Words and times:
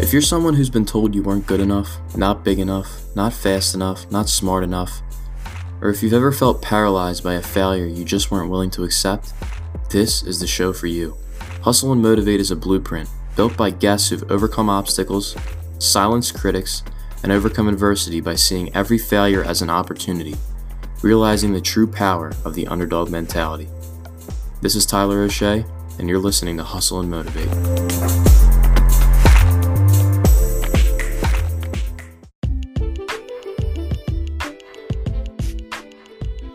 If 0.00 0.12
you're 0.12 0.20
someone 0.20 0.52
who's 0.52 0.68
been 0.68 0.84
told 0.84 1.14
you 1.14 1.22
weren't 1.22 1.46
good 1.46 1.60
enough, 1.60 1.96
not 2.14 2.44
big 2.44 2.58
enough, 2.58 3.00
not 3.16 3.32
fast 3.32 3.74
enough, 3.74 4.10
not 4.10 4.28
smart 4.28 4.62
enough, 4.62 5.00
or 5.80 5.88
if 5.88 6.02
you've 6.02 6.12
ever 6.12 6.30
felt 6.30 6.60
paralyzed 6.60 7.24
by 7.24 7.32
a 7.32 7.40
failure 7.40 7.86
you 7.86 8.04
just 8.04 8.30
weren't 8.30 8.50
willing 8.50 8.70
to 8.72 8.84
accept, 8.84 9.32
this 9.88 10.22
is 10.22 10.38
the 10.38 10.46
show 10.46 10.72
for 10.74 10.86
you. 10.86 11.16
Hustle 11.62 11.92
and 11.92 12.02
Motivate 12.02 12.40
is 12.40 12.50
a 12.50 12.56
blueprint 12.56 13.08
built 13.36 13.56
by 13.56 13.70
guests 13.70 14.10
who've 14.10 14.30
overcome 14.30 14.68
obstacles, 14.68 15.34
silenced 15.78 16.38
critics, 16.38 16.82
and 17.22 17.32
overcome 17.32 17.68
adversity 17.68 18.20
by 18.20 18.34
seeing 18.34 18.74
every 18.74 18.98
failure 18.98 19.42
as 19.42 19.62
an 19.62 19.70
opportunity, 19.70 20.34
realizing 21.00 21.54
the 21.54 21.60
true 21.60 21.86
power 21.86 22.32
of 22.44 22.54
the 22.54 22.66
underdog 22.66 23.10
mentality. 23.10 23.68
This 24.62 24.76
is 24.76 24.86
Tyler 24.86 25.22
O'Shea, 25.22 25.66
and 25.98 26.08
you're 26.08 26.20
listening 26.20 26.56
to 26.56 26.62
Hustle 26.62 27.00
and 27.00 27.10
Motivate. 27.10 27.48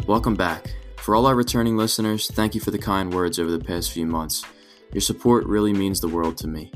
Welcome 0.07 0.35
back. 0.35 0.73
For 0.95 1.15
all 1.15 1.25
our 1.25 1.35
returning 1.35 1.75
listeners, 1.75 2.31
thank 2.31 2.55
you 2.55 2.61
for 2.61 2.71
the 2.71 2.77
kind 2.77 3.13
words 3.13 3.39
over 3.39 3.51
the 3.51 3.59
past 3.59 3.91
few 3.91 4.05
months. 4.05 4.45
Your 4.93 5.01
support 5.01 5.45
really 5.45 5.73
means 5.73 5.99
the 5.99 6.07
world 6.07 6.37
to 6.37 6.47
me. 6.47 6.71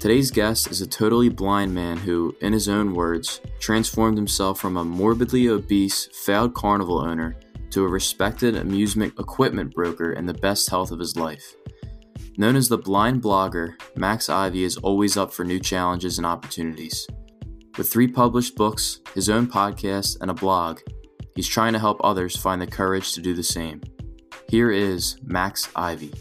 Today's 0.00 0.32
guest 0.32 0.68
is 0.68 0.80
a 0.80 0.88
totally 0.88 1.28
blind 1.28 1.72
man 1.72 1.96
who, 1.96 2.34
in 2.40 2.52
his 2.52 2.68
own 2.68 2.92
words, 2.92 3.40
transformed 3.60 4.18
himself 4.18 4.58
from 4.58 4.76
a 4.76 4.84
morbidly 4.84 5.46
obese, 5.46 6.08
failed 6.12 6.54
carnival 6.54 6.98
owner 6.98 7.36
to 7.74 7.84
a 7.84 7.88
respected 7.88 8.56
amusement 8.56 9.12
equipment 9.18 9.74
broker 9.74 10.12
in 10.14 10.26
the 10.26 10.34
best 10.34 10.68
health 10.70 10.90
of 10.90 10.98
his 10.98 11.16
life. 11.16 11.54
Known 12.38 12.56
as 12.56 12.68
the 12.68 12.78
blind 12.78 13.22
blogger, 13.22 13.74
Max 13.96 14.28
Ivey 14.28 14.64
is 14.64 14.78
always 14.78 15.16
up 15.16 15.32
for 15.32 15.44
new 15.44 15.60
challenges 15.60 16.18
and 16.18 16.26
opportunities. 16.26 17.06
With 17.76 17.88
three 17.88 18.08
published 18.08 18.56
books, 18.56 19.00
his 19.14 19.28
own 19.28 19.46
podcast, 19.46 20.16
and 20.20 20.30
a 20.30 20.34
blog, 20.34 20.80
He's 21.34 21.48
trying 21.48 21.72
to 21.72 21.80
help 21.80 22.00
others 22.04 22.36
find 22.36 22.62
the 22.62 22.66
courage 22.66 23.12
to 23.14 23.20
do 23.20 23.34
the 23.34 23.42
same. 23.42 23.82
Here 24.48 24.70
is 24.70 25.16
Max 25.24 25.68
Ivey. 25.74 26.14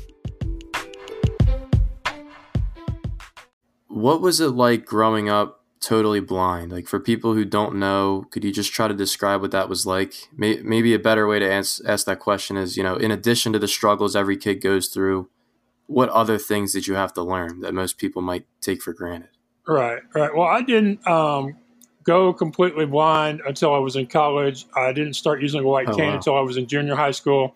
What 3.87 4.21
was 4.21 4.39
it 4.39 4.49
like 4.49 4.85
growing 4.85 5.29
up 5.29 5.62
totally 5.83 6.19
blind? 6.19 6.71
Like, 6.71 6.87
for 6.87 6.99
people 6.99 7.33
who 7.33 7.45
don't 7.45 7.75
know, 7.75 8.25
could 8.31 8.43
you 8.43 8.51
just 8.51 8.73
try 8.73 8.87
to 8.87 8.93
describe 8.93 9.41
what 9.41 9.51
that 9.51 9.69
was 9.69 9.85
like? 9.85 10.13
Maybe 10.35 10.93
a 10.93 10.99
better 10.99 11.27
way 11.27 11.39
to 11.39 11.51
ask, 11.51 11.81
ask 11.85 12.05
that 12.05 12.19
question 12.19 12.57
is, 12.57 12.77
you 12.77 12.83
know, 12.83 12.95
in 12.95 13.11
addition 13.11 13.53
to 13.53 13.59
the 13.59 13.67
struggles 13.67 14.15
every 14.15 14.37
kid 14.37 14.61
goes 14.61 14.87
through, 14.87 15.29
what 15.87 16.09
other 16.09 16.37
things 16.37 16.73
did 16.73 16.87
you 16.87 16.95
have 16.95 17.13
to 17.13 17.21
learn 17.21 17.59
that 17.59 17.73
most 17.73 17.97
people 17.97 18.21
might 18.21 18.45
take 18.61 18.81
for 18.81 18.93
granted? 18.93 19.29
Right, 19.67 20.01
right. 20.15 20.35
Well, 20.35 20.47
I 20.47 20.61
didn't 20.61 21.05
um, 21.07 21.55
go 22.03 22.33
completely 22.33 22.85
blind 22.85 23.41
until 23.45 23.73
I 23.73 23.79
was 23.79 23.95
in 23.95 24.07
college. 24.07 24.65
I 24.75 24.93
didn't 24.93 25.13
start 25.13 25.41
using 25.41 25.61
a 25.61 25.67
white 25.67 25.89
oh, 25.89 25.95
cane 25.95 26.09
wow. 26.09 26.15
until 26.15 26.37
I 26.37 26.41
was 26.41 26.57
in 26.57 26.67
junior 26.67 26.95
high 26.95 27.11
school. 27.11 27.55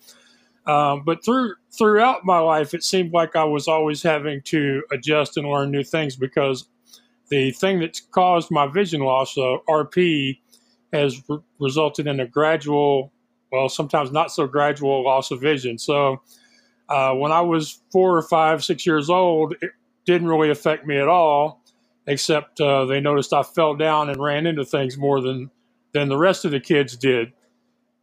Um, 0.65 1.03
but 1.05 1.23
through 1.23 1.55
throughout 1.77 2.25
my 2.25 2.39
life, 2.39 2.73
it 2.73 2.83
seemed 2.83 3.13
like 3.13 3.37
I 3.37 3.45
was 3.45 3.69
always 3.69 4.03
having 4.03 4.41
to 4.43 4.83
adjust 4.91 5.37
and 5.37 5.47
learn 5.47 5.71
new 5.71 5.83
things 5.83 6.17
because 6.17 6.67
the 7.29 7.51
thing 7.51 7.79
that's 7.79 7.99
caused 7.99 8.51
my 8.51 8.67
vision 8.67 9.01
loss, 9.01 9.37
uh, 9.37 9.57
RP, 9.69 10.39
has 10.93 11.21
re- 11.27 11.39
resulted 11.59 12.07
in 12.07 12.19
a 12.19 12.27
gradual, 12.27 13.11
well, 13.51 13.69
sometimes 13.69 14.11
not 14.11 14.31
so 14.31 14.47
gradual 14.47 15.03
loss 15.03 15.31
of 15.31 15.41
vision. 15.41 15.77
So 15.77 16.21
uh, 16.89 17.13
when 17.13 17.31
I 17.31 17.41
was 17.41 17.81
four 17.91 18.17
or 18.17 18.21
five, 18.21 18.63
six 18.63 18.85
years 18.85 19.09
old, 19.09 19.55
it 19.61 19.71
didn't 20.05 20.27
really 20.27 20.49
affect 20.49 20.85
me 20.85 20.97
at 20.97 21.07
all 21.07 21.61
except 22.07 22.59
uh, 22.61 22.85
they 22.85 23.01
noticed 23.01 23.33
I 23.33 23.43
fell 23.43 23.75
down 23.75 24.09
and 24.09 24.19
ran 24.19 24.47
into 24.47 24.65
things 24.65 24.97
more 24.97 25.21
than 25.21 25.51
than 25.93 26.09
the 26.09 26.17
rest 26.17 26.45
of 26.45 26.51
the 26.51 26.59
kids 26.59 26.95
did. 26.95 27.33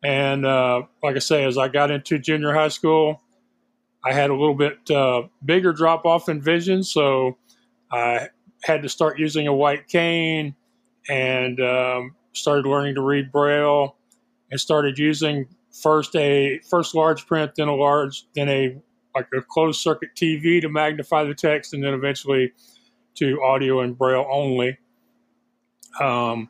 And 0.02 0.44
uh, 0.44 0.82
like 1.02 1.16
I 1.16 1.20
say, 1.20 1.44
as 1.44 1.56
I 1.56 1.68
got 1.68 1.90
into 1.90 2.18
junior 2.18 2.52
high 2.52 2.68
school, 2.68 3.22
I 4.04 4.12
had 4.12 4.30
a 4.30 4.34
little 4.34 4.54
bit 4.54 4.90
uh, 4.90 5.22
bigger 5.44 5.72
drop 5.72 6.04
off 6.04 6.28
in 6.28 6.40
vision, 6.40 6.82
so 6.82 7.38
I 7.90 8.28
had 8.64 8.82
to 8.82 8.88
start 8.88 9.18
using 9.18 9.46
a 9.46 9.52
white 9.52 9.88
cane 9.88 10.54
and 11.08 11.60
um, 11.60 12.14
started 12.32 12.66
learning 12.66 12.94
to 12.94 13.02
read 13.02 13.30
braille 13.30 13.96
and 14.50 14.58
started 14.58 14.98
using 14.98 15.46
first 15.70 16.16
a 16.16 16.60
first 16.70 16.94
large 16.94 17.26
print, 17.26 17.52
then 17.56 17.68
a 17.68 17.74
large, 17.74 18.24
then 18.34 18.48
a 18.48 18.76
like 19.14 19.28
a 19.36 19.42
closed 19.42 19.80
circuit 19.80 20.10
TV 20.16 20.60
to 20.60 20.68
magnify 20.68 21.24
the 21.24 21.34
text, 21.34 21.74
and 21.74 21.84
then 21.84 21.94
eventually 21.94 22.52
to 23.16 23.40
audio 23.42 23.80
and 23.80 23.96
braille 23.96 24.26
only. 24.30 24.78
Um, 26.00 26.48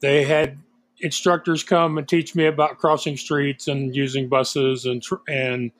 they 0.00 0.22
had 0.22 0.58
instructors 1.00 1.62
come 1.64 1.98
and 1.98 2.06
teach 2.06 2.34
me 2.34 2.46
about 2.46 2.78
crossing 2.78 3.16
streets 3.16 3.68
and 3.68 3.96
using 3.96 4.28
buses 4.28 4.84
and 4.84 5.02
tr- 5.02 5.16
and 5.28 5.72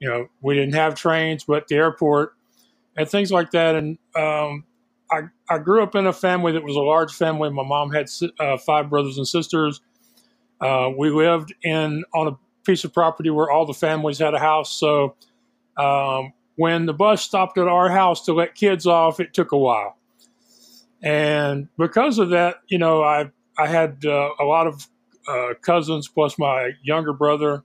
you 0.00 0.08
know 0.08 0.28
we 0.40 0.54
didn't 0.54 0.74
have 0.74 0.94
trains 0.96 1.44
but 1.44 1.68
the 1.68 1.76
airport 1.76 2.34
and 2.96 3.08
things 3.08 3.30
like 3.30 3.52
that 3.52 3.76
and 3.76 3.96
um, 4.16 4.64
I, 5.10 5.22
I 5.48 5.58
grew 5.58 5.82
up 5.82 5.94
in 5.94 6.06
a 6.06 6.12
family 6.12 6.52
that 6.52 6.62
was 6.64 6.76
a 6.76 6.80
large 6.80 7.12
family 7.12 7.50
my 7.50 7.64
mom 7.64 7.92
had 7.92 8.06
uh, 8.40 8.56
five 8.58 8.90
brothers 8.90 9.18
and 9.18 9.26
sisters 9.26 9.80
uh, 10.60 10.90
we 10.96 11.10
lived 11.10 11.54
in 11.62 12.04
on 12.14 12.28
a 12.28 12.38
piece 12.64 12.84
of 12.84 12.92
property 12.92 13.30
where 13.30 13.50
all 13.50 13.66
the 13.66 13.74
families 13.74 14.18
had 14.18 14.34
a 14.34 14.38
house 14.38 14.72
so 14.72 15.14
um, 15.76 16.32
when 16.56 16.86
the 16.86 16.92
bus 16.92 17.22
stopped 17.22 17.58
at 17.58 17.68
our 17.68 17.90
house 17.90 18.24
to 18.24 18.32
let 18.32 18.54
kids 18.54 18.86
off, 18.86 19.20
it 19.20 19.32
took 19.32 19.52
a 19.52 19.58
while. 19.58 19.96
And 21.02 21.68
because 21.78 22.18
of 22.18 22.30
that, 22.30 22.56
you 22.68 22.78
know, 22.78 23.02
I 23.02 23.30
I 23.58 23.66
had 23.68 24.04
uh, 24.04 24.30
a 24.40 24.44
lot 24.44 24.66
of 24.66 24.86
uh, 25.28 25.54
cousins 25.60 26.08
plus 26.08 26.38
my 26.38 26.72
younger 26.82 27.12
brother 27.12 27.62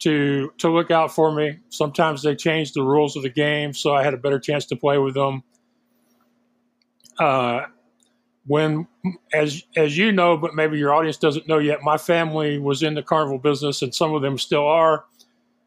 to 0.00 0.50
to 0.58 0.70
look 0.70 0.90
out 0.90 1.14
for 1.14 1.32
me. 1.32 1.58
Sometimes 1.68 2.22
they 2.22 2.34
changed 2.34 2.74
the 2.74 2.82
rules 2.82 3.16
of 3.16 3.22
the 3.22 3.30
game, 3.30 3.72
so 3.74 3.94
I 3.94 4.02
had 4.02 4.14
a 4.14 4.18
better 4.18 4.38
chance 4.38 4.66
to 4.66 4.76
play 4.76 4.98
with 4.98 5.14
them. 5.14 5.42
Uh, 7.18 7.66
when, 8.46 8.86
as 9.32 9.64
as 9.76 9.98
you 9.98 10.12
know, 10.12 10.36
but 10.36 10.54
maybe 10.54 10.78
your 10.78 10.94
audience 10.94 11.16
doesn't 11.16 11.48
know 11.48 11.58
yet, 11.58 11.82
my 11.82 11.98
family 11.98 12.58
was 12.58 12.82
in 12.82 12.94
the 12.94 13.02
carnival 13.02 13.38
business, 13.38 13.82
and 13.82 13.94
some 13.94 14.14
of 14.14 14.22
them 14.22 14.38
still 14.38 14.66
are 14.66 15.04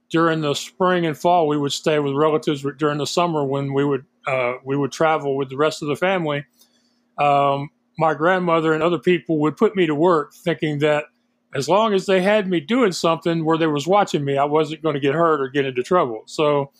during 0.09 0.41
the 0.41 0.53
spring 0.53 1.05
and 1.05 1.17
fall, 1.17 1.47
we 1.47 1.57
would 1.57 1.71
stay 1.71 1.99
with 1.99 2.13
relatives. 2.13 2.65
During 2.77 2.97
the 2.97 3.05
summer, 3.05 3.43
when 3.43 3.73
we 3.73 3.85
would 3.85 4.05
uh, 4.27 4.53
we 4.63 4.75
would 4.75 4.91
travel 4.91 5.35
with 5.35 5.49
the 5.49 5.57
rest 5.57 5.81
of 5.81 5.87
the 5.87 5.95
family, 5.95 6.45
um, 7.17 7.69
my 7.97 8.13
grandmother 8.13 8.73
and 8.73 8.83
other 8.83 8.99
people 8.99 9.39
would 9.39 9.57
put 9.57 9.75
me 9.75 9.85
to 9.85 9.95
work, 9.95 10.33
thinking 10.33 10.79
that 10.79 11.05
as 11.55 11.69
long 11.69 11.93
as 11.93 12.05
they 12.05 12.21
had 12.21 12.47
me 12.47 12.59
doing 12.59 12.91
something 12.91 13.45
where 13.45 13.57
they 13.57 13.67
was 13.67 13.87
watching 13.87 14.23
me, 14.23 14.37
I 14.37 14.45
wasn't 14.45 14.83
going 14.83 14.93
to 14.93 14.99
get 14.99 15.15
hurt 15.15 15.41
or 15.41 15.47
get 15.47 15.65
into 15.65 15.83
trouble. 15.83 16.23
So 16.25 16.71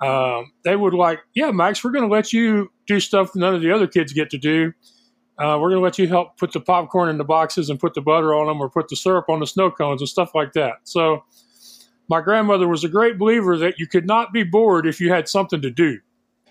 um, 0.00 0.52
they 0.64 0.76
would 0.76 0.94
like, 0.94 1.20
yeah, 1.34 1.50
Max, 1.50 1.82
we're 1.82 1.92
going 1.92 2.08
to 2.08 2.14
let 2.14 2.32
you 2.32 2.70
do 2.86 3.00
stuff 3.00 3.34
none 3.34 3.54
of 3.54 3.62
the 3.62 3.70
other 3.70 3.86
kids 3.86 4.12
get 4.12 4.30
to 4.30 4.38
do. 4.38 4.72
Uh, 5.38 5.58
we're 5.60 5.68
going 5.68 5.80
to 5.80 5.84
let 5.84 5.98
you 5.98 6.08
help 6.08 6.38
put 6.38 6.52
the 6.52 6.60
popcorn 6.60 7.10
in 7.10 7.18
the 7.18 7.24
boxes 7.24 7.68
and 7.68 7.78
put 7.78 7.92
the 7.92 8.00
butter 8.00 8.34
on 8.34 8.46
them 8.46 8.60
or 8.60 8.70
put 8.70 8.88
the 8.88 8.96
syrup 8.96 9.26
on 9.28 9.40
the 9.40 9.46
snow 9.46 9.70
cones 9.70 10.00
and 10.00 10.08
stuff 10.08 10.34
like 10.34 10.54
that. 10.54 10.76
So 10.84 11.24
my 12.08 12.20
grandmother 12.20 12.66
was 12.66 12.84
a 12.84 12.88
great 12.88 13.18
believer 13.18 13.58
that 13.58 13.78
you 13.78 13.86
could 13.86 14.06
not 14.06 14.32
be 14.32 14.44
bored 14.44 14.86
if 14.86 15.00
you 15.00 15.12
had 15.12 15.28
something 15.28 15.60
to 15.60 15.70
do. 15.70 15.98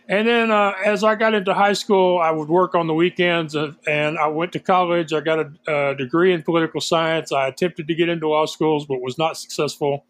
And 0.08 0.28
then 0.28 0.52
uh, 0.52 0.74
as 0.86 1.04
I 1.04 1.16
got 1.16 1.34
into 1.34 1.54
high 1.54 1.74
school, 1.74 2.20
I 2.20 2.30
would 2.30 2.48
work 2.48 2.76
on 2.76 2.86
the 2.86 2.94
weekends 2.94 3.56
uh, 3.56 3.72
and 3.88 4.20
I 4.20 4.28
went 4.28 4.52
to 4.52 4.60
college. 4.60 5.14
I 5.14 5.20
got 5.20 5.40
a, 5.40 5.92
a, 5.92 5.96
degree 5.96 6.32
in 6.32 6.44
political 6.44 6.80
science. 6.80 7.32
I 7.32 7.48
attempted 7.48 7.88
to 7.88 7.96
get 7.96 8.10
into 8.10 8.28
law 8.30 8.46
schools, 8.46 8.86
but 8.86 9.02
was 9.02 9.18
not 9.18 9.36
successful. 9.36 10.06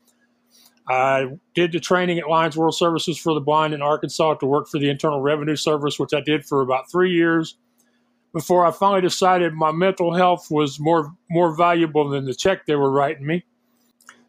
I 0.87 1.27
did 1.55 1.71
the 1.71 1.79
training 1.79 2.19
at 2.19 2.29
Lions 2.29 2.55
World 2.55 2.75
Services 2.75 3.17
for 3.17 3.33
the 3.33 3.39
Blind 3.39 3.73
in 3.73 3.81
Arkansas 3.81 4.35
to 4.35 4.45
work 4.45 4.67
for 4.67 4.79
the 4.79 4.89
Internal 4.89 5.21
Revenue 5.21 5.55
Service, 5.55 5.97
which 5.97 6.13
I 6.13 6.21
did 6.21 6.45
for 6.45 6.61
about 6.61 6.91
three 6.91 7.11
years 7.11 7.57
before 8.33 8.65
I 8.65 8.71
finally 8.71 9.01
decided 9.01 9.53
my 9.53 9.71
mental 9.71 10.13
health 10.13 10.51
was 10.51 10.79
more 10.79 11.15
more 11.29 11.55
valuable 11.55 12.09
than 12.09 12.25
the 12.25 12.35
check 12.35 12.65
they 12.65 12.75
were 12.75 12.91
writing 12.91 13.25
me. 13.25 13.45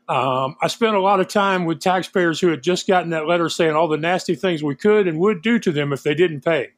Um, 0.09 0.55
I 0.63 0.69
spent 0.69 0.95
a 0.95 1.01
lot 1.01 1.19
of 1.19 1.27
time 1.27 1.65
with 1.65 1.81
taxpayers 1.81 2.39
who 2.39 2.49
had 2.49 2.63
just 2.63 2.87
gotten 2.87 3.11
that 3.11 3.27
letter 3.27 3.49
saying 3.49 3.75
all 3.75 3.89
the 3.89 3.97
nasty 3.97 4.37
things 4.37 4.63
we 4.63 4.77
could 4.77 5.09
and 5.09 5.19
would 5.19 5.43
do 5.43 5.59
to 5.59 5.73
them 5.73 5.93
if 5.93 6.05
they 6.05 6.15
didn't 6.15 6.43
pay. 6.43 6.69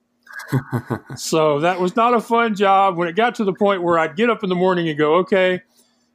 so 1.16 1.60
that 1.60 1.78
was 1.78 1.94
not 1.94 2.14
a 2.14 2.20
fun 2.20 2.54
job. 2.54 2.96
When 2.96 3.06
it 3.06 3.16
got 3.16 3.34
to 3.34 3.44
the 3.44 3.52
point 3.52 3.82
where 3.82 3.98
I'd 3.98 4.16
get 4.16 4.30
up 4.30 4.42
in 4.42 4.48
the 4.48 4.54
morning 4.54 4.88
and 4.88 4.98
go, 4.98 5.16
okay, 5.16 5.60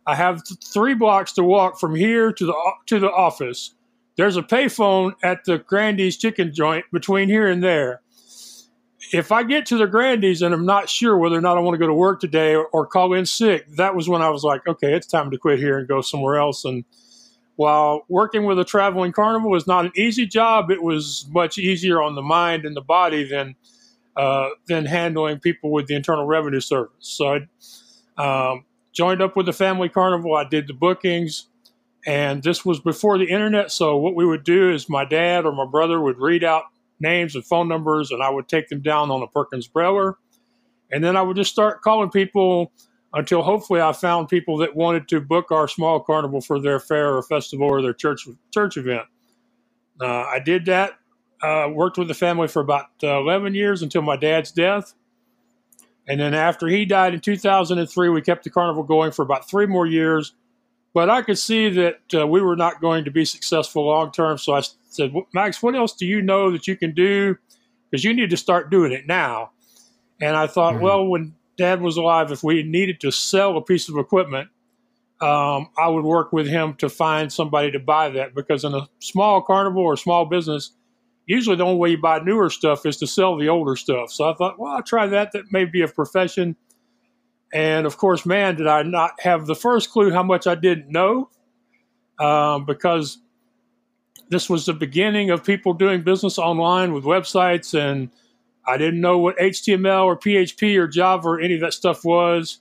I 0.05 0.15
have 0.15 0.43
th- 0.43 0.59
three 0.63 0.93
blocks 0.93 1.31
to 1.33 1.43
walk 1.43 1.79
from 1.79 1.95
here 1.95 2.31
to 2.31 2.45
the 2.45 2.71
to 2.87 2.99
the 2.99 3.11
office. 3.11 3.73
There's 4.15 4.37
a 4.37 4.43
payphone 4.43 5.13
at 5.23 5.45
the 5.45 5.59
Grandy's 5.59 6.17
chicken 6.17 6.53
joint 6.53 6.85
between 6.91 7.29
here 7.29 7.47
and 7.47 7.63
there. 7.63 8.01
If 9.11 9.31
I 9.31 9.43
get 9.43 9.65
to 9.67 9.77
the 9.77 9.87
Grandy's 9.87 10.41
and 10.41 10.53
I'm 10.53 10.65
not 10.65 10.89
sure 10.89 11.17
whether 11.17 11.37
or 11.37 11.41
not 11.41 11.57
I 11.57 11.61
want 11.61 11.75
to 11.75 11.79
go 11.79 11.87
to 11.87 11.93
work 11.93 12.19
today 12.19 12.55
or, 12.55 12.65
or 12.67 12.85
call 12.85 13.13
in 13.13 13.25
sick, 13.25 13.67
that 13.75 13.95
was 13.95 14.07
when 14.09 14.21
I 14.21 14.29
was 14.29 14.43
like, 14.43 14.67
okay, 14.67 14.93
it's 14.93 15.07
time 15.07 15.31
to 15.31 15.37
quit 15.37 15.59
here 15.59 15.77
and 15.77 15.87
go 15.87 16.01
somewhere 16.01 16.37
else. 16.37 16.65
And 16.65 16.83
while 17.55 18.05
working 18.07 18.45
with 18.45 18.59
a 18.59 18.65
traveling 18.65 19.11
carnival 19.11 19.51
was 19.51 19.67
not 19.67 19.85
an 19.85 19.91
easy 19.95 20.25
job, 20.25 20.71
it 20.71 20.81
was 20.81 21.27
much 21.29 21.57
easier 21.57 22.01
on 22.01 22.15
the 22.15 22.21
mind 22.21 22.65
and 22.65 22.75
the 22.75 22.81
body 22.81 23.23
than 23.23 23.55
uh, 24.15 24.49
than 24.67 24.85
handling 24.85 25.39
people 25.39 25.71
with 25.71 25.87
the 25.87 25.95
Internal 25.95 26.25
Revenue 26.25 26.59
Service. 26.59 26.93
So 26.99 27.39
I 28.17 28.51
um, 28.51 28.65
joined 28.93 29.21
up 29.21 29.35
with 29.35 29.47
the 29.47 29.53
family 29.53 29.89
carnival. 29.89 30.35
I 30.35 30.45
did 30.45 30.67
the 30.67 30.73
bookings, 30.73 31.47
and 32.05 32.43
this 32.43 32.63
was 32.63 32.79
before 32.79 33.17
the 33.17 33.25
internet. 33.25 33.71
So 33.71 33.97
what 33.97 34.15
we 34.15 34.25
would 34.25 34.43
do 34.43 34.71
is 34.71 34.89
my 34.89 35.05
dad 35.05 35.45
or 35.45 35.51
my 35.51 35.65
brother 35.65 35.99
would 35.99 36.19
read 36.19 36.43
out 36.43 36.63
names 36.99 37.35
and 37.35 37.45
phone 37.45 37.67
numbers, 37.67 38.11
and 38.11 38.23
I 38.23 38.29
would 38.29 38.47
take 38.47 38.69
them 38.69 38.81
down 38.81 39.11
on 39.11 39.21
a 39.21 39.27
Perkins 39.27 39.67
Brailler, 39.67 40.13
and 40.91 41.03
then 41.03 41.17
I 41.17 41.21
would 41.21 41.35
just 41.35 41.51
start 41.51 41.81
calling 41.81 42.09
people 42.09 42.71
until 43.13 43.43
hopefully 43.43 43.81
I 43.81 43.93
found 43.93 44.29
people 44.29 44.57
that 44.57 44.75
wanted 44.75 45.07
to 45.09 45.21
book 45.21 45.51
our 45.51 45.67
small 45.67 45.99
carnival 45.99 46.41
for 46.41 46.59
their 46.59 46.79
fair 46.79 47.15
or 47.15 47.21
festival 47.21 47.67
or 47.67 47.81
their 47.81 47.93
church 47.93 48.27
church 48.51 48.77
event. 48.77 49.05
Uh, 50.01 50.23
I 50.23 50.39
did 50.39 50.65
that. 50.65 50.93
Uh, 51.41 51.69
worked 51.71 51.97
with 51.97 52.07
the 52.07 52.13
family 52.13 52.47
for 52.47 52.61
about 52.61 52.85
uh, 53.03 53.19
11 53.19 53.53
years 53.53 53.81
until 53.81 54.01
my 54.01 54.15
dad's 54.15 54.51
death. 54.51 54.93
And 56.07 56.19
then 56.19 56.33
after 56.33 56.67
he 56.67 56.85
died 56.85 57.13
in 57.13 57.21
2003, 57.21 58.09
we 58.09 58.21
kept 58.21 58.43
the 58.43 58.49
carnival 58.49 58.83
going 58.83 59.11
for 59.11 59.21
about 59.21 59.49
three 59.49 59.65
more 59.65 59.85
years. 59.85 60.33
But 60.93 61.09
I 61.09 61.21
could 61.21 61.39
see 61.39 61.69
that 61.69 62.01
uh, 62.13 62.27
we 62.27 62.41
were 62.41 62.55
not 62.55 62.81
going 62.81 63.05
to 63.05 63.11
be 63.11 63.25
successful 63.25 63.85
long 63.85 64.11
term. 64.11 64.37
So 64.37 64.53
I 64.53 64.61
said, 64.89 65.13
Max, 65.33 65.63
what 65.63 65.75
else 65.75 65.93
do 65.93 66.05
you 66.05 66.21
know 66.21 66.51
that 66.51 66.67
you 66.67 66.75
can 66.75 66.93
do? 66.93 67.37
Because 67.89 68.03
you 68.03 68.13
need 68.13 68.29
to 68.29 68.37
start 68.37 68.69
doing 68.69 68.91
it 68.91 69.07
now. 69.07 69.51
And 70.21 70.35
I 70.35 70.47
thought, 70.47 70.75
mm-hmm. 70.75 70.83
well, 70.83 71.05
when 71.05 71.35
dad 71.57 71.81
was 71.81 71.97
alive, 71.97 72.31
if 72.31 72.43
we 72.43 72.63
needed 72.63 72.99
to 73.01 73.11
sell 73.11 73.57
a 73.57 73.61
piece 73.61 73.89
of 73.89 73.97
equipment, 73.97 74.49
um, 75.21 75.69
I 75.77 75.87
would 75.87 76.03
work 76.03 76.33
with 76.33 76.47
him 76.47 76.75
to 76.75 76.89
find 76.89 77.31
somebody 77.31 77.71
to 77.71 77.79
buy 77.79 78.09
that 78.09 78.35
because 78.35 78.63
in 78.63 78.73
a 78.73 78.89
small 78.99 79.41
carnival 79.41 79.83
or 79.83 79.95
small 79.95 80.25
business, 80.25 80.71
usually 81.25 81.55
the 81.55 81.63
only 81.63 81.77
way 81.77 81.89
you 81.91 81.97
buy 81.97 82.19
newer 82.19 82.49
stuff 82.49 82.85
is 82.85 82.97
to 82.97 83.07
sell 83.07 83.37
the 83.37 83.49
older 83.49 83.75
stuff. 83.75 84.11
So 84.11 84.29
I 84.29 84.33
thought, 84.33 84.59
well, 84.59 84.73
I'll 84.73 84.83
try 84.83 85.07
that. 85.07 85.31
That 85.33 85.51
may 85.51 85.65
be 85.65 85.81
a 85.81 85.87
profession. 85.87 86.55
And 87.53 87.85
of 87.85 87.97
course, 87.97 88.25
man, 88.25 88.55
did 88.55 88.67
I 88.67 88.83
not 88.83 89.19
have 89.21 89.45
the 89.45 89.55
first 89.55 89.91
clue 89.91 90.11
how 90.11 90.23
much 90.23 90.47
I 90.47 90.55
didn't 90.55 90.89
know 90.89 91.29
um, 92.19 92.65
because 92.65 93.19
this 94.29 94.49
was 94.49 94.65
the 94.65 94.73
beginning 94.73 95.29
of 95.29 95.43
people 95.43 95.73
doing 95.73 96.01
business 96.01 96.37
online 96.37 96.93
with 96.93 97.03
websites 97.03 97.77
and– 97.77 98.09
I 98.65 98.77
didn't 98.77 99.01
know 99.01 99.17
what 99.17 99.37
HTML 99.37 100.05
or 100.05 100.17
PHP 100.17 100.77
or 100.77 100.87
Java 100.87 101.29
or 101.29 101.41
any 101.41 101.55
of 101.55 101.61
that 101.61 101.73
stuff 101.73 102.05
was. 102.05 102.59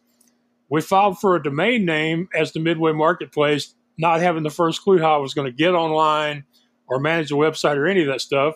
We 0.68 0.80
filed 0.80 1.18
for 1.18 1.36
a 1.36 1.42
domain 1.42 1.84
name 1.84 2.28
as 2.34 2.52
the 2.52 2.60
Midway 2.60 2.92
Marketplace, 2.92 3.74
not 3.98 4.20
having 4.20 4.42
the 4.42 4.50
first 4.50 4.82
clue 4.82 4.98
how 4.98 5.14
I 5.14 5.18
was 5.18 5.34
going 5.34 5.46
to 5.46 5.56
get 5.56 5.74
online 5.74 6.44
or 6.92 7.00
manage 7.00 7.30
a 7.30 7.34
website 7.34 7.76
or 7.76 7.86
any 7.86 8.02
of 8.02 8.06
that 8.06 8.20
stuff. 8.20 8.54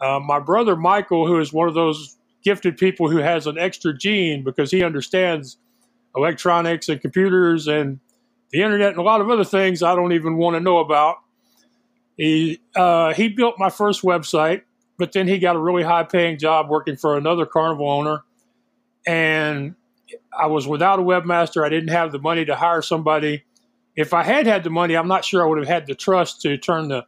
Uh, 0.00 0.18
my 0.20 0.38
brother 0.38 0.76
Michael, 0.76 1.26
who 1.26 1.38
is 1.38 1.52
one 1.52 1.68
of 1.68 1.74
those 1.74 2.16
gifted 2.42 2.76
people 2.76 3.10
who 3.10 3.18
has 3.18 3.46
an 3.46 3.58
extra 3.58 3.96
gene 3.96 4.42
because 4.42 4.70
he 4.70 4.82
understands 4.82 5.58
electronics 6.16 6.88
and 6.88 7.00
computers 7.00 7.68
and 7.68 8.00
the 8.50 8.62
internet 8.62 8.90
and 8.90 8.98
a 8.98 9.02
lot 9.02 9.20
of 9.20 9.30
other 9.30 9.44
things 9.44 9.82
I 9.82 9.94
don't 9.94 10.12
even 10.12 10.36
want 10.36 10.56
to 10.56 10.60
know 10.60 10.78
about. 10.78 11.16
He 12.16 12.60
uh, 12.74 13.14
he 13.14 13.28
built 13.28 13.56
my 13.58 13.70
first 13.70 14.02
website 14.02 14.62
but 15.00 15.12
then 15.12 15.26
he 15.26 15.38
got 15.38 15.56
a 15.56 15.58
really 15.58 15.82
high 15.82 16.04
paying 16.04 16.36
job 16.36 16.68
working 16.68 16.94
for 16.94 17.16
another 17.16 17.46
carnival 17.46 17.88
owner. 17.88 18.22
And 19.06 19.74
I 20.38 20.46
was 20.46 20.68
without 20.68 20.98
a 20.98 21.02
webmaster. 21.02 21.64
I 21.64 21.70
didn't 21.70 21.88
have 21.88 22.12
the 22.12 22.18
money 22.18 22.44
to 22.44 22.54
hire 22.54 22.82
somebody. 22.82 23.44
If 23.96 24.12
I 24.12 24.22
had 24.22 24.46
had 24.46 24.62
the 24.62 24.68
money, 24.68 24.94
I'm 24.94 25.08
not 25.08 25.24
sure 25.24 25.42
I 25.42 25.48
would 25.48 25.56
have 25.56 25.66
had 25.66 25.86
the 25.86 25.94
trust 25.94 26.42
to 26.42 26.58
turn 26.58 26.88
the, 26.88 27.06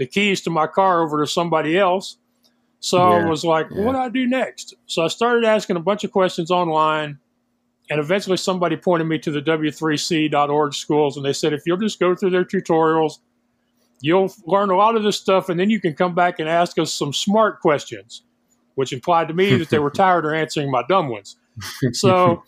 the 0.00 0.06
keys 0.06 0.40
to 0.40 0.50
my 0.50 0.66
car 0.66 1.04
over 1.04 1.24
to 1.24 1.30
somebody 1.30 1.78
else. 1.78 2.16
So 2.80 2.96
yeah, 2.96 3.26
I 3.26 3.28
was 3.28 3.44
like, 3.44 3.68
yeah. 3.70 3.84
what 3.84 3.92
do 3.92 3.98
I 3.98 4.08
do 4.08 4.26
next? 4.26 4.74
So 4.86 5.04
I 5.04 5.08
started 5.08 5.44
asking 5.44 5.76
a 5.76 5.80
bunch 5.80 6.02
of 6.02 6.10
questions 6.10 6.50
online. 6.50 7.20
And 7.88 8.00
eventually 8.00 8.36
somebody 8.36 8.76
pointed 8.76 9.04
me 9.04 9.18
to 9.18 9.30
the 9.30 9.42
W3C.org 9.42 10.74
schools. 10.74 11.16
And 11.16 11.24
they 11.24 11.32
said, 11.32 11.52
if 11.52 11.62
you'll 11.66 11.76
just 11.76 12.00
go 12.00 12.14
through 12.14 12.30
their 12.30 12.44
tutorials 12.44 13.18
you'll 14.00 14.32
learn 14.46 14.70
a 14.70 14.76
lot 14.76 14.96
of 14.96 15.02
this 15.02 15.16
stuff, 15.16 15.48
and 15.48 15.60
then 15.60 15.70
you 15.70 15.80
can 15.80 15.94
come 15.94 16.14
back 16.14 16.38
and 16.38 16.48
ask 16.48 16.78
us 16.78 16.92
some 16.92 17.12
smart 17.12 17.60
questions, 17.60 18.22
which 18.74 18.92
implied 18.92 19.28
to 19.28 19.34
me 19.34 19.56
that 19.56 19.68
they 19.68 19.78
were 19.78 19.90
tired 19.94 20.24
of 20.24 20.32
answering 20.32 20.70
my 20.70 20.82
dumb 20.88 21.08
ones. 21.08 21.36
So 21.92 22.42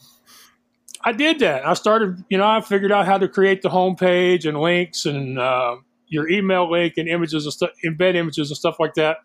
I 1.05 1.13
did 1.13 1.41
that. 1.41 1.67
I 1.67 1.75
started, 1.75 2.25
you 2.29 2.39
know, 2.39 2.47
I 2.47 2.61
figured 2.61 2.93
out 2.93 3.07
how 3.07 3.19
to 3.19 3.29
create 3.29 3.63
the 3.63 3.69
homepage 3.69 4.49
and 4.49 4.59
links 4.59 5.05
and 5.05 5.39
uh, 5.39 5.77
your 6.13 6.29
email 6.29 6.71
link 6.71 6.95
and 6.97 7.09
images 7.09 7.45
and 7.45 7.53
stuff, 7.53 7.71
embed 7.85 8.15
images 8.15 8.51
and 8.51 8.57
stuff 8.57 8.77
like 8.79 8.95
that. 8.95 9.19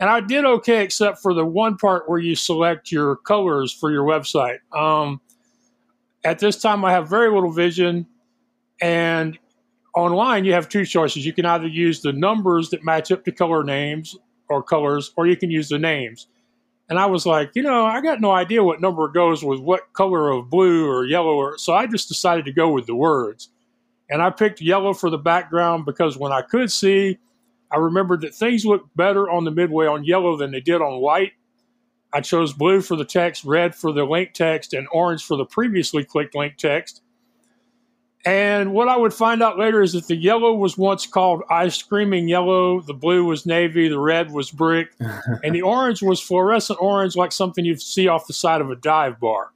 And 0.00 0.08
I 0.08 0.20
did 0.20 0.44
okay, 0.44 0.84
except 0.84 1.18
for 1.18 1.34
the 1.34 1.44
one 1.44 1.76
part 1.76 2.08
where 2.08 2.20
you 2.20 2.36
select 2.36 2.92
your 2.92 3.16
colors 3.16 3.72
for 3.72 3.90
your 3.90 4.04
website. 4.04 4.58
Um, 4.76 5.20
at 6.24 6.38
this 6.38 6.60
time, 6.60 6.84
I 6.84 6.92
have 6.92 7.08
very 7.08 7.30
little 7.30 7.50
vision, 7.50 8.06
and 8.80 9.38
online 9.96 10.44
you 10.44 10.52
have 10.52 10.68
two 10.68 10.84
choices. 10.84 11.26
You 11.26 11.32
can 11.32 11.46
either 11.46 11.66
use 11.66 12.00
the 12.00 12.12
numbers 12.12 12.70
that 12.70 12.84
match 12.84 13.10
up 13.10 13.24
to 13.24 13.32
color 13.32 13.64
names 13.64 14.16
or 14.48 14.62
colors, 14.62 15.12
or 15.16 15.26
you 15.26 15.36
can 15.36 15.50
use 15.50 15.68
the 15.68 15.78
names. 15.78 16.28
And 16.88 16.98
I 16.98 17.06
was 17.06 17.26
like, 17.26 17.50
you 17.54 17.62
know, 17.62 17.84
I 17.84 18.00
got 18.00 18.20
no 18.20 18.30
idea 18.30 18.64
what 18.64 18.80
number 18.80 19.08
goes 19.08 19.44
with 19.44 19.60
what 19.60 19.92
color 19.92 20.30
of 20.30 20.48
blue 20.48 20.88
or 20.88 21.04
yellow, 21.04 21.34
or 21.34 21.58
so 21.58 21.74
I 21.74 21.86
just 21.86 22.08
decided 22.08 22.44
to 22.46 22.52
go 22.52 22.70
with 22.70 22.86
the 22.86 22.94
words. 22.94 23.50
And 24.10 24.22
I 24.22 24.30
picked 24.30 24.60
yellow 24.60 24.94
for 24.94 25.10
the 25.10 25.18
background 25.18 25.84
because 25.84 26.16
when 26.16 26.32
I 26.32 26.42
could 26.42 26.72
see, 26.72 27.18
I 27.70 27.76
remembered 27.76 28.22
that 28.22 28.34
things 28.34 28.64
looked 28.64 28.96
better 28.96 29.28
on 29.28 29.44
the 29.44 29.50
midway 29.50 29.86
on 29.86 30.04
yellow 30.04 30.36
than 30.36 30.50
they 30.50 30.60
did 30.60 30.80
on 30.80 31.00
white. 31.00 31.32
I 32.12 32.22
chose 32.22 32.54
blue 32.54 32.80
for 32.80 32.96
the 32.96 33.04
text, 33.04 33.44
red 33.44 33.74
for 33.74 33.92
the 33.92 34.04
link 34.04 34.32
text, 34.32 34.72
and 34.72 34.88
orange 34.92 35.24
for 35.24 35.36
the 35.36 35.44
previously 35.44 36.04
clicked 36.04 36.34
link 36.34 36.56
text. 36.56 37.02
And 38.24 38.72
what 38.72 38.88
I 38.88 38.96
would 38.96 39.14
find 39.14 39.42
out 39.42 39.58
later 39.58 39.80
is 39.82 39.92
that 39.92 40.06
the 40.06 40.16
yellow 40.16 40.52
was 40.54 40.76
once 40.76 41.06
called 41.06 41.42
ice 41.50 41.76
screaming 41.76 42.28
yellow, 42.28 42.80
the 42.80 42.94
blue 42.94 43.24
was 43.24 43.46
navy, 43.46 43.88
the 43.88 43.98
red 43.98 44.32
was 44.32 44.50
brick, 44.50 44.92
and 45.44 45.54
the 45.54 45.62
orange 45.62 46.02
was 46.02 46.20
fluorescent 46.20 46.80
orange, 46.80 47.14
like 47.14 47.32
something 47.32 47.64
you 47.64 47.76
see 47.76 48.08
off 48.08 48.26
the 48.26 48.32
side 48.32 48.60
of 48.60 48.70
a 48.70 48.76
dive 48.76 49.20
bar. 49.20 49.52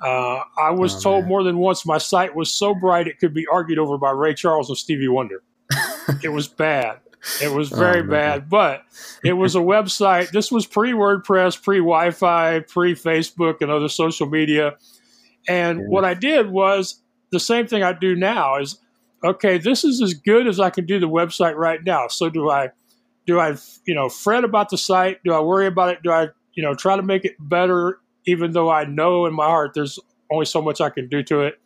Uh, 0.00 0.42
I 0.56 0.70
was 0.70 0.94
oh, 0.96 1.00
told 1.00 1.22
man. 1.22 1.28
more 1.28 1.42
than 1.42 1.58
once 1.58 1.84
my 1.84 1.98
site 1.98 2.34
was 2.34 2.50
so 2.50 2.74
bright 2.74 3.08
it 3.08 3.18
could 3.18 3.34
be 3.34 3.46
argued 3.50 3.78
over 3.78 3.98
by 3.98 4.10
Ray 4.10 4.34
Charles 4.34 4.68
and 4.68 4.78
Stevie 4.78 5.08
Wonder. 5.08 5.42
it 6.22 6.28
was 6.28 6.48
bad. 6.48 7.00
It 7.42 7.52
was 7.52 7.68
very 7.68 8.00
oh, 8.00 8.10
bad, 8.10 8.48
but 8.48 8.84
it 9.24 9.32
was 9.32 9.56
a 9.56 9.60
website. 9.60 10.30
This 10.30 10.52
was 10.52 10.66
pre 10.66 10.92
WordPress, 10.92 11.60
pre 11.62 11.78
Wi 11.78 12.12
Fi, 12.12 12.60
pre 12.60 12.94
Facebook, 12.94 13.60
and 13.60 13.70
other 13.70 13.88
social 13.88 14.28
media. 14.28 14.76
And 15.48 15.88
what 15.88 16.04
I 16.04 16.14
did 16.14 16.48
was 16.50 17.02
the 17.32 17.40
same 17.40 17.66
thing 17.66 17.82
I 17.82 17.92
do 17.92 18.14
now 18.14 18.58
is 18.58 18.78
okay, 19.24 19.58
this 19.58 19.84
is 19.84 20.00
as 20.00 20.14
good 20.14 20.46
as 20.46 20.60
I 20.60 20.70
can 20.70 20.86
do 20.86 21.00
the 21.00 21.08
website 21.08 21.56
right 21.56 21.82
now. 21.84 22.06
So 22.08 22.30
do 22.30 22.50
I 22.50 22.70
do 23.26 23.40
I 23.40 23.56
you 23.84 23.94
know 23.94 24.08
fret 24.08 24.44
about 24.44 24.70
the 24.70 24.78
site? 24.78 25.22
Do 25.24 25.32
I 25.32 25.40
worry 25.40 25.66
about 25.66 25.90
it? 25.90 26.02
Do 26.02 26.10
I 26.10 26.28
you 26.54 26.62
know 26.62 26.74
try 26.74 26.96
to 26.96 27.02
make 27.02 27.24
it 27.24 27.34
better 27.38 27.98
even 28.26 28.52
though 28.52 28.70
I 28.70 28.84
know 28.84 29.26
in 29.26 29.34
my 29.34 29.46
heart 29.46 29.72
there's 29.74 29.98
only 30.30 30.46
so 30.46 30.60
much 30.60 30.80
I 30.80 30.90
can 30.90 31.08
do 31.08 31.22
to 31.24 31.42
it? 31.42 31.60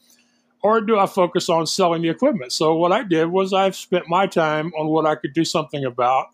Or 0.62 0.80
do 0.80 0.98
I 0.98 1.06
focus 1.06 1.48
on 1.48 1.66
selling 1.66 2.02
the 2.02 2.08
equipment? 2.08 2.52
So 2.52 2.76
what 2.76 2.92
I 2.92 3.02
did 3.02 3.26
was 3.26 3.52
I've 3.52 3.74
spent 3.74 4.08
my 4.08 4.26
time 4.26 4.72
on 4.78 4.86
what 4.86 5.06
I 5.06 5.16
could 5.16 5.32
do 5.32 5.44
something 5.44 5.84
about. 5.84 6.26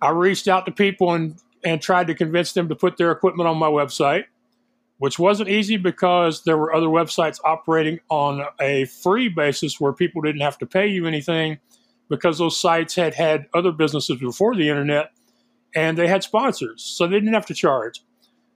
I 0.00 0.10
reached 0.10 0.48
out 0.48 0.66
to 0.66 0.72
people 0.72 1.12
and 1.12 1.36
and 1.62 1.82
tried 1.82 2.06
to 2.06 2.14
convince 2.14 2.52
them 2.52 2.70
to 2.70 2.74
put 2.74 2.96
their 2.96 3.10
equipment 3.10 3.46
on 3.46 3.58
my 3.58 3.68
website 3.68 4.24
which 5.00 5.18
wasn't 5.18 5.48
easy 5.48 5.78
because 5.78 6.44
there 6.44 6.58
were 6.58 6.74
other 6.74 6.86
websites 6.86 7.38
operating 7.42 7.98
on 8.10 8.44
a 8.60 8.84
free 8.84 9.30
basis 9.30 9.80
where 9.80 9.94
people 9.94 10.20
didn't 10.20 10.42
have 10.42 10.58
to 10.58 10.66
pay 10.66 10.86
you 10.86 11.06
anything 11.06 11.58
because 12.10 12.36
those 12.36 12.60
sites 12.60 12.94
had 12.94 13.14
had 13.14 13.46
other 13.54 13.72
businesses 13.72 14.20
before 14.20 14.54
the 14.54 14.68
internet 14.68 15.10
and 15.74 15.96
they 15.96 16.06
had 16.06 16.22
sponsors, 16.22 16.82
so 16.82 17.06
they 17.06 17.16
didn't 17.16 17.32
have 17.32 17.46
to 17.46 17.54
charge. 17.54 18.02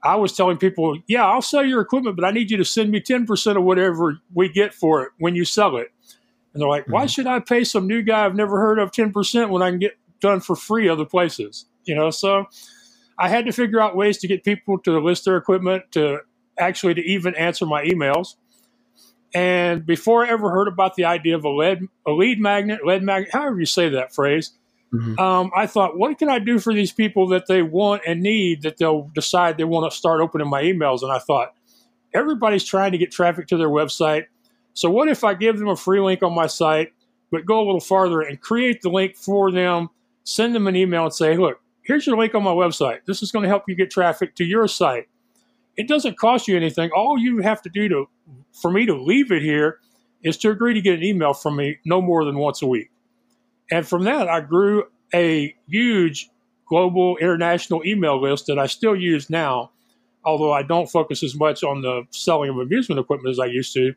I 0.05 0.17
was 0.17 0.37
telling 0.37 0.59
people, 0.59 0.99
yeah, 1.07 1.25
I'll 1.25 1.43
sell 1.43 1.65
your 1.65 1.81
equipment, 1.81 2.15
but 2.15 2.27
I 2.27 2.31
need 2.31 2.51
you 2.51 2.59
to 2.59 2.65
send 2.65 2.91
me 2.91 3.01
10% 3.01 3.57
of 3.57 3.65
whatever 3.65 4.21
we 4.35 4.51
get 4.51 4.75
for 4.75 5.03
it 5.03 5.13
when 5.19 5.35
you 5.35 5.47
sell 5.47 5.79
it. 5.79 5.91
And 6.53 6.61
they're 6.61 6.69
like, 6.69 6.83
mm-hmm. 6.83 6.93
why 6.93 7.07
should 7.07 7.27
I 7.27 7.41
pay 7.41 7.65
some 7.65 7.87
new 7.87 8.03
guy 8.03 8.25
I've 8.25 8.35
never 8.35 8.61
heard 8.61 8.79
of 8.79 8.91
10% 8.91 9.49
when 9.49 9.63
I 9.63 9.71
can 9.71 9.79
get 9.79 9.97
done 10.21 10.41
for 10.41 10.55
free 10.55 10.89
other 10.89 11.07
places? 11.07 11.65
You 11.85 11.95
know, 11.95 12.11
so 12.11 12.47
I 13.19 13.29
had 13.29 13.47
to 13.47 13.53
figure 13.53 13.81
out 13.81 13.97
ways 13.97 14.19
to 14.19 14.29
get 14.29 14.45
people 14.45 14.79
to 14.81 14.99
list 14.99 15.25
their 15.25 15.37
equipment, 15.39 15.85
to 15.93 16.19
actually 16.59 16.95
to 16.95 17.03
even 17.03 17.35
answer 17.35 17.65
my 17.65 17.85
emails. 17.85 18.37
And 19.35 19.85
before 19.85 20.25
I 20.25 20.31
ever 20.31 20.51
heard 20.51 20.69
about 20.69 20.95
the 20.95 21.07
idea 21.07 21.35
of 21.35 21.45
a 21.45 21.51
lead 21.51 21.81
a 22.07 22.13
lead 22.13 22.41
magnet, 22.41 22.81
lead 22.85 23.03
magnet, 23.03 23.33
however 23.33 23.59
you 23.59 23.67
say 23.67 23.89
that 23.89 24.15
phrase, 24.15 24.53
mm-hmm. 24.95 25.19
um, 25.19 25.51
I 25.57 25.67
thought, 25.67 25.97
what 25.99 26.19
can 26.19 26.29
I 26.29 26.39
do 26.39 26.59
for 26.59 26.73
these 26.73 26.93
people 26.93 27.29
that 27.29 27.47
they 27.47 27.63
want 27.63 28.03
and 28.07 28.23
need 28.23 28.63
that 28.63 28.77
they'll 28.77 29.11
decide 29.15 29.59
they 29.59 29.65
want 29.65 29.91
to 29.91 29.97
start 29.97 30.21
opening 30.21 30.49
my 30.49 30.63
emails? 30.63 31.03
And 31.03 31.13
I 31.13 31.19
thought, 31.19 31.55
everybody's 32.13 32.65
trying 32.65 32.93
to 32.93 32.99
get 32.99 33.11
traffic 33.11 33.49
to 33.49 33.57
their 33.57 33.69
website. 33.69 34.27
So 34.73 34.91
what 34.91 35.09
if 35.09 35.25
I 35.25 35.35
give 35.35 35.59
them 35.59 35.69
a 35.69 35.77
free 35.77 36.01
link 36.01 36.23
on 36.23 36.35
my 36.35 36.47
site? 36.47 36.93
but 37.35 37.45
go 37.45 37.59
a 37.59 37.67
little 37.67 37.81
farther 37.81 38.21
and 38.21 38.41
create 38.41 38.81
the 38.81 38.89
link 38.89 39.17
for 39.17 39.51
them. 39.51 39.91
Send 40.23 40.55
them 40.55 40.69
an 40.69 40.77
email 40.77 41.03
and 41.03 41.13
say, 41.13 41.37
look, 41.37 41.61
here's 41.83 42.07
your 42.07 42.17
link 42.17 42.33
on 42.33 42.45
my 42.45 42.53
website. 42.53 43.01
This 43.07 43.25
is 43.25 43.33
going 43.33 43.43
to 43.43 43.49
help 43.49 43.65
you 43.67 43.75
get 43.75 43.91
traffic 43.91 44.37
to 44.37 44.45
your 44.45 44.69
site. 44.69 45.09
It 45.77 45.89
doesn't 45.89 46.17
cost 46.17 46.47
you 46.47 46.57
anything. 46.57 46.91
All 46.95 47.19
you 47.19 47.39
have 47.39 47.61
to 47.63 47.69
do 47.69 47.89
to 47.89 48.09
for 48.53 48.71
me 48.71 48.87
to 48.87 48.95
leave 48.95 49.33
it 49.33 49.43
here 49.43 49.81
is 50.23 50.37
to 50.39 50.51
agree 50.51 50.75
to 50.75 50.81
get 50.81 50.95
an 50.95 51.03
email 51.03 51.35
from 51.35 51.57
me 51.57 51.79
no 51.85 52.01
more 52.01 52.25
than 52.25 52.39
once 52.39 52.63
a 52.63 52.69
week. 52.69 52.93
And 53.71 53.87
from 53.87 54.05
that, 54.05 54.29
I 54.29 54.41
grew 54.41 54.85
a 55.15 55.55
huge 55.69 56.31
global 56.67 57.17
international 57.19 57.83
email 57.85 58.21
list 58.21 58.47
that 58.47 58.59
I 58.59 58.67
still 58.67 58.97
use 58.97 59.31
now, 59.31 59.71
although 60.25 60.53
I 60.53 60.63
don't 60.63 60.91
focus 60.91 61.23
as 61.23 61.35
much 61.35 61.63
on 61.63 61.83
the 61.83 62.03
selling 62.11 62.51
of 62.51 62.59
amusement 62.59 62.99
equipment 62.99 63.31
as 63.31 63.39
I 63.39 63.47
used 63.47 63.73
to. 63.75 63.95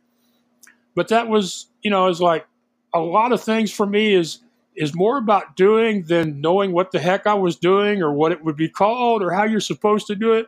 But 0.96 1.10
that 1.10 1.28
was, 1.28 1.68
you 1.84 1.92
know, 1.92 2.08
it's 2.08 2.20
like 2.20 2.48
a 2.94 3.00
lot 3.00 3.32
of 3.32 3.42
things 3.42 3.72
for 3.72 3.86
me 3.86 4.14
is 4.14 4.40
is 4.76 4.94
more 4.94 5.18
about 5.18 5.56
doing 5.56 6.04
than 6.04 6.40
knowing 6.40 6.72
what 6.72 6.92
the 6.92 7.00
heck 7.00 7.26
I 7.26 7.34
was 7.34 7.56
doing 7.56 8.04
or 8.04 8.14
what 8.14 8.32
it 8.32 8.44
would 8.44 8.56
be 8.56 8.70
called 8.70 9.24
or 9.24 9.32
how 9.32 9.44
you're 9.44 9.60
supposed 9.60 10.06
to 10.06 10.16
do 10.16 10.34
it. 10.34 10.48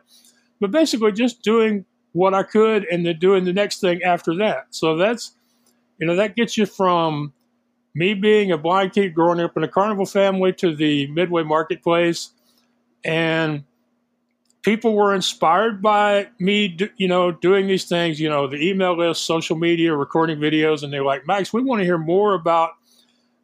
But 0.60 0.70
basically 0.70 1.10
just 1.10 1.42
doing 1.42 1.84
what 2.12 2.32
I 2.32 2.44
could 2.44 2.84
and 2.84 3.04
then 3.04 3.18
doing 3.18 3.44
the 3.44 3.52
next 3.52 3.80
thing 3.80 4.04
after 4.04 4.36
that. 4.36 4.66
So 4.70 4.96
that's 4.96 5.32
you 5.98 6.06
know, 6.06 6.16
that 6.16 6.34
gets 6.34 6.56
you 6.56 6.66
from 6.66 7.32
me 7.94 8.14
being 8.14 8.52
a 8.52 8.58
blind 8.58 8.92
kid 8.92 9.14
growing 9.14 9.40
up 9.40 9.56
in 9.56 9.64
a 9.64 9.68
carnival 9.68 10.06
family 10.06 10.52
to 10.54 10.74
the 10.74 11.06
Midway 11.08 11.42
marketplace. 11.42 12.30
And 13.04 13.64
people 14.62 14.94
were 14.94 15.14
inspired 15.14 15.82
by 15.82 16.28
me, 16.38 16.76
you 16.96 17.08
know, 17.08 17.32
doing 17.32 17.66
these 17.66 17.84
things, 17.84 18.20
you 18.20 18.28
know, 18.28 18.46
the 18.46 18.56
email 18.56 18.96
list, 18.96 19.24
social 19.24 19.56
media, 19.56 19.94
recording 19.94 20.38
videos. 20.38 20.82
And 20.82 20.92
they're 20.92 21.04
like, 21.04 21.26
Max, 21.26 21.52
we 21.52 21.62
want 21.62 21.80
to 21.80 21.84
hear 21.84 21.98
more 21.98 22.34
about 22.34 22.70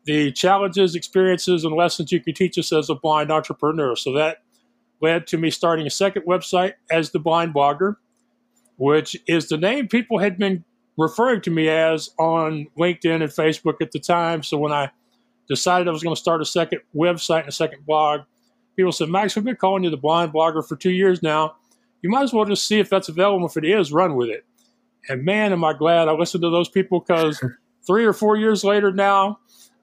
the 0.05 0.31
challenges, 0.33 0.95
experiences, 0.95 1.65
and 1.65 1.75
lessons 1.75 2.13
you 2.13 2.21
can 2.21 2.35
teach 2.35 2.57
us 2.59 2.73
as 2.73 2.89
a 2.89 2.95
blind 2.95 3.33
entrepreneur. 3.33 3.97
So 3.97 4.13
that 4.13 4.43
led 5.01 5.27
to 5.29 5.39
me 5.39 5.51
starting 5.51 5.87
a 5.87 5.91
second 5.91 6.23
website 6.23 6.75
as 6.91 7.11
the 7.11 7.19
Blind 7.19 7.55
Blogger, 7.55 7.97
which 8.77 9.17
is 9.27 9.49
the 9.49 9.57
name 9.57 9.89
people 9.89 10.19
had 10.19 10.39
been 10.39 10.65
referring 10.97 11.41
to 11.43 11.51
me 11.51 11.69
as 11.69 12.11
on 12.19 12.67
LinkedIn 12.79 13.23
and 13.23 13.31
Facebook 13.31 13.77
at 13.81 13.93
the 13.93 14.01
time. 14.01 14.43
So 14.43 14.59
when 14.59 14.73
I 14.73 14.91
decided 15.49 15.89
I 15.89 15.93
was 15.93 16.03
going 16.03 16.15
to 16.15 16.21
start 16.21 16.41
a 16.41 16.47
second 16.47 16.81
website 16.95 17.41
and 17.41 17.49
a 17.49 17.53
second 17.53 17.85
blog, 17.87 18.23
people 18.77 18.93
said, 18.93 19.09
Max, 19.09 19.37
we've 19.37 19.45
been 19.45 19.57
calling 19.57 19.85
you 19.85 19.91
the 19.91 19.97
blind 19.97 20.33
blogger 20.33 20.67
for 20.67 20.77
two 20.77 20.91
years 20.91 21.23
now. 21.23 21.57
You 22.03 22.11
might 22.11 22.23
as 22.23 22.33
well 22.33 22.45
just 22.45 22.67
see 22.67 22.79
if 22.79 22.89
that's 22.89 23.09
available. 23.09 23.47
If 23.47 23.57
it 23.57 23.65
is, 23.65 23.93
run 23.93 24.17
with 24.17 24.29
it. 24.29 24.45
And 25.09 25.25
man, 25.25 25.53
am 25.53 25.65
I 25.65 25.73
glad 25.73 26.09
I 26.09 26.13
listened 26.13 26.43
to 26.43 26.51
those 26.51 26.69
people 26.69 27.01
because 27.01 27.43
three 27.87 28.05
or 28.05 28.13
four 28.13 28.37
years 28.37 28.65
later 28.65 28.93
now, 28.93 29.39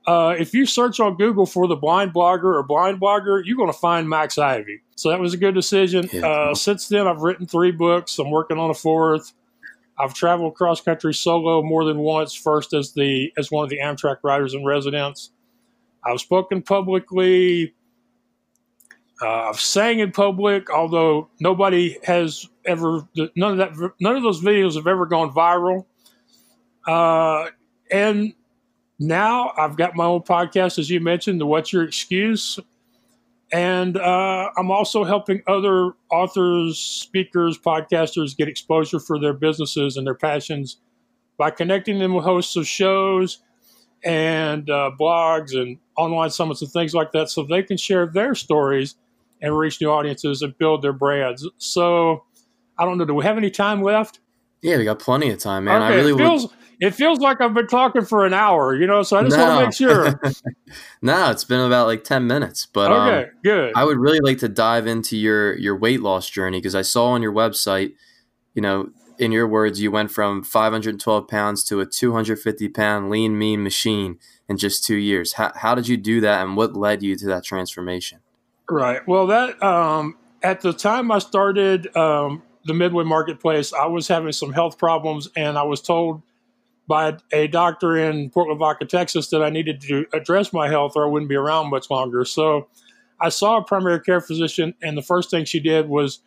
uh, 0.06 0.36
if 0.38 0.54
you 0.54 0.66
search 0.66 1.00
on 1.00 1.16
Google 1.16 1.46
for 1.46 1.66
the 1.68 1.78
blind 1.78 2.14
blogger 2.14 2.56
or 2.56 2.64
blind 2.64 3.00
blogger, 3.00 3.42
you're 3.46 3.56
going 3.56 3.72
to 3.72 3.78
find 3.78 4.10
Max 4.10 4.38
Ivey. 4.38 4.82
So 4.96 5.10
that 5.10 5.20
was 5.20 5.34
a 5.34 5.38
good 5.38 5.56
decision. 5.56 6.10
Yeah. 6.12 6.28
Uh, 6.28 6.56
since 6.56 6.90
then, 6.90 7.08
I've 7.08 7.22
written 7.22 7.46
three 7.48 7.72
books. 7.72 8.20
I'm 8.20 8.30
working 8.30 8.58
on 8.58 8.70
a 8.70 8.74
fourth. 8.74 9.32
I've 10.00 10.14
traveled 10.14 10.56
cross 10.56 10.82
country 10.82 11.14
solo 11.14 11.62
more 11.62 11.86
than 11.86 12.00
once. 12.00 12.34
First 12.34 12.74
as 12.74 12.94
the 12.94 13.32
as 13.38 13.52
one 13.52 13.64
of 13.64 13.70
the 13.70 13.80
Amtrak 13.80 14.18
riders 14.24 14.54
in 14.54 14.66
residence. 14.66 15.32
I've 16.06 16.20
spoken 16.20 16.62
publicly. 16.62 17.74
Uh, 19.22 19.50
I've 19.50 19.60
sang 19.60 20.00
in 20.00 20.12
public, 20.12 20.70
although 20.70 21.30
nobody 21.40 21.98
has 22.04 22.50
ever 22.66 23.08
none 23.36 23.52
of 23.52 23.58
that 23.58 23.92
none 24.00 24.16
of 24.16 24.24
those 24.24 24.42
videos 24.42 24.76
have 24.76 24.88
ever 24.88 25.06
gone 25.06 25.32
viral. 25.32 25.86
Uh, 26.86 27.50
and 27.92 28.34
now 29.00 29.54
I've 29.58 29.78
got 29.78 29.96
my 29.96 30.06
own 30.06 30.22
podcast, 30.22 30.80
as 30.80 30.90
you 30.90 31.00
mentioned, 31.00 31.40
the 31.40 31.46
What's 31.46 31.72
Your 31.72 31.84
Excuse 31.84 32.60
and 33.54 33.98
uh, 33.98 34.50
I'm 34.58 34.72
also 34.72 35.04
helping 35.04 35.44
other 35.46 35.92
authors, 36.12 36.80
speakers, 36.80 37.56
podcasters 37.56 38.36
get 38.36 38.48
exposure 38.48 39.00
for 39.00 39.20
their 39.20 39.34
businesses 39.34 39.96
and 39.96 40.08
their 40.08 40.16
passions 40.16 40.78
by 41.38 41.52
connecting 41.52 42.00
them 42.00 42.16
with 42.16 42.26
hosts 42.26 42.56
of 42.56 42.68
shows 42.68 43.44
and 44.04 44.70
uh, 44.72 44.90
blogs 45.00 45.56
and 45.56 45.78
online 45.96 46.32
summits 46.32 46.64
and 46.64 46.72
things 46.72 46.96
like 46.96 47.12
that 47.12 47.30
so 47.30 47.44
they 47.44 47.62
can 47.62 47.78
share 47.78 48.08
their 48.08 48.34
stories 48.34 48.96
and 49.40 49.56
reach 49.56 49.80
new 49.80 49.90
audiences 49.90 50.42
and 50.42 50.58
build 50.58 50.82
their 50.82 50.94
brands. 50.94 51.48
So 51.60 52.24
I 52.80 52.86
don't 52.86 52.98
know, 52.98 53.06
do 53.06 53.14
we 53.14 53.24
have 53.24 53.38
any 53.38 53.52
time 53.52 53.84
left? 53.84 54.20
Yeah, 54.64 54.78
we 54.78 54.84
got 54.84 54.98
plenty 54.98 55.30
of 55.30 55.38
time, 55.38 55.66
man. 55.66 55.80
Okay, 55.80 55.94
I 55.94 55.96
really 55.98 56.14
it 56.14 56.18
feels, 56.18 56.48
would... 56.48 56.58
it 56.80 56.92
feels 56.92 57.20
like 57.20 57.42
I've 57.42 57.54
been 57.54 57.68
talking 57.68 58.04
for 58.06 58.26
an 58.26 58.34
hour, 58.34 58.76
you 58.76 58.88
know, 58.88 59.04
so 59.04 59.18
I 59.18 59.24
just 59.24 59.38
no. 59.38 59.48
want 59.48 59.60
to 59.60 59.66
make 59.66 59.74
sure. 59.74 60.22
no, 61.02 61.32
it's 61.32 61.44
been 61.44 61.60
about 61.60 61.88
like 61.88 62.04
10 62.04 62.28
minutes, 62.28 62.68
but 62.72 62.92
Okay, 62.92 63.24
um, 63.24 63.30
good. 63.44 63.74
I 63.76 63.84
would 63.84 63.98
really 63.98 64.20
like 64.20 64.40
to 64.40 64.50
dive 64.50 64.88
into 64.88 65.18
your 65.18 65.58
your 65.58 65.78
weight 65.78 66.02
loss 66.02 66.30
journey 66.30 66.58
because 66.58 66.76
I 66.76 66.82
saw 66.82 67.08
on 67.08 67.22
your 67.22 67.34
website, 67.34 67.94
you 68.54 68.62
know, 68.62 68.90
in 69.18 69.32
your 69.32 69.48
words, 69.48 69.80
you 69.80 69.92
went 69.92 70.12
from 70.12 70.44
512 70.44 71.28
pounds 71.28 71.64
to 71.66 71.80
a 71.80 71.86
250 71.86 72.70
pound 72.70 73.10
lean 73.10 73.38
mean 73.38 73.64
machine 73.64 74.18
in 74.50 74.58
just 74.58 74.84
2 74.84 74.96
years. 74.96 75.34
How 75.34 75.52
how 75.56 75.76
did 75.76 75.88
you 75.88 75.98
do 75.98 76.22
that 76.22 76.46
and 76.46 76.58
what 76.58 76.76
led 76.76 77.04
you 77.04 77.16
to 77.18 77.28
that 77.28 77.44
transformation? 77.44 78.20
Right. 78.70 79.08
Well, 79.08 79.28
that 79.28 79.62
um 79.62 80.18
at 80.42 80.62
the 80.62 80.74
time 80.74 81.12
I 81.12 81.20
started 81.20 81.96
um 81.96 82.44
the 82.66 82.74
Midway 82.74 83.04
Marketplace, 83.04 83.74
I 83.74 83.88
was 83.88 84.08
having 84.08 84.32
some 84.32 84.54
health 84.54 84.78
problems, 84.78 85.30
and 85.36 85.58
I 85.58 85.64
was 85.64 85.82
told 85.82 86.22
by 86.88 87.18
a 87.32 87.48
doctor 87.48 87.98
in 87.98 88.30
Port 88.30 88.50
Lavaca, 88.50 88.88
Texas, 88.88 89.30
that 89.30 89.42
I 89.42 89.50
needed 89.50 89.82
to 89.82 90.06
address 90.14 90.52
my 90.52 90.68
health 90.68 90.94
or 90.96 91.06
I 91.06 91.10
wouldn't 91.10 91.30
be 91.30 91.36
around 91.36 91.70
much 91.70 91.90
longer. 91.90 92.26
So 92.26 92.68
I 93.22 93.30
saw 93.30 93.58
a 93.58 93.64
primary 93.64 94.02
care 94.02 94.20
physician, 94.20 94.74
and 94.82 94.98
the 94.98 95.02
first 95.02 95.30
thing 95.30 95.46
she 95.46 95.60
did 95.60 95.88
was 95.88 96.20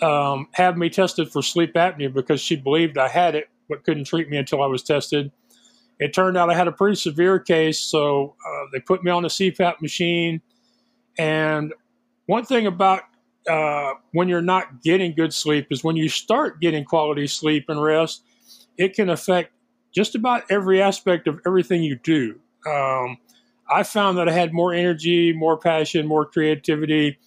um, 0.00 0.48
have 0.52 0.78
me 0.78 0.88
tested 0.88 1.30
for 1.30 1.42
sleep 1.42 1.74
apnea 1.74 2.12
because 2.12 2.40
she 2.40 2.56
believed 2.56 2.96
I 2.96 3.08
had 3.08 3.34
it, 3.34 3.48
but 3.68 3.84
couldn't 3.84 4.04
treat 4.04 4.30
me 4.30 4.36
until 4.36 4.62
I 4.62 4.66
was 4.66 4.82
tested. 4.82 5.30
It 5.98 6.14
turned 6.14 6.36
out 6.36 6.50
I 6.50 6.54
had 6.54 6.68
a 6.68 6.72
pretty 6.72 6.96
severe 6.96 7.38
case, 7.38 7.78
so 7.78 8.34
uh, 8.46 8.64
they 8.72 8.80
put 8.80 9.04
me 9.04 9.10
on 9.10 9.24
a 9.24 9.28
CPAP 9.28 9.80
machine. 9.80 10.40
And 11.18 11.74
one 12.26 12.44
thing 12.44 12.66
about 12.66 13.02
uh, 13.48 13.94
when 14.12 14.28
you're 14.28 14.40
not 14.40 14.82
getting 14.82 15.14
good 15.14 15.34
sleep 15.34 15.66
is 15.70 15.84
when 15.84 15.96
you 15.96 16.08
start 16.08 16.60
getting 16.60 16.84
quality 16.84 17.26
sleep 17.26 17.66
and 17.68 17.82
rest, 17.82 18.24
it 18.78 18.94
can 18.94 19.10
affect 19.10 19.52
just 19.92 20.14
about 20.14 20.44
every 20.50 20.80
aspect 20.80 21.26
of 21.26 21.40
everything 21.46 21.82
you 21.82 21.96
do. 21.96 22.40
Um, 22.66 23.18
I 23.70 23.82
found 23.82 24.18
that 24.18 24.28
I 24.28 24.32
had 24.32 24.52
more 24.52 24.72
energy, 24.72 25.32
more 25.32 25.56
passion, 25.56 26.06
more 26.06 26.26
creativity, 26.26 27.18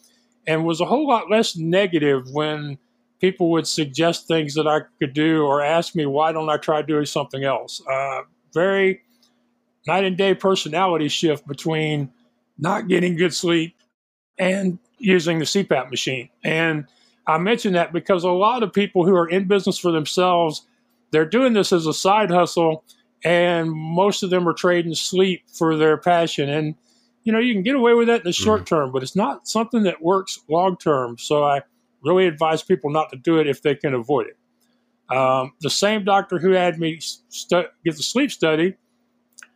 and 0.47 0.65
was 0.65 0.81
a 0.81 0.85
whole 0.85 1.07
lot 1.07 1.29
less 1.29 1.55
negative 1.55 2.29
when 2.31 2.77
people 3.19 3.49
would 3.51 3.67
suggest 3.67 4.27
things 4.27 4.53
that 4.55 4.67
I 4.67 4.81
could 4.99 5.13
do 5.13 5.43
or 5.43 5.61
ask 5.61 5.95
me, 5.95 6.05
why 6.05 6.31
don't 6.31 6.49
I 6.49 6.57
try 6.57 6.81
doing 6.81 7.05
something 7.05 7.43
else? 7.43 7.81
Uh, 7.89 8.21
very 8.53 9.01
night 9.87 10.03
and 10.03 10.17
day 10.17 10.33
personality 10.33 11.07
shift 11.07 11.47
between 11.47 12.11
not 12.57 12.87
getting 12.87 13.15
good 13.15 13.33
sleep 13.33 13.75
and 14.37 14.79
using 14.97 15.39
the 15.39 15.45
CPAP 15.45 15.89
machine. 15.89 16.29
And 16.43 16.85
I 17.27 17.37
mention 17.37 17.73
that 17.73 17.91
because 17.91 18.23
a 18.23 18.29
lot 18.29 18.63
of 18.63 18.71
people 18.71 19.05
who 19.05 19.15
are 19.15 19.27
in 19.27 19.47
business 19.47 19.77
for 19.77 19.91
themselves, 19.91 20.61
they're 21.15 21.25
doing 21.25 21.53
this 21.53 21.71
as 21.71 21.85
a 21.85 21.93
side 21.93 22.29
hustle, 22.29 22.83
and 23.23 23.71
most 23.71 24.21
of 24.21 24.29
them 24.29 24.47
are 24.49 24.53
trading 24.53 24.93
sleep 24.93 25.43
for 25.47 25.77
their 25.77 25.95
passion. 25.97 26.49
And 26.49 26.75
you 27.23 27.31
know, 27.31 27.39
you 27.39 27.53
can 27.53 27.63
get 27.63 27.75
away 27.75 27.93
with 27.93 28.07
that 28.07 28.21
in 28.21 28.25
the 28.25 28.33
short 28.33 28.61
mm-hmm. 28.61 28.75
term, 28.75 28.91
but 28.91 29.01
it's 29.01 29.15
not 29.15 29.47
something 29.47 29.83
that 29.83 30.01
works 30.01 30.39
long 30.49 30.75
term. 30.75 31.17
So 31.17 31.43
I 31.43 31.61
really 32.03 32.27
advise 32.27 32.61
people 32.61 32.91
not 32.91 33.09
to 33.11 33.17
do 33.17 33.39
it 33.39 33.47
if 33.47 33.61
they 33.61 33.75
can 33.75 33.93
avoid 33.93 34.27
it. 34.27 35.15
Um, 35.15 35.53
the 35.61 35.69
same 35.69 36.03
doctor 36.03 36.37
who 36.37 36.51
had 36.51 36.77
me 36.77 36.99
stu- 36.99 37.69
get 37.85 37.95
the 37.95 38.03
sleep 38.03 38.31
study 38.31 38.75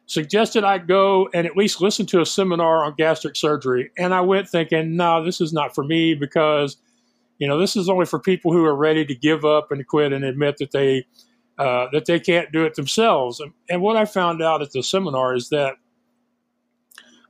suggested 0.05 0.63
I 0.63 0.79
go 0.79 1.29
and 1.33 1.45
at 1.45 1.57
least 1.57 1.81
listen 1.81 2.05
to 2.07 2.21
a 2.21 2.25
seminar 2.25 2.85
on 2.85 2.95
gastric 2.97 3.35
surgery. 3.35 3.91
And 3.97 4.13
I 4.13 4.21
went 4.21 4.49
thinking, 4.49 4.95
no, 4.95 5.23
this 5.23 5.41
is 5.41 5.51
not 5.51 5.75
for 5.75 5.83
me 5.83 6.15
because, 6.15 6.77
you 7.37 7.47
know, 7.47 7.59
this 7.59 7.75
is 7.75 7.89
only 7.89 8.05
for 8.05 8.19
people 8.19 8.51
who 8.53 8.65
are 8.65 8.75
ready 8.75 9.05
to 9.05 9.13
give 9.13 9.45
up 9.45 9.71
and 9.71 9.85
quit 9.85 10.13
and 10.13 10.23
admit 10.23 10.57
that 10.57 10.71
they 10.71 11.05
uh, 11.59 11.87
that 11.91 12.05
they 12.05 12.19
can't 12.19 12.51
do 12.53 12.63
it 12.63 12.75
themselves. 12.75 13.41
And, 13.69 13.81
what 13.81 13.97
I 13.97 14.05
found 14.05 14.41
out 14.41 14.61
at 14.61 14.71
the 14.71 14.81
seminar 14.81 15.35
is 15.35 15.49
that 15.49 15.75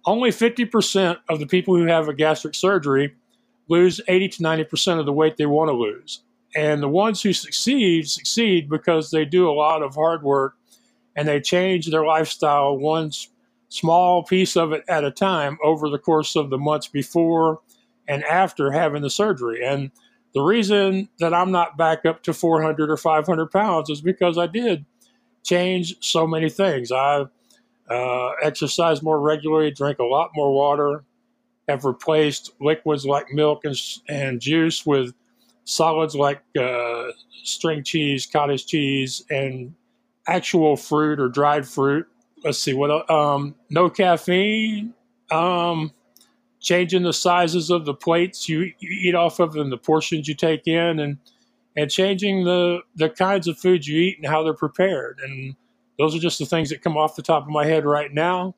only 0.06 0.30
50% 0.30 1.18
of 1.30 1.40
the 1.40 1.48
people 1.48 1.76
who 1.76 1.86
have 1.86 2.08
a 2.08 2.14
gastric 2.14 2.54
surgery 2.54 3.16
lose 3.70 4.00
80 4.08 4.30
to 4.30 4.44
90% 4.44 5.00
of 5.00 5.08
the 5.08 5.14
weight 5.14 5.38
they 5.38 5.48
want 5.48 5.70
to 5.70 5.74
lose. 5.74 6.22
And 6.56 6.82
the 6.82 6.88
ones 6.88 7.22
who 7.22 7.34
succeed 7.34 8.08
succeed 8.08 8.70
because 8.70 9.10
they 9.10 9.26
do 9.26 9.50
a 9.50 9.52
lot 9.52 9.82
of 9.82 9.96
hard 9.96 10.24
work 10.24 10.54
and 11.16 11.28
they 11.28 11.42
change 11.42 11.88
their 11.88 12.06
lifestyle 12.06 12.78
one 12.78 13.12
small 13.70 14.24
piece 14.24 14.56
of 14.56 14.72
it 14.74 14.84
at 14.88 15.04
a 15.04 15.12
time 15.12 15.58
over 15.64 15.90
the 15.90 16.00
course 16.00 16.36
of 16.36 16.50
the 16.50 16.58
months 16.58 16.88
before 16.88 17.62
and 18.08 18.24
after 18.26 18.72
having 18.72 19.02
the 19.02 19.10
surgery. 19.10 19.64
And 19.66 19.92
the 20.34 20.42
reason 20.42 21.10
that 21.20 21.34
I'm 21.34 21.52
not 21.52 21.78
back 21.78 22.06
up 22.06 22.24
to 22.24 22.34
400 22.34 22.90
or 22.90 22.98
500 22.98 23.52
pounds 23.52 23.90
is 23.90 24.02
because 24.02 24.38
I 24.38 24.48
did 24.48 24.86
change 25.44 25.96
so 26.02 26.28
many 26.28 26.50
things. 26.50 26.92
I 26.92 27.26
uh, 27.90 28.32
exercise 28.44 29.02
more 29.02 29.20
regularly, 29.20 29.72
drink 29.72 30.00
a 30.00 30.04
lot 30.04 30.30
more 30.36 30.54
water, 30.54 31.04
have 31.68 31.86
replaced 31.86 32.52
liquids 32.60 33.06
like 33.06 33.32
milk 33.32 33.66
and, 33.66 33.76
and 34.08 34.40
juice 34.40 34.86
with 34.86 35.14
solids 35.66 36.16
like 36.16 36.42
uh, 36.60 37.06
string 37.44 37.84
cheese, 37.84 38.26
cottage 38.26 38.66
cheese, 38.66 39.24
and 39.30 39.74
actual 40.28 40.76
fruit 40.76 41.20
or 41.20 41.30
dried 41.30 41.68
fruit. 41.68 42.08
Let's 42.44 42.60
see 42.60 42.74
what 42.74 43.10
um, 43.10 43.56
no 43.70 43.90
caffeine. 43.90 44.94
Um, 45.32 45.92
changing 46.60 47.04
the 47.04 47.14
sizes 47.14 47.70
of 47.70 47.86
the 47.86 47.94
plates 47.94 48.50
you, 48.50 48.72
you 48.80 48.90
eat 48.90 49.16
off 49.16 49.40
of 49.40 49.56
and 49.56 49.72
the 49.72 49.78
portions 49.78 50.28
you 50.28 50.36
take 50.36 50.68
in, 50.68 51.00
and 51.00 51.18
and 51.76 51.90
changing 51.90 52.44
the 52.44 52.80
the 52.96 53.10
kinds 53.10 53.48
of 53.48 53.58
foods 53.58 53.88
you 53.88 54.00
eat 54.00 54.18
and 54.18 54.28
how 54.28 54.44
they're 54.44 54.54
prepared. 54.54 55.20
And 55.24 55.56
those 55.98 56.16
are 56.16 56.20
just 56.20 56.40
the 56.40 56.46
things 56.46 56.70
that 56.70 56.82
come 56.82 56.98
off 56.98 57.16
the 57.16 57.22
top 57.22 57.44
of 57.44 57.50
my 57.50 57.66
head 57.66 57.86
right 57.86 58.14
now. 58.14 58.56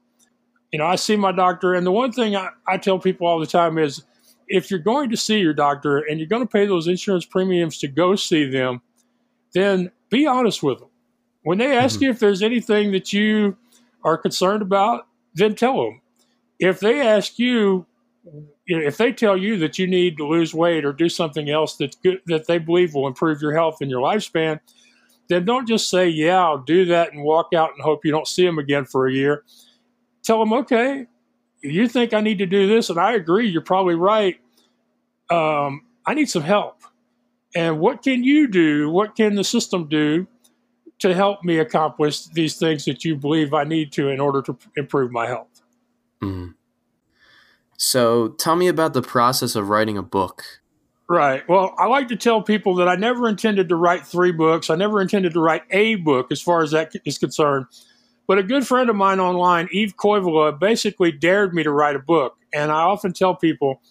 You 0.72 0.80
know, 0.80 0.86
I 0.86 0.96
see 0.96 1.18
my 1.18 1.32
doctor, 1.32 1.74
and 1.74 1.86
the 1.86 1.92
one 1.92 2.12
thing 2.12 2.36
I, 2.36 2.50
I 2.68 2.78
tell 2.78 2.98
people 2.98 3.28
all 3.28 3.40
the 3.40 3.48
time 3.48 3.78
is 3.78 4.04
if 4.48 4.70
you're 4.70 4.80
going 4.80 5.10
to 5.10 5.18
see 5.18 5.40
your 5.40 5.54
doctor 5.54 6.00
and 6.00 6.20
you're 6.20 6.28
going 6.28 6.44
to 6.46 6.52
pay 6.52 6.66
those 6.66 6.88
insurance 6.88 7.26
premiums 7.26 7.78
to 7.80 7.88
go 7.88 8.16
see 8.16 8.50
them, 8.50 8.82
then 9.54 9.92
be 10.10 10.28
honest 10.28 10.62
with 10.62 10.80
them. 10.80 10.90
When 11.44 11.58
they 11.58 11.76
ask 11.76 11.96
mm-hmm. 11.96 12.06
you 12.06 12.10
if 12.12 12.20
there's 12.20 12.44
anything 12.44 12.92
that 12.92 13.12
you 13.14 13.58
are 14.04 14.18
concerned 14.18 14.62
about, 14.62 15.08
then 15.34 15.56
tell 15.56 15.84
them. 15.84 16.02
If 16.60 16.80
they 16.80 17.02
ask 17.02 17.40
you, 17.40 17.86
if 18.68 18.98
they 18.98 19.12
tell 19.12 19.36
you 19.36 19.58
that 19.58 19.80
you 19.80 19.88
need 19.88 20.18
to 20.18 20.28
lose 20.28 20.54
weight 20.54 20.86
or 20.86 20.94
do 20.94 21.10
something 21.10 21.50
else 21.50 21.78
that 21.78 21.96
that 22.28 22.48
they 22.48 22.58
believe 22.58 22.94
will 22.94 23.08
improve 23.08 23.42
your 23.42 23.54
health 23.54 23.78
and 23.82 23.90
your 23.90 24.02
lifespan, 24.02 24.60
then 25.28 25.46
don't 25.46 25.68
just 25.68 25.90
say, 25.90 26.08
"Yeah, 26.08 26.40
I'll 26.40 26.58
do 26.58 26.86
that," 26.86 27.14
and 27.14 27.24
walk 27.24 27.54
out 27.54 27.72
and 27.74 27.82
hope 27.82 28.06
you 28.06 28.12
don't 28.12 28.28
see 28.28 28.46
them 28.46 28.60
again 28.60 28.86
for 28.86 29.08
a 29.08 29.14
year. 29.14 29.44
Tell 30.24 30.40
them, 30.40 30.54
"Okay, 30.54 31.08
you 31.62 31.88
think 31.88 32.14
I 32.14 32.22
need 32.22 32.38
to 32.40 32.46
do 32.46 32.68
this, 32.68 32.90
and 32.90 33.00
I 33.00 33.14
agree. 33.14 33.48
You're 33.48 33.62
probably 33.62 33.96
right. 33.96 34.40
Um, 35.30 35.86
I 36.06 36.14
need 36.14 36.30
some 36.30 36.44
help. 36.44 36.82
And 37.56 37.80
what 37.80 38.02
can 38.02 38.24
you 38.24 38.48
do? 38.48 38.90
What 38.90 39.16
can 39.16 39.36
the 39.36 39.44
system 39.44 39.88
do 39.88 40.28
to 41.00 41.14
help 41.14 41.44
me 41.44 41.58
accomplish 41.58 42.26
these 42.28 42.58
things 42.58 42.86
that 42.86 43.04
you 43.04 43.16
believe 43.16 43.54
I 43.54 43.64
need 43.64 43.92
to 43.94 44.10
in 44.10 44.20
order 44.20 44.42
to 44.44 44.58
improve 44.78 45.12
my 45.12 45.28
health?" 45.28 45.62
Mm. 46.22 46.54
So, 47.84 48.28
tell 48.38 48.56
me 48.56 48.68
about 48.68 48.94
the 48.94 49.02
process 49.02 49.56
of 49.56 49.70
writing 49.70 49.98
a 49.98 50.04
book. 50.04 50.46
Right. 51.10 51.42
Well, 51.50 51.74
I 51.80 51.88
like 51.88 52.10
to 52.10 52.16
tell 52.16 52.44
people 52.44 52.76
that 52.76 52.88
I 52.88 52.96
never 52.96 53.28
intended 53.28 53.70
to 53.70 53.76
write 53.76 54.06
three 54.06 54.32
books. 54.32 54.70
I 54.70 54.76
never 54.76 55.02
intended 55.02 55.34
to 55.34 55.40
write 55.40 55.64
a 55.72 55.96
book 55.96 56.32
as 56.32 56.40
far 56.40 56.62
as 56.62 56.70
that 56.72 56.92
is 57.06 57.18
concerned. 57.18 57.66
But 58.28 58.38
a 58.38 58.44
good 58.44 58.68
friend 58.68 58.88
of 58.88 58.96
mine 58.96 59.20
online, 59.20 59.68
Eve 59.72 59.96
Koivula, 59.98 60.60
basically 60.60 61.12
dared 61.12 61.56
me 61.56 61.64
to 61.64 61.72
write 61.72 61.96
a 61.96 62.00
book. 62.00 62.38
And 62.54 62.72
I 62.72 62.82
often 62.82 63.14
tell 63.14 63.36
people 63.36 63.82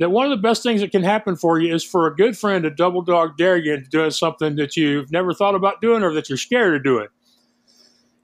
that 0.00 0.10
one 0.10 0.24
of 0.26 0.30
the 0.30 0.42
best 0.42 0.64
things 0.64 0.80
that 0.80 0.90
can 0.90 1.04
happen 1.04 1.36
for 1.36 1.60
you 1.60 1.72
is 1.72 1.84
for 1.84 2.08
a 2.08 2.16
good 2.16 2.36
friend 2.36 2.64
to 2.64 2.70
double 2.70 3.00
dog 3.00 3.36
dare 3.36 3.56
you 3.56 3.74
into 3.74 3.88
doing 3.88 4.10
something 4.10 4.56
that 4.56 4.76
you've 4.76 5.12
never 5.12 5.32
thought 5.32 5.54
about 5.54 5.80
doing 5.80 6.02
or 6.02 6.12
that 6.14 6.28
you're 6.28 6.36
scared 6.36 6.74
of 6.74 6.82
doing. 6.82 7.06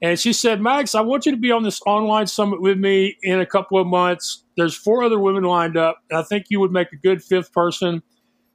And 0.03 0.19
she 0.19 0.33
said, 0.33 0.59
Max, 0.59 0.95
I 0.95 1.01
want 1.01 1.25
you 1.25 1.31
to 1.31 1.37
be 1.37 1.51
on 1.51 1.63
this 1.63 1.81
online 1.87 2.27
summit 2.27 2.61
with 2.61 2.77
me 2.77 3.17
in 3.23 3.39
a 3.39 3.45
couple 3.45 3.79
of 3.79 3.87
months. 3.87 4.43
There's 4.57 4.75
four 4.75 5.01
other 5.01 5.17
women 5.17 5.43
lined 5.43 5.77
up. 5.77 5.99
And 6.09 6.19
I 6.19 6.23
think 6.23 6.47
you 6.49 6.59
would 6.59 6.73
make 6.73 6.91
a 6.91 6.97
good 6.97 7.23
fifth 7.23 7.53
person. 7.53 8.03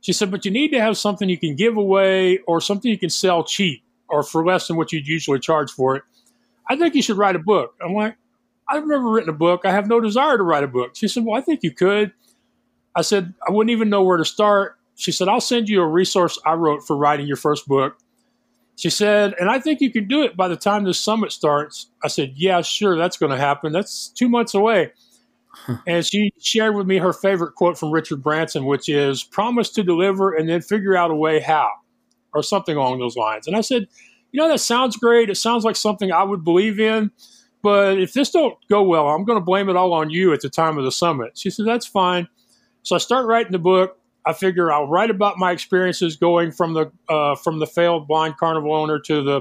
She 0.02 0.12
said, 0.12 0.31
but 0.31 0.45
you 0.45 0.50
need 0.50 0.73
to 0.73 0.81
have 0.81 0.99
something 0.99 1.26
you 1.26 1.38
can 1.38 1.57
give 1.57 1.78
away 1.78 2.38
or 2.47 2.61
something 2.61 2.90
you 2.90 2.99
can 2.99 3.09
sell 3.09 3.45
cheap 3.45 3.83
or 4.11 4.23
for 4.23 4.45
less 4.45 4.69
than 4.69 4.76
what 4.76 4.93
you'd 4.93 5.09
usually 5.09 5.38
charge 5.38 5.71
for 5.71 5.97
it. 5.97 6.02
I 6.69 6.76
think 6.76 6.95
you 6.95 7.00
should 7.00 7.17
write 7.17 7.35
a 7.35 7.40
book. 7.40 7.75
I'm 7.83 7.95
like, 7.95 8.17
I've 8.69 8.87
never 8.87 9.11
written 9.11 9.31
a 9.31 9.37
book. 9.37 9.62
I 9.64 9.73
have 9.73 9.88
no 9.88 10.00
desire 10.00 10.37
to 10.37 10.43
write 10.43 10.64
a 10.64 10.69
book. 10.69 10.97
She 10.97 11.08
said, 11.08 11.25
Well, 11.25 11.39
I 11.39 11.41
think 11.41 11.63
you 11.63 11.71
could. 11.71 12.13
I 12.95 13.00
said, 13.00 13.32
I 13.47 13.52
wouldn't 13.52 13.71
even 13.71 13.89
know 13.89 14.02
where 14.02 14.19
to 14.19 14.25
start. 14.25 14.76
She 14.97 15.13
said, 15.13 15.28
I'll 15.28 15.41
send 15.41 15.71
you 15.71 15.80
a 15.80 15.87
resource 15.87 16.39
I 16.45 16.52
wrote 16.54 16.87
for 16.87 16.95
writing 16.95 17.26
your 17.26 17.37
first 17.39 17.67
book. 17.67 17.97
She 18.78 18.91
said, 18.91 19.34
and 19.41 19.50
I 19.50 19.58
think 19.58 19.80
you 19.80 19.91
can 19.91 20.06
do 20.06 20.23
it 20.23 20.36
by 20.36 20.49
the 20.49 20.56
time 20.56 20.84
this 20.84 21.00
summit 21.00 21.32
starts. 21.32 21.91
I 22.02 22.08
said, 22.08 22.34
Yeah, 22.36 22.62
sure, 22.62 22.97
that's 22.97 23.17
going 23.17 23.32
to 23.32 23.38
happen. 23.38 23.73
That's 23.73 24.08
two 24.08 24.28
months 24.28 24.54
away 24.54 24.93
and 25.86 26.06
she 26.06 26.32
shared 26.38 26.75
with 26.75 26.86
me 26.86 26.99
her 26.99 27.12
favorite 27.12 27.54
quote 27.54 27.78
from 27.78 27.91
Richard 27.91 28.23
Branson, 28.23 28.64
which 28.64 28.88
is 28.88 29.23
promise 29.23 29.71
to 29.71 29.82
deliver 29.82 30.34
and 30.34 30.49
then 30.49 30.60
figure 30.60 30.97
out 30.97 31.10
a 31.10 31.14
way 31.14 31.41
how, 31.41 31.71
or 32.34 32.43
something 32.43 32.76
along 32.76 32.99
those 32.99 33.17
lines. 33.17 33.47
And 33.47 33.56
I 33.56 33.60
said, 33.60 33.88
you 34.32 34.41
know, 34.41 34.49
that 34.49 34.58
sounds 34.58 34.97
great. 34.97 35.30
It 35.30 35.36
sounds 35.36 35.64
like 35.64 35.76
something 35.76 36.12
I 36.12 36.23
would 36.23 36.45
believe 36.45 36.78
in. 36.78 37.10
But 37.62 37.99
if 37.99 38.12
this 38.12 38.30
don't 38.30 38.56
go 38.69 38.82
well, 38.82 39.08
I'm 39.08 39.25
going 39.25 39.38
to 39.38 39.45
blame 39.45 39.69
it 39.69 39.76
all 39.76 39.93
on 39.93 40.10
you 40.10 40.32
at 40.32 40.41
the 40.41 40.49
time 40.49 40.78
of 40.78 40.84
the 40.84 40.93
summit. 40.93 41.36
She 41.36 41.50
said, 41.50 41.67
that's 41.67 41.86
fine. 41.86 42.28
So 42.82 42.95
I 42.95 42.99
start 42.99 43.26
writing 43.26 43.52
the 43.52 43.58
book. 43.58 43.98
I 44.28 44.34
figure 44.34 44.71
I'll 44.71 44.86
write 44.86 45.08
about 45.08 45.38
my 45.38 45.52
experiences 45.52 46.17
going 46.17 46.52
from 46.52 46.75
the 46.75 46.93
uh, 47.08 47.34
from 47.34 47.60
the 47.60 47.67
failed 47.67 48.06
blind 48.06 48.36
carnival 48.36 48.75
owner 48.75 48.99
to 49.00 49.23
the 49.23 49.41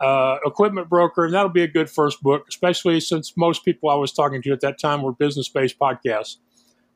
uh, 0.00 0.38
equipment 0.46 0.88
broker, 0.88 1.24
and 1.24 1.34
that'll 1.34 1.50
be 1.50 1.64
a 1.64 1.68
good 1.68 1.90
first 1.90 2.22
book, 2.22 2.44
especially 2.48 3.00
since 3.00 3.36
most 3.36 3.64
people 3.64 3.90
I 3.90 3.96
was 3.96 4.12
talking 4.12 4.40
to 4.42 4.52
at 4.52 4.60
that 4.60 4.78
time 4.78 5.02
were 5.02 5.12
business 5.12 5.48
based 5.48 5.76
podcasts, 5.76 6.36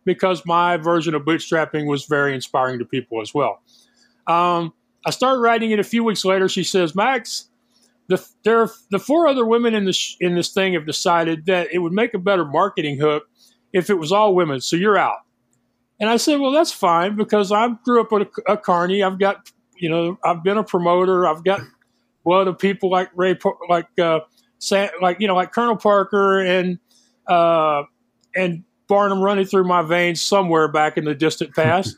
because 0.05 0.47
my 0.47 0.77
version 0.77 1.17
of 1.17 1.23
bootstrapping 1.23 1.89
was 1.89 2.05
very 2.05 2.33
inspiring 2.33 2.79
to 2.79 2.85
people 2.85 3.21
as 3.21 3.35
well. 3.35 3.61
Um, 4.29 4.73
I 5.05 5.11
started 5.11 5.41
writing 5.41 5.73
it 5.73 5.81
a 5.81 5.85
few 5.85 6.05
weeks 6.05 6.25
later. 6.25 6.49
She 6.49 6.63
says, 6.63 6.95
Max, 6.95 7.49
the, 8.07 8.25
there, 8.45 8.71
the 8.93 9.01
four 9.01 9.27
other 9.27 9.45
women 9.45 9.75
in 9.75 9.85
this 9.85 10.17
in 10.21 10.37
this 10.37 10.53
thing 10.53 10.75
have 10.75 10.87
decided 10.87 11.47
that 11.47 11.73
it 11.73 11.79
would 11.79 11.93
make 11.93 12.15
a 12.15 12.21
better 12.21 12.45
marketing 12.45 13.01
hook 13.01 13.25
if 13.73 13.91
it 13.91 13.99
was 13.99 14.13
all 14.13 14.33
women. 14.33 14.61
So 14.61 14.77
you're 14.77 14.97
out. 14.97 15.26
And 15.99 16.11
I 16.11 16.17
said, 16.19 16.41
well, 16.41 16.51
that's 16.51 16.73
fine 16.73 17.17
because 17.17 17.53
I 17.53 17.69
grew 17.85 18.01
up 18.01 18.13
a, 18.13 18.53
a 18.53 18.57
carny. 18.57 19.03
I've 19.03 19.19
got, 19.19 19.51
you 19.77 19.89
know, 19.89 20.19
I've 20.25 20.43
been 20.43 20.59
a 20.59 20.65
promoter. 20.65 21.27
I've 21.27 21.43
got 21.43 21.61
what 22.23 22.49
of 22.49 22.59
people 22.59 22.91
like 22.91 23.11
Ray, 23.15 23.39
like 23.69 23.87
uh, 23.99 24.21
like 25.01 25.21
you 25.21 25.29
know, 25.29 25.35
like 25.35 25.53
Colonel 25.53 25.77
Parker 25.77 26.41
and 26.41 26.79
uh, 27.27 27.85
and 28.35 28.65
Barnum 28.89 29.21
running 29.21 29.47
through 29.47 29.65
my 29.65 29.83
veins 29.83 30.21
somewhere 30.21 30.69
back 30.69 30.97
in 30.97 31.05
the 31.05 31.15
distant 31.15 31.55
past. 31.55 31.97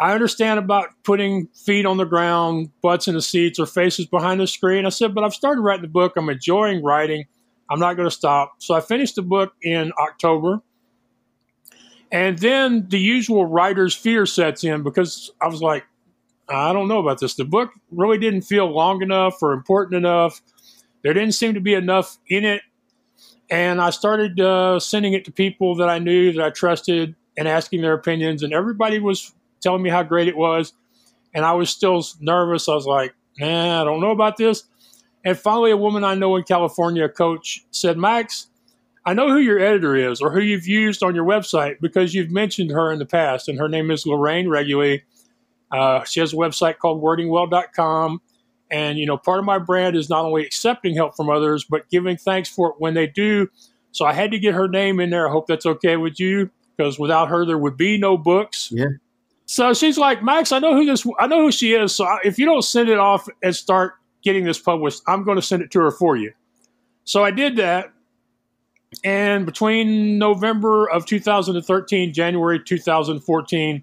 I 0.00 0.12
understand 0.12 0.58
about 0.58 0.88
putting 1.04 1.46
feet 1.54 1.86
on 1.86 1.96
the 1.98 2.04
ground, 2.04 2.70
butts 2.82 3.06
in 3.06 3.14
the 3.14 3.22
seats, 3.22 3.58
or 3.60 3.66
faces 3.66 4.06
behind 4.06 4.40
the 4.40 4.46
screen. 4.46 4.86
I 4.86 4.88
said, 4.88 5.14
but 5.14 5.22
I've 5.22 5.34
started 5.34 5.60
writing 5.60 5.82
the 5.82 5.88
book. 5.88 6.14
I'm 6.16 6.28
enjoying 6.28 6.82
writing. 6.82 7.24
I'm 7.70 7.78
not 7.78 7.94
going 7.94 8.08
to 8.08 8.14
stop. 8.14 8.54
So 8.58 8.74
I 8.74 8.80
finished 8.80 9.14
the 9.14 9.22
book 9.22 9.54
in 9.62 9.92
October. 9.98 10.60
And 12.14 12.38
then 12.38 12.86
the 12.90 12.98
usual 12.98 13.44
writer's 13.44 13.92
fear 13.92 14.24
sets 14.24 14.62
in 14.62 14.84
because 14.84 15.32
I 15.42 15.48
was 15.48 15.60
like, 15.60 15.84
I 16.48 16.72
don't 16.72 16.86
know 16.86 17.00
about 17.00 17.18
this. 17.18 17.34
The 17.34 17.44
book 17.44 17.72
really 17.90 18.18
didn't 18.18 18.42
feel 18.42 18.70
long 18.70 19.02
enough 19.02 19.42
or 19.42 19.52
important 19.52 19.96
enough. 19.96 20.40
There 21.02 21.12
didn't 21.12 21.34
seem 21.34 21.54
to 21.54 21.60
be 21.60 21.74
enough 21.74 22.16
in 22.28 22.44
it. 22.44 22.62
And 23.50 23.80
I 23.80 23.90
started 23.90 24.38
uh, 24.38 24.78
sending 24.78 25.12
it 25.12 25.24
to 25.24 25.32
people 25.32 25.74
that 25.74 25.88
I 25.88 25.98
knew, 25.98 26.32
that 26.32 26.44
I 26.44 26.50
trusted, 26.50 27.16
and 27.36 27.48
asking 27.48 27.82
their 27.82 27.94
opinions. 27.94 28.44
And 28.44 28.52
everybody 28.52 29.00
was 29.00 29.32
telling 29.60 29.82
me 29.82 29.90
how 29.90 30.04
great 30.04 30.28
it 30.28 30.36
was. 30.36 30.72
And 31.34 31.44
I 31.44 31.54
was 31.54 31.68
still 31.68 32.00
nervous. 32.20 32.68
I 32.68 32.76
was 32.76 32.86
like, 32.86 33.12
nah, 33.40 33.80
I 33.80 33.84
don't 33.84 34.00
know 34.00 34.12
about 34.12 34.36
this. 34.36 34.62
And 35.24 35.36
finally, 35.36 35.72
a 35.72 35.76
woman 35.76 36.04
I 36.04 36.14
know 36.14 36.36
in 36.36 36.44
California, 36.44 37.06
a 37.06 37.08
coach, 37.08 37.66
said, 37.72 37.98
Max, 37.98 38.46
I 39.06 39.14
know 39.14 39.28
who 39.28 39.38
your 39.38 39.58
editor 39.58 39.94
is 39.94 40.20
or 40.20 40.32
who 40.32 40.40
you've 40.40 40.66
used 40.66 41.02
on 41.02 41.14
your 41.14 41.26
website 41.26 41.76
because 41.80 42.14
you've 42.14 42.30
mentioned 42.30 42.70
her 42.70 42.90
in 42.90 42.98
the 42.98 43.06
past. 43.06 43.48
And 43.48 43.58
her 43.58 43.68
name 43.68 43.90
is 43.90 44.06
Lorraine 44.06 44.46
Reguly 44.46 45.02
uh, 45.74 46.04
she 46.04 46.20
has 46.20 46.32
a 46.32 46.36
website 46.36 46.78
called 46.78 47.02
wordingwell.com. 47.02 48.22
And, 48.70 48.98
you 48.98 49.06
know, 49.06 49.16
part 49.16 49.40
of 49.40 49.44
my 49.44 49.58
brand 49.58 49.96
is 49.96 50.08
not 50.08 50.24
only 50.24 50.44
accepting 50.44 50.94
help 50.94 51.16
from 51.16 51.28
others, 51.28 51.64
but 51.64 51.88
giving 51.90 52.16
thanks 52.16 52.48
for 52.48 52.70
it 52.70 52.76
when 52.78 52.94
they 52.94 53.06
do. 53.06 53.48
So 53.92 54.04
I 54.04 54.12
had 54.12 54.30
to 54.30 54.38
get 54.38 54.54
her 54.54 54.68
name 54.68 55.00
in 55.00 55.10
there. 55.10 55.28
I 55.28 55.32
hope 55.32 55.46
that's 55.46 55.66
okay 55.66 55.96
with 55.96 56.18
you 56.18 56.50
because 56.76 56.98
without 56.98 57.28
her, 57.28 57.44
there 57.44 57.58
would 57.58 57.76
be 57.76 57.98
no 57.98 58.16
books. 58.16 58.70
Yeah. 58.72 58.86
So 59.46 59.74
she's 59.74 59.98
like, 59.98 60.22
Max, 60.22 60.52
I 60.52 60.58
know 60.58 60.74
who 60.74 60.86
this, 60.86 61.06
I 61.18 61.26
know 61.26 61.42
who 61.42 61.52
she 61.52 61.74
is. 61.74 61.94
So 61.94 62.06
if 62.24 62.38
you 62.38 62.46
don't 62.46 62.62
send 62.62 62.88
it 62.88 62.98
off 62.98 63.28
and 63.42 63.54
start 63.54 63.94
getting 64.22 64.44
this 64.44 64.58
published, 64.58 65.02
I'm 65.06 65.24
going 65.24 65.36
to 65.36 65.42
send 65.42 65.62
it 65.62 65.70
to 65.72 65.80
her 65.80 65.90
for 65.90 66.16
you. 66.16 66.32
So 67.04 67.22
I 67.22 67.30
did 67.30 67.56
that. 67.56 67.92
And 69.02 69.46
between 69.46 70.18
November 70.18 70.88
of 70.88 71.06
2013, 71.06 72.12
January 72.12 72.62
2014, 72.62 73.82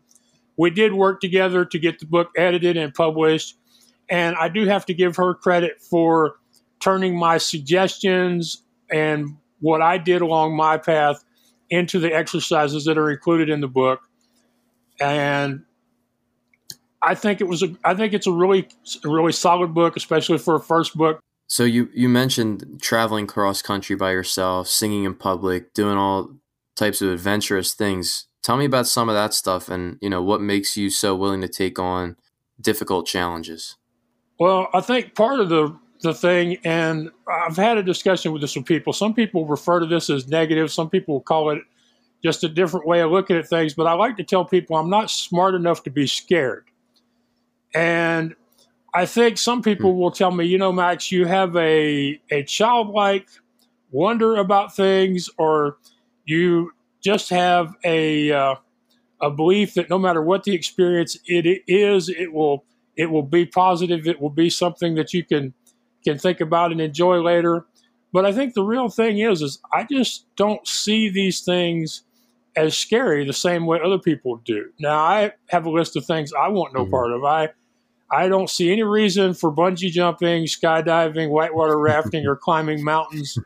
we 0.58 0.69
did 0.69 0.93
work 0.93 1.21
together 1.21 1.65
to 1.65 1.80
get 1.80 2.00
the 2.00 2.06
book 2.06 2.30
edited 2.38 2.78
and 2.78 2.93
published. 2.93 3.58
And 4.10 4.36
I 4.36 4.50
do 4.50 4.65
have 4.65 4.86
to 4.88 4.93
give 4.93 5.15
her 5.15 5.34
credit 5.34 5.82
for 5.82 6.36
turning 6.80 7.17
my 7.17 7.38
suggestions 7.38 8.63
and 8.91 9.38
what 9.60 9.82
I 9.82 9.97
did 9.97 10.21
along 10.21 10.56
my 10.56 10.78
path 10.78 11.24
into 11.69 12.00
the 12.00 12.13
exercises 12.13 12.86
that 12.86 12.97
are 12.97 13.10
included 13.10 13.50
in 13.50 13.62
the 13.62 13.67
book. 13.67 14.02
And 15.00 15.63
I 17.02 17.15
think 17.15 17.41
it 17.41 17.45
was 17.45 17.63
a 17.63 17.76
I 17.84 17.95
think 17.95 18.13
it's 18.13 18.28
a 18.28 18.32
really 18.32 18.67
really 19.04 19.32
solid 19.32 19.74
book, 19.74 19.95
especially 19.95 20.38
for 20.38 20.56
a 20.56 20.60
first 20.60 20.95
book. 20.95 21.19
So 21.51 21.65
you 21.65 21.89
you 21.93 22.07
mentioned 22.07 22.79
traveling 22.81 23.27
cross 23.27 23.61
country 23.61 23.97
by 23.97 24.11
yourself, 24.11 24.69
singing 24.69 25.03
in 25.03 25.15
public, 25.15 25.73
doing 25.73 25.97
all 25.97 26.37
types 26.77 27.01
of 27.01 27.09
adventurous 27.09 27.73
things. 27.73 28.27
Tell 28.41 28.55
me 28.55 28.63
about 28.63 28.87
some 28.87 29.09
of 29.09 29.15
that 29.15 29.33
stuff 29.33 29.67
and, 29.67 29.97
you 30.01 30.09
know, 30.09 30.21
what 30.21 30.39
makes 30.39 30.77
you 30.77 30.89
so 30.89 31.13
willing 31.13 31.41
to 31.41 31.49
take 31.49 31.77
on 31.77 32.15
difficult 32.61 33.05
challenges. 33.05 33.75
Well, 34.39 34.69
I 34.73 34.79
think 34.79 35.13
part 35.13 35.41
of 35.41 35.49
the 35.49 35.77
the 36.03 36.13
thing 36.13 36.55
and 36.63 37.11
I've 37.27 37.57
had 37.57 37.77
a 37.77 37.83
discussion 37.83 38.31
with 38.31 38.41
this 38.41 38.55
with 38.55 38.65
people. 38.65 38.93
Some 38.93 39.13
people 39.13 39.45
refer 39.45 39.81
to 39.81 39.85
this 39.85 40.09
as 40.09 40.29
negative, 40.29 40.71
some 40.71 40.89
people 40.89 41.19
call 41.19 41.49
it 41.49 41.61
just 42.23 42.45
a 42.45 42.49
different 42.49 42.87
way 42.87 43.01
of 43.01 43.11
looking 43.11 43.35
at 43.35 43.49
things, 43.49 43.73
but 43.73 43.87
I 43.87 43.93
like 43.93 44.15
to 44.15 44.23
tell 44.23 44.45
people 44.45 44.77
I'm 44.77 44.89
not 44.89 45.11
smart 45.11 45.55
enough 45.55 45.83
to 45.83 45.89
be 45.89 46.07
scared. 46.07 46.63
And 47.75 48.35
I 48.93 49.06
think 49.06 49.38
some 49.38 49.62
people 49.62 49.93
hmm. 49.93 49.99
will 49.99 50.12
tell 50.12 50.32
me, 50.32 50.45
you 50.45 50.58
know, 50.58 50.71
Max, 50.71 51.12
you 51.12 51.25
have 51.25 51.56
a 51.56 52.19
a 52.30 52.43
childlike 52.43 53.27
wonder 53.91 54.36
about 54.38 54.75
things, 54.75 55.30
or 55.38 55.77
you 56.25 56.71
just 57.01 57.30
have 57.30 57.75
a 57.84 58.32
uh, 58.32 58.56
a 59.21 59.30
belief 59.30 59.73
that 59.75 59.89
no 59.89 59.99
matter 59.99 60.21
what 60.21 60.43
the 60.43 60.54
experience 60.54 61.17
it 61.25 61.63
is, 61.67 62.10
it 62.10 62.34
will 62.34 62.65
it 62.97 63.10
will 63.10 63.23
be 63.23 63.45
positive. 63.45 64.08
It 64.08 64.21
will 64.21 64.30
be 64.30 64.49
something 64.49 64.95
that 64.95 65.13
you 65.13 65.23
can 65.23 65.54
can 66.04 66.17
think 66.17 66.41
about 66.41 66.71
and 66.71 66.82
enjoy 66.82 67.21
later. 67.21 67.65
But 68.13 68.25
I 68.25 68.34
think 68.34 68.54
the 68.54 68.63
real 68.63 68.89
thing 68.89 69.19
is, 69.19 69.41
is 69.41 69.60
I 69.73 69.86
just 69.89 70.25
don't 70.36 70.67
see 70.67 71.10
these 71.10 71.41
things 71.41 72.04
as 72.56 72.77
scary 72.77 73.25
the 73.25 73.32
same 73.32 73.65
way 73.65 73.80
other 73.82 73.99
people 73.99 74.41
do. 74.43 74.71
Now 74.80 74.97
I 74.97 75.32
have 75.47 75.65
a 75.65 75.69
list 75.69 75.95
of 75.95 76.06
things 76.06 76.34
I 76.34 76.49
want 76.49 76.73
no 76.73 76.82
mm-hmm. 76.82 76.91
part 76.91 77.12
of. 77.13 77.23
I 77.23 77.49
I 78.12 78.28
don't 78.28 78.50
see 78.50 78.71
any 78.71 78.84
reason 78.84 79.34
for 79.34 79.52
bungee 79.52 79.89
jumping, 79.89 80.43
skydiving, 80.43 81.30
whitewater 81.30 81.80
rafting, 81.80 82.26
or 82.28 82.36
climbing 82.36 82.84
mountains. 82.84 83.38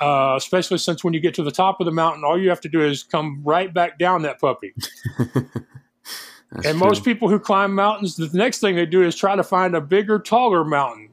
Uh, 0.00 0.34
especially 0.36 0.78
since 0.78 1.02
when 1.02 1.12
you 1.12 1.18
get 1.18 1.34
to 1.34 1.42
the 1.42 1.50
top 1.50 1.80
of 1.80 1.84
the 1.84 1.90
mountain, 1.90 2.22
all 2.24 2.40
you 2.40 2.48
have 2.50 2.60
to 2.60 2.68
do 2.68 2.84
is 2.84 3.02
come 3.02 3.42
right 3.44 3.74
back 3.74 3.98
down 3.98 4.22
that 4.22 4.40
puppy. 4.40 4.72
and 5.18 6.62
true. 6.62 6.74
most 6.74 7.04
people 7.04 7.28
who 7.28 7.38
climb 7.38 7.74
mountains, 7.74 8.14
the 8.14 8.28
next 8.32 8.60
thing 8.60 8.76
they 8.76 8.86
do 8.86 9.02
is 9.02 9.16
try 9.16 9.34
to 9.34 9.42
find 9.42 9.74
a 9.74 9.80
bigger, 9.80 10.20
taller 10.20 10.64
mountain 10.64 11.10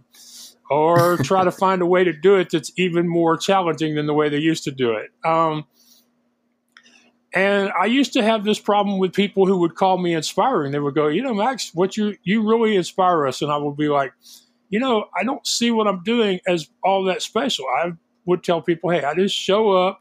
or 0.70 1.18
try 1.18 1.44
to 1.44 1.52
find 1.64 1.82
a 1.82 1.86
way 1.86 2.04
to 2.04 2.14
do 2.14 2.36
it 2.36 2.50
that's 2.52 2.72
even 2.78 3.08
more 3.08 3.38
challenging 3.38 3.96
than 3.96 4.06
the 4.06 4.14
way 4.14 4.30
they 4.30 4.38
used 4.38 4.64
to 4.66 4.72
do 4.72 4.92
it. 4.92 5.10
Um, 5.24 5.66
and 7.36 7.69
I 7.78 7.86
used 7.86 8.13
to 8.13 8.24
have 8.24 8.45
this 8.45 8.60
problem 8.60 8.98
with 8.98 9.13
people 9.13 9.45
who 9.45 9.58
would 9.58 9.76
call 9.76 9.98
me 9.98 10.13
inspiring. 10.13 10.71
They 10.71 10.80
would 10.80 10.95
go, 10.95 11.10
you 11.10 11.21
know, 11.21 11.34
Max, 11.34 11.71
what 11.74 11.98
you 11.98 12.15
you 12.24 12.48
really 12.48 12.76
inspire 12.76 13.28
us, 13.28 13.41
and 13.41 13.52
I 13.52 13.58
would 13.58 13.76
be 13.76 13.89
like, 13.89 14.13
you 14.69 14.80
know, 14.80 15.06
I 15.15 15.24
don't 15.24 15.45
see 15.45 15.69
what 15.69 15.86
I'm 15.86 16.02
doing 16.04 16.39
as 16.48 16.69
all 16.84 17.04
that 17.04 17.21
special. 17.21 17.65
I 17.67 17.91
would 18.26 18.43
tell 18.43 18.62
people, 18.62 18.89
hey, 18.89 19.04
I 19.04 19.13
just 19.13 19.36
show 19.36 19.71
up, 19.71 20.00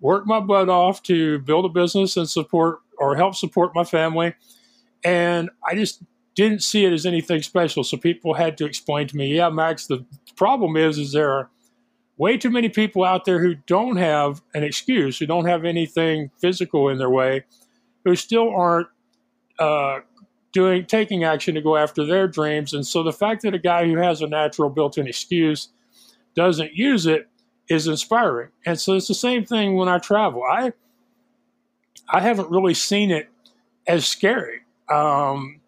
work 0.00 0.26
my 0.26 0.40
butt 0.40 0.70
off 0.70 1.02
to 1.04 1.38
build 1.40 1.66
a 1.66 1.68
business 1.68 2.16
and 2.16 2.28
support 2.28 2.78
or 2.98 3.14
help 3.14 3.34
support 3.34 3.74
my 3.74 3.84
family, 3.84 4.34
and 5.04 5.50
I 5.68 5.74
just 5.74 6.02
didn't 6.34 6.62
see 6.62 6.86
it 6.86 6.92
as 6.92 7.04
anything 7.04 7.42
special. 7.42 7.84
So 7.84 7.98
people 7.98 8.34
had 8.34 8.56
to 8.58 8.64
explain 8.64 9.08
to 9.08 9.16
me, 9.16 9.36
yeah, 9.36 9.50
Max, 9.50 9.86
the 9.86 10.04
problem 10.36 10.76
is, 10.76 10.98
is 10.98 11.12
there 11.12 11.30
are 11.30 11.50
way 12.18 12.36
too 12.38 12.50
many 12.50 12.68
people 12.68 13.04
out 13.04 13.24
there 13.24 13.40
who 13.40 13.54
don't 13.66 13.96
have 13.96 14.42
an 14.54 14.62
excuse, 14.62 15.18
who 15.18 15.26
don't 15.26 15.46
have 15.46 15.64
anything 15.64 16.30
physical 16.38 16.88
in 16.88 16.98
their 16.98 17.10
way, 17.10 17.44
who 18.04 18.16
still 18.16 18.54
aren't 18.54 18.88
uh, 19.58 20.00
doing 20.52 20.86
taking 20.86 21.24
action 21.24 21.54
to 21.54 21.60
go 21.60 21.76
after 21.76 22.04
their 22.04 22.26
dreams. 22.26 22.72
And 22.72 22.86
so 22.86 23.02
the 23.02 23.12
fact 23.12 23.42
that 23.42 23.54
a 23.54 23.58
guy 23.58 23.86
who 23.86 23.96
has 23.96 24.22
a 24.22 24.26
natural 24.26 24.70
built-in 24.70 25.06
excuse 25.06 25.68
doesn't 26.34 26.72
use 26.74 27.06
it 27.06 27.28
is 27.68 27.86
inspiring. 27.86 28.50
And 28.64 28.80
so 28.80 28.94
it's 28.94 29.08
the 29.08 29.14
same 29.14 29.44
thing 29.44 29.76
when 29.76 29.88
I 29.88 29.98
travel. 29.98 30.42
I 30.44 30.72
I 32.08 32.20
haven't 32.20 32.50
really 32.50 32.74
seen 32.74 33.10
it 33.10 33.28
as 33.86 34.06
scary. 34.06 34.60
Um, 34.88 35.60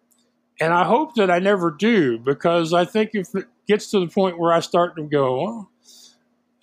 and 0.61 0.73
I 0.73 0.85
hope 0.85 1.15
that 1.15 1.29
I 1.29 1.39
never 1.39 1.71
do 1.71 2.17
because 2.17 2.73
I 2.73 2.85
think 2.85 3.11
if 3.13 3.35
it 3.35 3.45
gets 3.67 3.91
to 3.91 3.99
the 3.99 4.07
point 4.07 4.39
where 4.39 4.53
I 4.53 4.61
start 4.61 4.95
to 4.95 5.03
go, 5.03 5.41
well, 5.41 5.69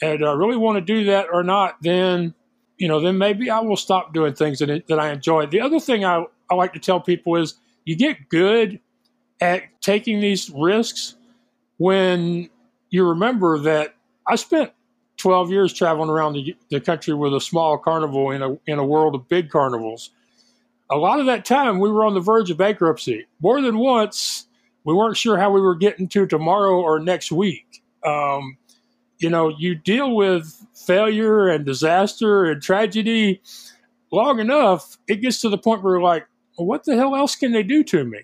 and 0.02 0.24
I 0.24 0.32
really 0.32 0.56
want 0.56 0.76
to 0.76 0.80
do 0.80 1.04
that 1.04 1.28
or 1.32 1.42
not, 1.42 1.76
then 1.82 2.34
you 2.78 2.88
know, 2.88 3.00
then 3.00 3.18
maybe 3.18 3.50
I 3.50 3.60
will 3.60 3.76
stop 3.76 4.12
doing 4.12 4.34
things 4.34 4.58
that, 4.58 4.86
that 4.88 4.98
I 4.98 5.10
enjoy. 5.10 5.46
The 5.46 5.60
other 5.60 5.80
thing 5.80 6.04
I, 6.04 6.24
I 6.50 6.54
like 6.54 6.74
to 6.74 6.78
tell 6.78 7.00
people 7.00 7.36
is 7.36 7.54
you 7.84 7.96
get 7.96 8.28
good 8.28 8.80
at 9.40 9.62
taking 9.80 10.20
these 10.20 10.50
risks 10.50 11.16
when 11.78 12.50
you 12.90 13.08
remember 13.08 13.58
that 13.60 13.94
I 14.26 14.36
spent 14.36 14.72
12 15.18 15.50
years 15.50 15.72
traveling 15.72 16.10
around 16.10 16.34
the, 16.34 16.56
the 16.70 16.80
country 16.80 17.14
with 17.14 17.34
a 17.34 17.40
small 17.40 17.78
carnival 17.78 18.30
in 18.30 18.42
a, 18.42 18.58
in 18.66 18.78
a 18.78 18.84
world 18.84 19.14
of 19.14 19.28
big 19.28 19.50
carnivals. 19.50 20.10
A 20.90 20.96
lot 20.96 21.20
of 21.20 21.26
that 21.26 21.44
time 21.44 21.80
we 21.80 21.90
were 21.90 22.04
on 22.04 22.14
the 22.14 22.20
verge 22.20 22.50
of 22.50 22.58
bankruptcy. 22.58 23.26
More 23.40 23.60
than 23.60 23.78
once, 23.78 24.46
we 24.84 24.94
weren't 24.94 25.16
sure 25.16 25.36
how 25.36 25.50
we 25.50 25.60
were 25.60 25.74
getting 25.74 26.08
to 26.08 26.26
tomorrow 26.26 26.80
or 26.80 27.00
next 27.00 27.32
week. 27.32 27.82
Um, 28.04 28.58
you 29.18 29.30
know, 29.30 29.48
you 29.48 29.74
deal 29.74 30.14
with 30.14 30.66
failure 30.74 31.48
and 31.48 31.64
disaster 31.64 32.44
and 32.44 32.62
tragedy 32.62 33.42
long 34.12 34.40
enough, 34.40 34.98
it 35.08 35.16
gets 35.16 35.40
to 35.40 35.48
the 35.48 35.58
point 35.58 35.82
where 35.82 35.94
you're 35.94 36.02
like, 36.02 36.26
well, 36.56 36.66
what 36.66 36.84
the 36.84 36.96
hell 36.96 37.14
else 37.14 37.36
can 37.36 37.52
they 37.52 37.62
do 37.62 37.82
to 37.84 38.04
me? 38.04 38.20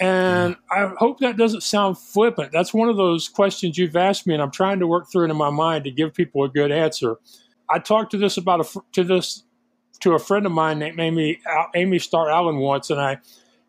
And 0.00 0.54
mm-hmm. 0.54 0.92
I 0.92 0.94
hope 0.98 1.18
that 1.20 1.36
doesn't 1.36 1.62
sound 1.62 1.98
flippant. 1.98 2.52
That's 2.52 2.72
one 2.72 2.88
of 2.88 2.96
those 2.96 3.28
questions 3.28 3.76
you've 3.76 3.96
asked 3.96 4.26
me, 4.26 4.34
and 4.34 4.42
I'm 4.42 4.50
trying 4.50 4.78
to 4.80 4.86
work 4.86 5.10
through 5.10 5.26
it 5.26 5.30
in 5.30 5.36
my 5.36 5.50
mind 5.50 5.84
to 5.84 5.90
give 5.90 6.14
people 6.14 6.44
a 6.44 6.48
good 6.48 6.70
answer. 6.70 7.16
I 7.68 7.78
talked 7.78 8.12
to 8.12 8.18
this 8.18 8.36
about 8.36 8.60
a, 8.60 8.80
to 8.92 9.04
this 9.04 9.44
to 10.00 10.14
a 10.14 10.18
friend 10.18 10.46
of 10.46 10.52
mine 10.52 10.78
named 10.78 11.00
Amy 11.00 11.40
Amy 11.74 11.98
Starr 11.98 12.30
Allen 12.30 12.58
once, 12.58 12.90
and 12.90 13.00
I 13.00 13.18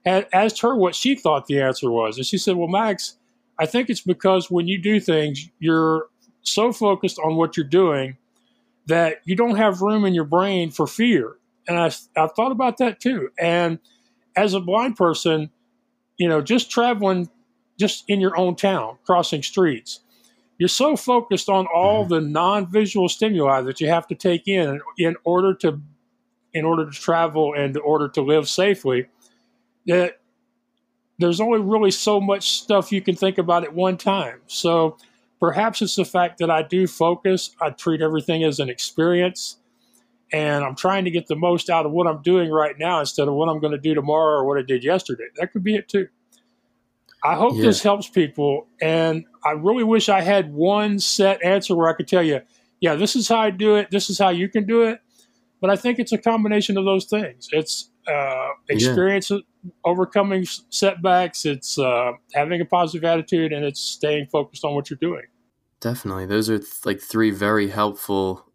had 0.05 0.27
asked 0.31 0.61
her 0.61 0.75
what 0.75 0.95
she 0.95 1.15
thought 1.15 1.47
the 1.47 1.61
answer 1.61 1.89
was, 1.89 2.17
and 2.17 2.25
she 2.25 2.37
said, 2.37 2.55
"Well, 2.55 2.67
Max, 2.67 3.17
I 3.57 3.65
think 3.65 3.89
it's 3.89 4.01
because 4.01 4.51
when 4.51 4.67
you 4.67 4.79
do 4.79 4.99
things, 4.99 5.49
you're 5.57 6.07
so 6.41 6.71
focused 6.71 7.19
on 7.19 7.35
what 7.35 7.57
you're 7.57 7.65
doing 7.65 8.17
that 8.87 9.21
you 9.25 9.35
don't 9.35 9.57
have 9.57 9.81
room 9.81 10.05
in 10.05 10.13
your 10.13 10.23
brain 10.23 10.71
for 10.71 10.87
fear. 10.87 11.35
And 11.67 11.77
I, 11.77 11.85
I've 12.17 12.33
thought 12.33 12.51
about 12.51 12.77
that 12.77 12.99
too. 12.99 13.29
And 13.39 13.79
as 14.35 14.53
a 14.53 14.59
blind 14.59 14.95
person, 14.95 15.51
you 16.17 16.27
know, 16.27 16.41
just 16.41 16.71
traveling 16.71 17.29
just 17.77 18.03
in 18.07 18.19
your 18.19 18.37
own 18.37 18.55
town, 18.55 18.97
crossing 19.05 19.43
streets, 19.43 20.01
you're 20.57 20.67
so 20.67 20.95
focused 20.95 21.49
on 21.49 21.67
all 21.73 22.03
mm-hmm. 22.03 22.13
the 22.13 22.21
non-visual 22.21 23.09
stimuli 23.09 23.61
that 23.61 23.79
you 23.79 23.87
have 23.87 24.07
to 24.07 24.15
take 24.15 24.47
in 24.47 24.81
in 24.97 25.15
order 25.23 25.53
to 25.55 25.81
in 26.53 26.65
order 26.65 26.89
to 26.89 26.91
travel 26.91 27.53
and 27.53 27.75
in 27.75 27.81
order 27.83 28.07
to 28.07 28.21
live 28.21 28.49
safely 28.49 29.05
that 29.85 30.19
there's 31.19 31.39
only 31.39 31.59
really 31.59 31.91
so 31.91 32.19
much 32.19 32.49
stuff 32.51 32.91
you 32.91 33.01
can 33.01 33.15
think 33.15 33.37
about 33.37 33.63
at 33.63 33.73
one 33.73 33.97
time. 33.97 34.39
So 34.47 34.97
Perhaps 35.39 35.81
it's 35.81 35.95
the 35.95 36.05
fact 36.05 36.39
that 36.39 36.51
I 36.51 36.63
do 36.63 36.85
focus, 36.85 37.55
I 37.61 37.69
treat 37.69 38.01
everything 38.01 38.43
as 38.43 38.59
an 38.59 38.69
experience, 38.69 39.57
and 40.33 40.63
I'm 40.63 40.75
trying 40.75 41.05
to 41.05 41.11
get 41.11 41.27
the 41.27 41.35
most 41.35 41.69
out 41.69 41.85
of 41.85 41.91
what 41.91 42.07
I'm 42.07 42.21
doing 42.21 42.51
right 42.51 42.77
now 42.77 42.99
instead 42.99 43.27
of 43.27 43.33
what 43.33 43.47
I'm 43.47 43.59
going 43.59 43.71
to 43.71 43.79
do 43.79 43.93
tomorrow 43.93 44.39
or 44.39 44.45
what 44.45 44.57
I 44.57 44.63
did 44.63 44.83
yesterday. 44.83 45.25
That 45.37 45.53
could 45.53 45.63
be 45.63 45.75
it 45.75 45.87
too. 45.87 46.07
I 47.23 47.35
hope 47.35 47.55
yeah. 47.55 47.63
this 47.63 47.81
helps 47.83 48.07
people, 48.07 48.67
and 48.81 49.25
I 49.43 49.51
really 49.51 49.83
wish 49.83 50.09
I 50.09 50.21
had 50.21 50.53
one 50.53 50.99
set 50.99 51.43
answer 51.43 51.75
where 51.75 51.89
I 51.89 51.93
could 51.93 52.07
tell 52.07 52.23
you, 52.23 52.41
yeah, 52.79 52.95
this 52.95 53.15
is 53.15 53.27
how 53.27 53.39
I 53.39 53.51
do 53.51 53.75
it, 53.75 53.91
this 53.91 54.09
is 54.09 54.19
how 54.19 54.29
you 54.29 54.49
can 54.49 54.65
do 54.65 54.83
it. 54.83 54.99
But 55.61 55.69
I 55.69 55.75
think 55.75 55.99
it's 55.99 56.13
a 56.13 56.17
combination 56.17 56.77
of 56.77 56.85
those 56.85 57.05
things. 57.05 57.49
It's 57.51 57.91
uh, 58.09 58.49
experience 58.69 59.29
yeah. 59.29 59.39
overcoming 59.85 60.45
setbacks. 60.69 61.45
It's 61.45 61.77
uh, 61.77 62.13
having 62.33 62.61
a 62.61 62.65
positive 62.65 63.03
attitude, 63.03 63.53
and 63.53 63.65
it's 63.65 63.79
staying 63.79 64.27
focused 64.27 64.65
on 64.65 64.75
what 64.75 64.89
you're 64.89 64.97
doing. 64.99 65.25
Definitely, 65.79 66.25
those 66.25 66.49
are 66.49 66.57
th- 66.59 66.85
like 66.85 66.99
three 66.99 67.31
very 67.31 67.69
helpful 67.69 68.45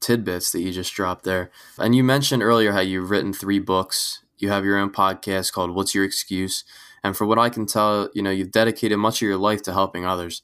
tidbits 0.00 0.50
that 0.52 0.60
you 0.60 0.72
just 0.72 0.94
dropped 0.94 1.24
there. 1.24 1.50
And 1.78 1.94
you 1.94 2.02
mentioned 2.02 2.42
earlier 2.42 2.72
how 2.72 2.80
you've 2.80 3.10
written 3.10 3.32
three 3.32 3.58
books. 3.58 4.22
You 4.38 4.48
have 4.48 4.64
your 4.64 4.78
own 4.78 4.90
podcast 4.90 5.52
called 5.52 5.74
"What's 5.74 5.94
Your 5.94 6.04
Excuse," 6.04 6.64
and 7.04 7.16
for 7.16 7.26
what 7.26 7.38
I 7.38 7.48
can 7.50 7.66
tell, 7.66 8.08
you 8.14 8.22
know 8.22 8.30
you've 8.30 8.52
dedicated 8.52 8.98
much 8.98 9.20
of 9.20 9.28
your 9.28 9.36
life 9.36 9.62
to 9.62 9.72
helping 9.72 10.06
others. 10.06 10.42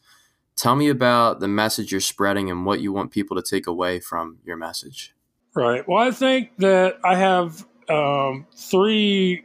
Tell 0.57 0.75
me 0.75 0.89
about 0.89 1.41
the 1.41 1.49
message 1.49 1.93
you're 1.93 2.01
spreading 2.01 2.51
and 2.51 2.65
what 2.65 2.81
you 2.81 2.91
want 2.91 3.11
people 3.11 3.37
to 3.37 3.43
take 3.43 3.67
away 3.67 4.01
from 4.01 4.39
your 4.45 4.57
message. 4.57 5.15
Right. 5.55 5.87
Well, 5.87 6.07
I 6.07 6.11
think 6.11 6.57
that 6.59 6.99
I 7.05 7.17
have 7.17 7.67
um, 7.91 8.47
three 8.55 9.45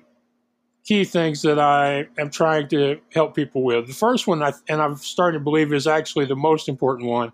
key 0.84 1.04
things 1.04 1.42
that 1.44 1.60
I 1.60 2.08
am 2.20 2.30
trying 2.30 2.68
to 2.70 3.00
help 3.14 3.36
people 3.36 3.64
with. 3.64 3.88
The 3.88 3.94
first 3.94 4.28
one, 4.28 4.42
I, 4.42 4.54
and 4.68 4.82
I'm 4.82 4.96
starting 4.98 5.40
to 5.40 5.44
believe, 5.44 5.72
is 5.74 5.88
actually 5.88 6.26
the 6.26 6.36
most 6.36 6.68
important 6.68 7.10
one, 7.10 7.32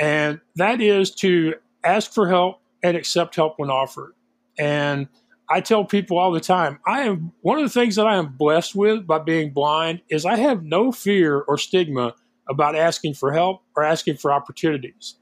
and 0.00 0.40
that 0.56 0.80
is 0.80 1.10
to 1.16 1.54
ask 1.84 2.12
for 2.12 2.28
help 2.28 2.60
and 2.82 2.96
accept 2.96 3.36
help 3.36 3.54
when 3.58 3.70
offered. 3.70 4.14
And 4.58 5.08
I 5.48 5.60
tell 5.60 5.84
people 5.84 6.18
all 6.18 6.32
the 6.32 6.40
time, 6.40 6.80
I 6.86 7.02
am 7.02 7.32
one 7.42 7.58
of 7.58 7.64
the 7.64 7.70
things 7.70 7.96
that 7.96 8.06
I 8.06 8.16
am 8.16 8.34
blessed 8.36 8.74
with 8.74 9.06
by 9.06 9.18
being 9.18 9.52
blind 9.52 10.02
is 10.08 10.26
I 10.26 10.36
have 10.36 10.64
no 10.64 10.90
fear 10.90 11.40
or 11.40 11.56
stigma 11.56 12.14
about 12.48 12.74
asking 12.74 13.14
for 13.14 13.32
help 13.32 13.62
or 13.76 13.84
asking 13.84 14.16
for 14.16 14.32
opportunities. 14.32 15.16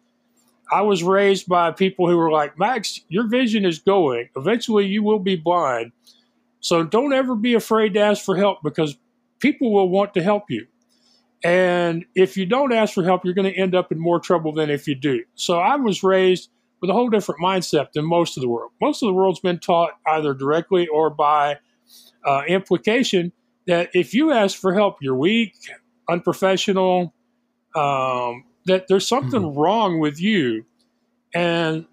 I 0.70 0.82
was 0.82 1.02
raised 1.02 1.46
by 1.48 1.70
people 1.72 2.08
who 2.08 2.16
were 2.16 2.30
like, 2.30 2.58
Max, 2.58 3.00
your 3.08 3.28
vision 3.28 3.64
is 3.64 3.78
going. 3.78 4.28
Eventually, 4.36 4.86
you 4.86 5.02
will 5.02 5.18
be 5.18 5.36
blind. 5.36 5.92
So 6.60 6.82
don't 6.82 7.12
ever 7.12 7.34
be 7.34 7.54
afraid 7.54 7.94
to 7.94 8.00
ask 8.00 8.24
for 8.24 8.36
help 8.36 8.58
because 8.62 8.96
people 9.40 9.72
will 9.72 9.88
want 9.88 10.14
to 10.14 10.22
help 10.22 10.44
you. 10.48 10.66
And 11.44 12.06
if 12.14 12.38
you 12.38 12.46
don't 12.46 12.72
ask 12.72 12.94
for 12.94 13.04
help, 13.04 13.24
you're 13.24 13.34
going 13.34 13.52
to 13.52 13.58
end 13.58 13.74
up 13.74 13.92
in 13.92 13.98
more 13.98 14.18
trouble 14.18 14.52
than 14.52 14.70
if 14.70 14.88
you 14.88 14.94
do. 14.94 15.24
So 15.34 15.58
I 15.58 15.76
was 15.76 16.02
raised 16.02 16.48
with 16.80 16.88
a 16.88 16.94
whole 16.94 17.10
different 17.10 17.42
mindset 17.42 17.92
than 17.92 18.06
most 18.06 18.38
of 18.38 18.40
the 18.40 18.48
world. 18.48 18.72
Most 18.80 19.02
of 19.02 19.08
the 19.08 19.12
world's 19.12 19.40
been 19.40 19.58
taught 19.58 19.92
either 20.06 20.32
directly 20.32 20.86
or 20.86 21.10
by 21.10 21.58
uh, 22.24 22.42
implication 22.48 23.32
that 23.66 23.90
if 23.92 24.14
you 24.14 24.32
ask 24.32 24.58
for 24.58 24.72
help, 24.72 24.96
you're 25.02 25.16
weak, 25.16 25.54
unprofessional, 26.08 27.14
um, 27.76 28.44
that 28.66 28.88
there's 28.88 29.06
something 29.06 29.42
mm-hmm. 29.42 29.58
wrong 29.58 30.00
with 30.00 30.20
you. 30.20 30.64
And 31.34 31.86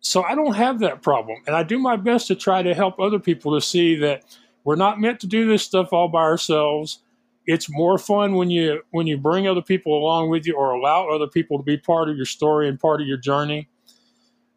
so 0.00 0.22
I 0.22 0.34
don't 0.34 0.54
have 0.54 0.80
that 0.80 1.02
problem. 1.02 1.38
And 1.46 1.56
I 1.56 1.62
do 1.62 1.78
my 1.78 1.96
best 1.96 2.28
to 2.28 2.34
try 2.34 2.62
to 2.62 2.74
help 2.74 2.98
other 3.00 3.18
people 3.18 3.54
to 3.54 3.60
see 3.64 3.96
that 3.96 4.24
we're 4.64 4.76
not 4.76 5.00
meant 5.00 5.20
to 5.20 5.26
do 5.26 5.48
this 5.48 5.62
stuff 5.62 5.92
all 5.92 6.08
by 6.08 6.22
ourselves. 6.22 7.00
It's 7.46 7.70
more 7.70 7.96
fun 7.96 8.34
when 8.34 8.50
you 8.50 8.82
when 8.90 9.06
you 9.06 9.16
bring 9.16 9.48
other 9.48 9.62
people 9.62 9.96
along 9.96 10.28
with 10.28 10.46
you 10.46 10.54
or 10.54 10.72
allow 10.72 11.08
other 11.08 11.26
people 11.26 11.56
to 11.56 11.64
be 11.64 11.78
part 11.78 12.10
of 12.10 12.16
your 12.16 12.26
story 12.26 12.68
and 12.68 12.78
part 12.78 13.00
of 13.00 13.06
your 13.06 13.16
journey. 13.16 13.68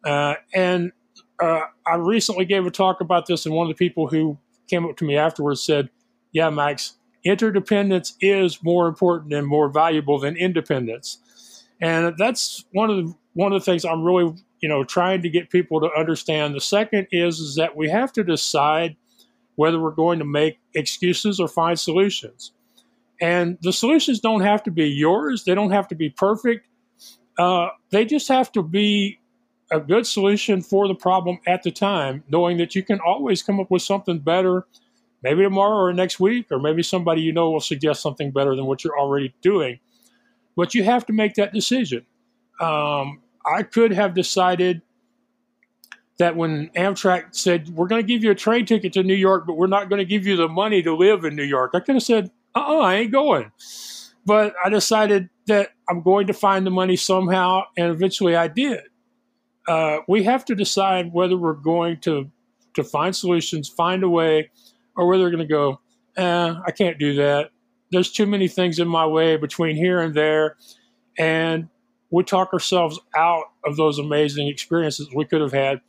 Uh, 0.04 0.34
and 0.54 0.92
uh, 1.40 1.62
I 1.86 1.94
recently 1.94 2.44
gave 2.44 2.66
a 2.66 2.70
talk 2.70 3.00
about 3.00 3.26
this, 3.26 3.46
and 3.46 3.54
one 3.54 3.70
of 3.70 3.76
the 3.76 3.82
people 3.82 4.08
who 4.08 4.38
came 4.68 4.84
up 4.84 4.96
to 4.98 5.04
me 5.04 5.16
afterwards 5.16 5.62
said, 5.62 5.88
"Yeah, 6.32 6.50
Max, 6.50 6.94
interdependence 7.24 8.14
is 8.20 8.62
more 8.62 8.88
important 8.88 9.32
and 9.32 9.46
more 9.46 9.70
valuable 9.70 10.18
than 10.18 10.36
independence." 10.36 11.18
And 11.82 12.14
that's 12.16 12.64
one 12.72 12.90
of 12.90 12.96
the 12.96 13.14
one 13.34 13.52
of 13.52 13.60
the 13.60 13.64
things 13.64 13.84
I'm 13.84 14.04
really 14.04 14.34
you 14.60 14.68
know 14.68 14.84
trying 14.84 15.20
to 15.22 15.28
get 15.28 15.50
people 15.50 15.80
to 15.80 15.90
understand. 15.98 16.54
The 16.54 16.60
second 16.60 17.08
is 17.10 17.40
is 17.40 17.56
that 17.56 17.76
we 17.76 17.90
have 17.90 18.12
to 18.14 18.24
decide 18.24 18.96
whether 19.56 19.78
we're 19.78 19.90
going 19.90 20.20
to 20.20 20.24
make 20.24 20.58
excuses 20.74 21.38
or 21.38 21.48
find 21.48 21.78
solutions. 21.78 22.52
And 23.20 23.58
the 23.62 23.72
solutions 23.72 24.20
don't 24.20 24.40
have 24.40 24.62
to 24.64 24.70
be 24.70 24.88
yours. 24.88 25.44
They 25.44 25.54
don't 25.54 25.70
have 25.70 25.88
to 25.88 25.94
be 25.94 26.08
perfect. 26.08 26.66
Uh, 27.38 27.68
they 27.90 28.04
just 28.04 28.28
have 28.28 28.50
to 28.52 28.62
be 28.62 29.20
a 29.70 29.80
good 29.80 30.06
solution 30.06 30.62
for 30.62 30.88
the 30.88 30.94
problem 30.94 31.38
at 31.46 31.62
the 31.62 31.70
time, 31.70 32.24
knowing 32.28 32.58
that 32.58 32.74
you 32.74 32.82
can 32.82 33.00
always 33.00 33.42
come 33.42 33.60
up 33.60 33.70
with 33.70 33.82
something 33.82 34.18
better, 34.18 34.66
maybe 35.22 35.42
tomorrow 35.42 35.76
or 35.76 35.92
next 35.92 36.20
week, 36.20 36.46
or 36.50 36.58
maybe 36.58 36.82
somebody 36.82 37.22
you 37.22 37.32
know 37.32 37.50
will 37.50 37.60
suggest 37.60 38.02
something 38.02 38.30
better 38.30 38.54
than 38.54 38.66
what 38.66 38.84
you're 38.84 38.98
already 38.98 39.34
doing. 39.40 39.78
But 40.56 40.74
you 40.74 40.84
have 40.84 41.06
to 41.06 41.12
make 41.12 41.34
that 41.34 41.52
decision. 41.52 42.06
Um, 42.60 43.20
I 43.46 43.62
could 43.62 43.92
have 43.92 44.14
decided 44.14 44.82
that 46.18 46.36
when 46.36 46.70
Amtrak 46.76 47.34
said, 47.34 47.70
We're 47.70 47.88
going 47.88 48.02
to 48.02 48.06
give 48.06 48.22
you 48.22 48.30
a 48.30 48.34
train 48.34 48.66
ticket 48.66 48.92
to 48.94 49.02
New 49.02 49.14
York, 49.14 49.44
but 49.46 49.56
we're 49.56 49.66
not 49.66 49.88
going 49.88 49.98
to 49.98 50.04
give 50.04 50.26
you 50.26 50.36
the 50.36 50.48
money 50.48 50.82
to 50.82 50.94
live 50.94 51.24
in 51.24 51.34
New 51.34 51.44
York, 51.44 51.72
I 51.74 51.80
could 51.80 51.96
have 51.96 52.02
said, 52.02 52.30
Uh 52.54 52.60
uh-uh, 52.60 52.76
uh 52.76 52.80
I 52.80 52.94
ain't 52.96 53.12
going. 53.12 53.50
But 54.24 54.54
I 54.64 54.68
decided 54.68 55.30
that 55.46 55.70
I'm 55.88 56.02
going 56.02 56.28
to 56.28 56.32
find 56.32 56.64
the 56.64 56.70
money 56.70 56.94
somehow, 56.94 57.62
and 57.76 57.90
eventually 57.90 58.36
I 58.36 58.46
did 58.46 58.82
uh, 59.68 59.98
we 60.08 60.24
have 60.24 60.44
to 60.46 60.54
decide 60.54 61.12
whether 61.12 61.36
we're 61.36 61.52
going 61.52 61.98
to 62.00 62.30
to 62.74 62.82
find 62.82 63.14
solutions, 63.14 63.68
find 63.68 64.02
a 64.02 64.08
way, 64.08 64.50
or 64.96 65.06
whether 65.06 65.24
we're 65.24 65.30
going 65.30 65.46
to 65.46 65.52
go, 65.52 65.78
eh, 66.16 66.54
I 66.66 66.70
can't 66.70 66.98
do 66.98 67.14
that. 67.16 67.50
There's 67.92 68.10
too 68.10 68.26
many 68.26 68.48
things 68.48 68.78
in 68.78 68.88
my 68.88 69.06
way 69.06 69.36
between 69.36 69.76
here 69.76 70.00
and 70.00 70.14
there, 70.14 70.56
and 71.18 71.68
we 72.10 72.24
talk 72.24 72.52
ourselves 72.52 72.98
out 73.16 73.44
of 73.64 73.76
those 73.76 73.98
amazing 73.98 74.48
experiences 74.48 75.08
we 75.14 75.24
could 75.24 75.40
have 75.40 75.52
had. 75.52 75.80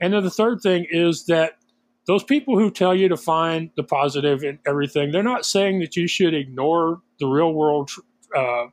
And 0.00 0.12
then 0.12 0.22
the 0.22 0.30
third 0.30 0.60
thing 0.60 0.86
is 0.90 1.26
that 1.26 1.58
those 2.06 2.22
people 2.22 2.58
who 2.58 2.70
tell 2.70 2.94
you 2.94 3.08
to 3.08 3.16
find 3.16 3.70
the 3.76 3.82
positive 3.82 4.44
in 4.44 4.58
everything, 4.66 5.10
they're 5.10 5.22
not 5.22 5.44
saying 5.44 5.80
that 5.80 5.96
you 5.96 6.06
should 6.06 6.34
ignore 6.34 7.02
the 7.18 7.26
real 7.26 7.52
world 7.52 7.90
uh, 8.36 8.66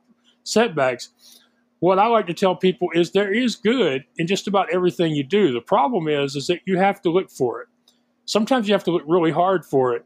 setbacks 0.44 1.10
what 1.80 1.98
I 1.98 2.06
like 2.06 2.26
to 2.26 2.34
tell 2.34 2.56
people 2.56 2.88
is 2.94 3.12
there 3.12 3.32
is 3.32 3.56
good 3.56 4.04
in 4.16 4.26
just 4.26 4.46
about 4.46 4.72
everything 4.72 5.14
you 5.14 5.24
do. 5.24 5.52
The 5.52 5.60
problem 5.60 6.08
is 6.08 6.34
is 6.36 6.46
that 6.46 6.60
you 6.64 6.78
have 6.78 7.00
to 7.02 7.10
look 7.10 7.30
for 7.30 7.62
it. 7.62 7.68
Sometimes 8.24 8.66
you 8.66 8.74
have 8.74 8.84
to 8.84 8.90
look 8.90 9.04
really 9.06 9.30
hard 9.30 9.64
for 9.64 9.94
it, 9.94 10.04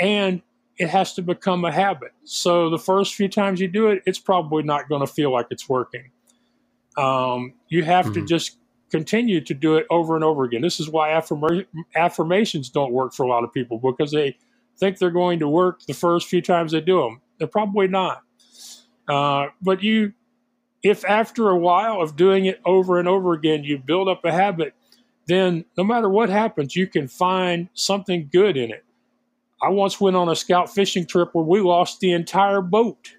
and 0.00 0.42
it 0.78 0.88
has 0.88 1.14
to 1.14 1.22
become 1.22 1.64
a 1.64 1.72
habit. 1.72 2.12
So 2.24 2.70
the 2.70 2.78
first 2.78 3.14
few 3.14 3.28
times 3.28 3.60
you 3.60 3.68
do 3.68 3.88
it, 3.88 4.02
it's 4.06 4.18
probably 4.18 4.62
not 4.62 4.88
going 4.88 5.00
to 5.00 5.12
feel 5.12 5.32
like 5.32 5.46
it's 5.50 5.68
working. 5.68 6.10
Um, 6.96 7.54
you 7.68 7.84
have 7.84 8.06
mm-hmm. 8.06 8.14
to 8.14 8.26
just 8.26 8.58
continue 8.90 9.40
to 9.40 9.54
do 9.54 9.76
it 9.76 9.86
over 9.90 10.14
and 10.14 10.24
over 10.24 10.44
again. 10.44 10.60
This 10.60 10.78
is 10.80 10.88
why 10.88 11.10
affirma- 11.10 11.66
affirmations 11.94 12.68
don't 12.68 12.92
work 12.92 13.14
for 13.14 13.24
a 13.24 13.28
lot 13.28 13.44
of 13.44 13.52
people 13.52 13.78
because 13.78 14.10
they 14.10 14.36
think 14.78 14.98
they're 14.98 15.10
going 15.10 15.38
to 15.38 15.48
work 15.48 15.80
the 15.86 15.94
first 15.94 16.28
few 16.28 16.42
times 16.42 16.72
they 16.72 16.80
do 16.80 17.00
them. 17.00 17.20
They're 17.38 17.48
probably 17.48 17.88
not. 17.88 18.22
Uh, 19.08 19.46
but 19.60 19.82
you 19.82 20.12
if 20.82 21.04
after 21.04 21.48
a 21.48 21.56
while 21.56 22.00
of 22.00 22.16
doing 22.16 22.46
it 22.46 22.60
over 22.64 22.98
and 22.98 23.08
over 23.08 23.32
again, 23.32 23.64
you 23.64 23.78
build 23.78 24.08
up 24.08 24.24
a 24.24 24.32
habit, 24.32 24.74
then 25.26 25.64
no 25.76 25.84
matter 25.84 26.08
what 26.08 26.28
happens, 26.28 26.74
you 26.74 26.86
can 26.86 27.06
find 27.06 27.68
something 27.72 28.28
good 28.32 28.56
in 28.56 28.70
it. 28.70 28.84
I 29.62 29.68
once 29.68 30.00
went 30.00 30.16
on 30.16 30.28
a 30.28 30.36
scout 30.36 30.72
fishing 30.72 31.06
trip 31.06 31.30
where 31.32 31.44
we 31.44 31.60
lost 31.60 32.00
the 32.00 32.12
entire 32.12 32.60
boat. 32.60 33.12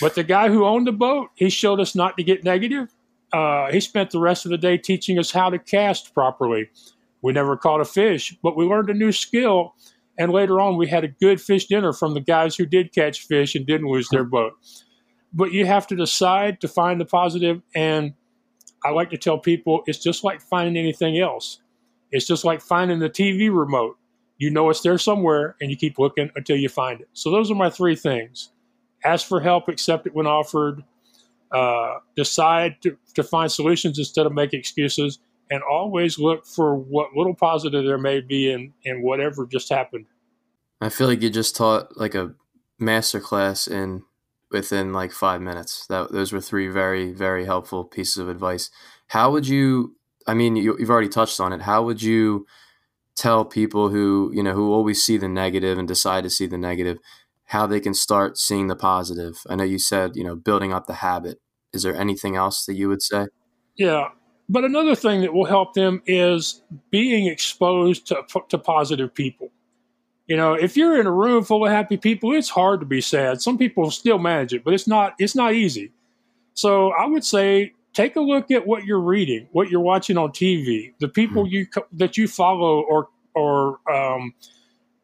But 0.00 0.14
the 0.14 0.22
guy 0.22 0.48
who 0.48 0.64
owned 0.64 0.86
the 0.86 0.92
boat, 0.92 1.30
he 1.34 1.50
showed 1.50 1.80
us 1.80 1.94
not 1.94 2.16
to 2.16 2.22
get 2.22 2.44
negative. 2.44 2.94
Uh, 3.32 3.70
he 3.70 3.80
spent 3.80 4.10
the 4.10 4.20
rest 4.20 4.46
of 4.46 4.50
the 4.50 4.58
day 4.58 4.78
teaching 4.78 5.18
us 5.18 5.30
how 5.30 5.50
to 5.50 5.58
cast 5.58 6.14
properly. 6.14 6.70
We 7.22 7.32
never 7.32 7.56
caught 7.56 7.80
a 7.80 7.84
fish, 7.84 8.36
but 8.42 8.56
we 8.56 8.64
learned 8.64 8.90
a 8.90 8.94
new 8.94 9.12
skill. 9.12 9.74
And 10.18 10.32
later 10.32 10.60
on, 10.60 10.76
we 10.76 10.88
had 10.88 11.04
a 11.04 11.08
good 11.08 11.40
fish 11.40 11.66
dinner 11.66 11.92
from 11.92 12.14
the 12.14 12.20
guys 12.20 12.56
who 12.56 12.66
did 12.66 12.92
catch 12.94 13.26
fish 13.26 13.54
and 13.54 13.66
didn't 13.66 13.88
lose 13.88 14.08
their 14.10 14.24
boat 14.24 14.54
but 15.32 15.52
you 15.52 15.66
have 15.66 15.86
to 15.86 15.96
decide 15.96 16.60
to 16.60 16.68
find 16.68 17.00
the 17.00 17.04
positive. 17.04 17.62
and 17.74 18.14
i 18.84 18.90
like 18.90 19.10
to 19.10 19.18
tell 19.18 19.38
people 19.38 19.82
it's 19.86 19.98
just 19.98 20.22
like 20.24 20.40
finding 20.40 20.76
anything 20.76 21.18
else 21.18 21.60
it's 22.10 22.26
just 22.26 22.44
like 22.44 22.60
finding 22.60 22.98
the 23.00 23.10
tv 23.10 23.54
remote 23.54 23.96
you 24.38 24.50
know 24.50 24.70
it's 24.70 24.80
there 24.80 24.98
somewhere 24.98 25.56
and 25.60 25.70
you 25.70 25.76
keep 25.76 25.98
looking 25.98 26.30
until 26.36 26.56
you 26.56 26.68
find 26.68 27.00
it 27.00 27.08
so 27.12 27.30
those 27.30 27.50
are 27.50 27.54
my 27.54 27.70
three 27.70 27.96
things 27.96 28.50
ask 29.04 29.26
for 29.26 29.40
help 29.40 29.68
accept 29.68 30.06
it 30.06 30.14
when 30.14 30.26
offered 30.26 30.82
uh, 31.50 31.94
decide 32.14 32.76
to, 32.82 32.96
to 33.14 33.22
find 33.22 33.50
solutions 33.50 33.98
instead 33.98 34.26
of 34.26 34.34
make 34.34 34.52
excuses 34.52 35.18
and 35.50 35.62
always 35.62 36.18
look 36.18 36.44
for 36.44 36.74
what 36.76 37.14
little 37.16 37.34
positive 37.34 37.86
there 37.86 37.96
may 37.96 38.20
be 38.20 38.52
in, 38.52 38.72
in 38.84 39.02
whatever 39.02 39.46
just 39.46 39.68
happened 39.68 40.06
i 40.80 40.88
feel 40.88 41.06
like 41.06 41.22
you 41.22 41.30
just 41.30 41.56
taught 41.56 41.96
like 41.96 42.14
a 42.14 42.34
master 42.78 43.20
class 43.20 43.66
in 43.66 44.02
within 44.50 44.92
like 44.92 45.12
five 45.12 45.40
minutes. 45.40 45.86
That 45.88 46.12
those 46.12 46.32
were 46.32 46.40
three 46.40 46.68
very 46.68 47.12
very 47.12 47.44
helpful 47.44 47.84
pieces 47.84 48.18
of 48.18 48.28
advice. 48.28 48.70
How 49.08 49.30
would 49.30 49.46
you? 49.46 49.96
I 50.26 50.34
mean, 50.34 50.56
you, 50.56 50.76
you've 50.78 50.90
already 50.90 51.08
touched 51.08 51.40
on 51.40 51.52
it. 51.52 51.62
How 51.62 51.82
would 51.82 52.02
you 52.02 52.46
tell 53.18 53.44
people 53.44 53.88
who 53.88 54.30
you 54.32 54.42
know 54.42 54.54
who 54.54 54.72
always 54.72 55.02
see 55.02 55.16
the 55.16 55.28
negative 55.28 55.78
and 55.78 55.88
decide 55.88 56.24
to 56.24 56.30
see 56.30 56.46
the 56.46 56.58
negative 56.58 56.98
how 57.46 57.66
they 57.66 57.80
can 57.80 57.94
start 57.94 58.38
seeing 58.38 58.68
the 58.68 58.76
positive? 58.76 59.38
I 59.48 59.56
know 59.56 59.64
you 59.64 59.78
said 59.78 60.16
you 60.16 60.24
know 60.24 60.36
building 60.36 60.72
up 60.72 60.86
the 60.86 60.94
habit. 60.94 61.40
Is 61.72 61.82
there 61.82 61.96
anything 61.96 62.36
else 62.36 62.64
that 62.66 62.74
you 62.74 62.88
would 62.88 63.02
say? 63.02 63.26
Yeah, 63.76 64.08
but 64.48 64.64
another 64.64 64.94
thing 64.94 65.20
that 65.20 65.34
will 65.34 65.44
help 65.44 65.74
them 65.74 66.02
is 66.06 66.62
being 66.90 67.26
exposed 67.26 68.06
to, 68.08 68.24
to 68.48 68.58
positive 68.58 69.12
people. 69.12 69.50
You 70.26 70.36
know, 70.36 70.54
if 70.54 70.76
you're 70.76 71.00
in 71.00 71.06
a 71.06 71.12
room 71.12 71.42
full 71.44 71.64
of 71.64 71.72
happy 71.72 71.96
people, 71.96 72.34
it's 72.34 72.50
hard 72.50 72.80
to 72.80 72.86
be 72.86 73.00
sad. 73.00 73.40
Some 73.40 73.58
people 73.58 73.90
still 73.90 74.18
manage 74.18 74.52
it, 74.52 74.64
but 74.64 74.74
it's 74.74 74.86
not 74.86 75.14
it's 75.18 75.34
not 75.34 75.54
easy. 75.54 75.92
So 76.54 76.92
I 76.92 77.06
would 77.06 77.24
say 77.24 77.72
take 77.98 78.14
a 78.14 78.20
look 78.20 78.52
at 78.52 78.64
what 78.64 78.84
you're 78.84 79.00
reading, 79.00 79.48
what 79.50 79.70
you're 79.70 79.80
watching 79.80 80.16
on 80.16 80.30
TV, 80.30 80.92
the 81.00 81.08
people 81.08 81.44
mm-hmm. 81.44 81.54
you 81.54 81.84
that 81.92 82.16
you 82.16 82.28
follow 82.28 82.80
or 82.80 83.08
or 83.34 83.80
um, 83.92 84.32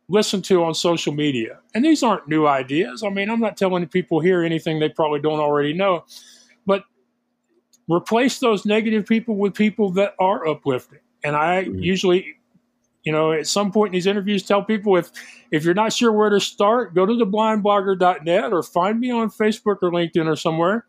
listen 0.08 0.40
to 0.42 0.62
on 0.62 0.74
social 0.74 1.12
media. 1.12 1.58
And 1.74 1.84
these 1.84 2.04
aren't 2.04 2.28
new 2.28 2.46
ideas. 2.46 3.02
I 3.02 3.08
mean, 3.08 3.30
I'm 3.30 3.40
not 3.40 3.56
telling 3.56 3.84
people 3.88 4.20
here 4.20 4.44
anything 4.44 4.78
they 4.78 4.88
probably 4.88 5.20
don't 5.20 5.40
already 5.40 5.72
know, 5.72 6.04
but 6.66 6.84
replace 7.88 8.38
those 8.38 8.64
negative 8.64 9.06
people 9.06 9.34
with 9.36 9.54
people 9.54 9.90
that 9.92 10.14
are 10.20 10.46
uplifting. 10.46 11.00
And 11.24 11.34
I 11.34 11.64
mm-hmm. 11.64 11.80
usually 11.80 12.36
you 13.02 13.12
know, 13.12 13.32
at 13.32 13.46
some 13.46 13.70
point 13.70 13.88
in 13.88 13.92
these 13.92 14.06
interviews, 14.06 14.44
tell 14.44 14.62
people 14.62 14.96
if 14.96 15.10
if 15.50 15.64
you're 15.64 15.74
not 15.74 15.92
sure 15.92 16.12
where 16.12 16.30
to 16.30 16.40
start, 16.40 16.94
go 16.94 17.04
to 17.04 17.12
theblindblogger.net 17.12 18.52
or 18.52 18.62
find 18.62 18.98
me 18.98 19.10
on 19.10 19.30
Facebook 19.30 19.78
or 19.82 19.90
LinkedIn 19.90 20.26
or 20.26 20.36
somewhere, 20.36 20.86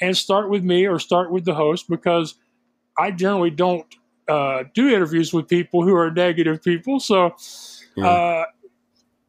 and 0.00 0.16
start 0.16 0.50
with 0.50 0.62
me 0.62 0.86
or 0.86 0.98
start 0.98 1.30
with 1.30 1.44
the 1.44 1.54
host 1.54 1.88
because 1.88 2.34
I 2.98 3.10
generally 3.10 3.50
don't 3.50 3.86
uh, 4.28 4.64
do 4.74 4.88
interviews 4.88 5.32
with 5.32 5.48
people 5.48 5.84
who 5.84 5.94
are 5.94 6.10
negative 6.10 6.62
people. 6.62 7.00
So, 7.00 7.34
yeah. 7.96 8.08
uh, 8.08 8.44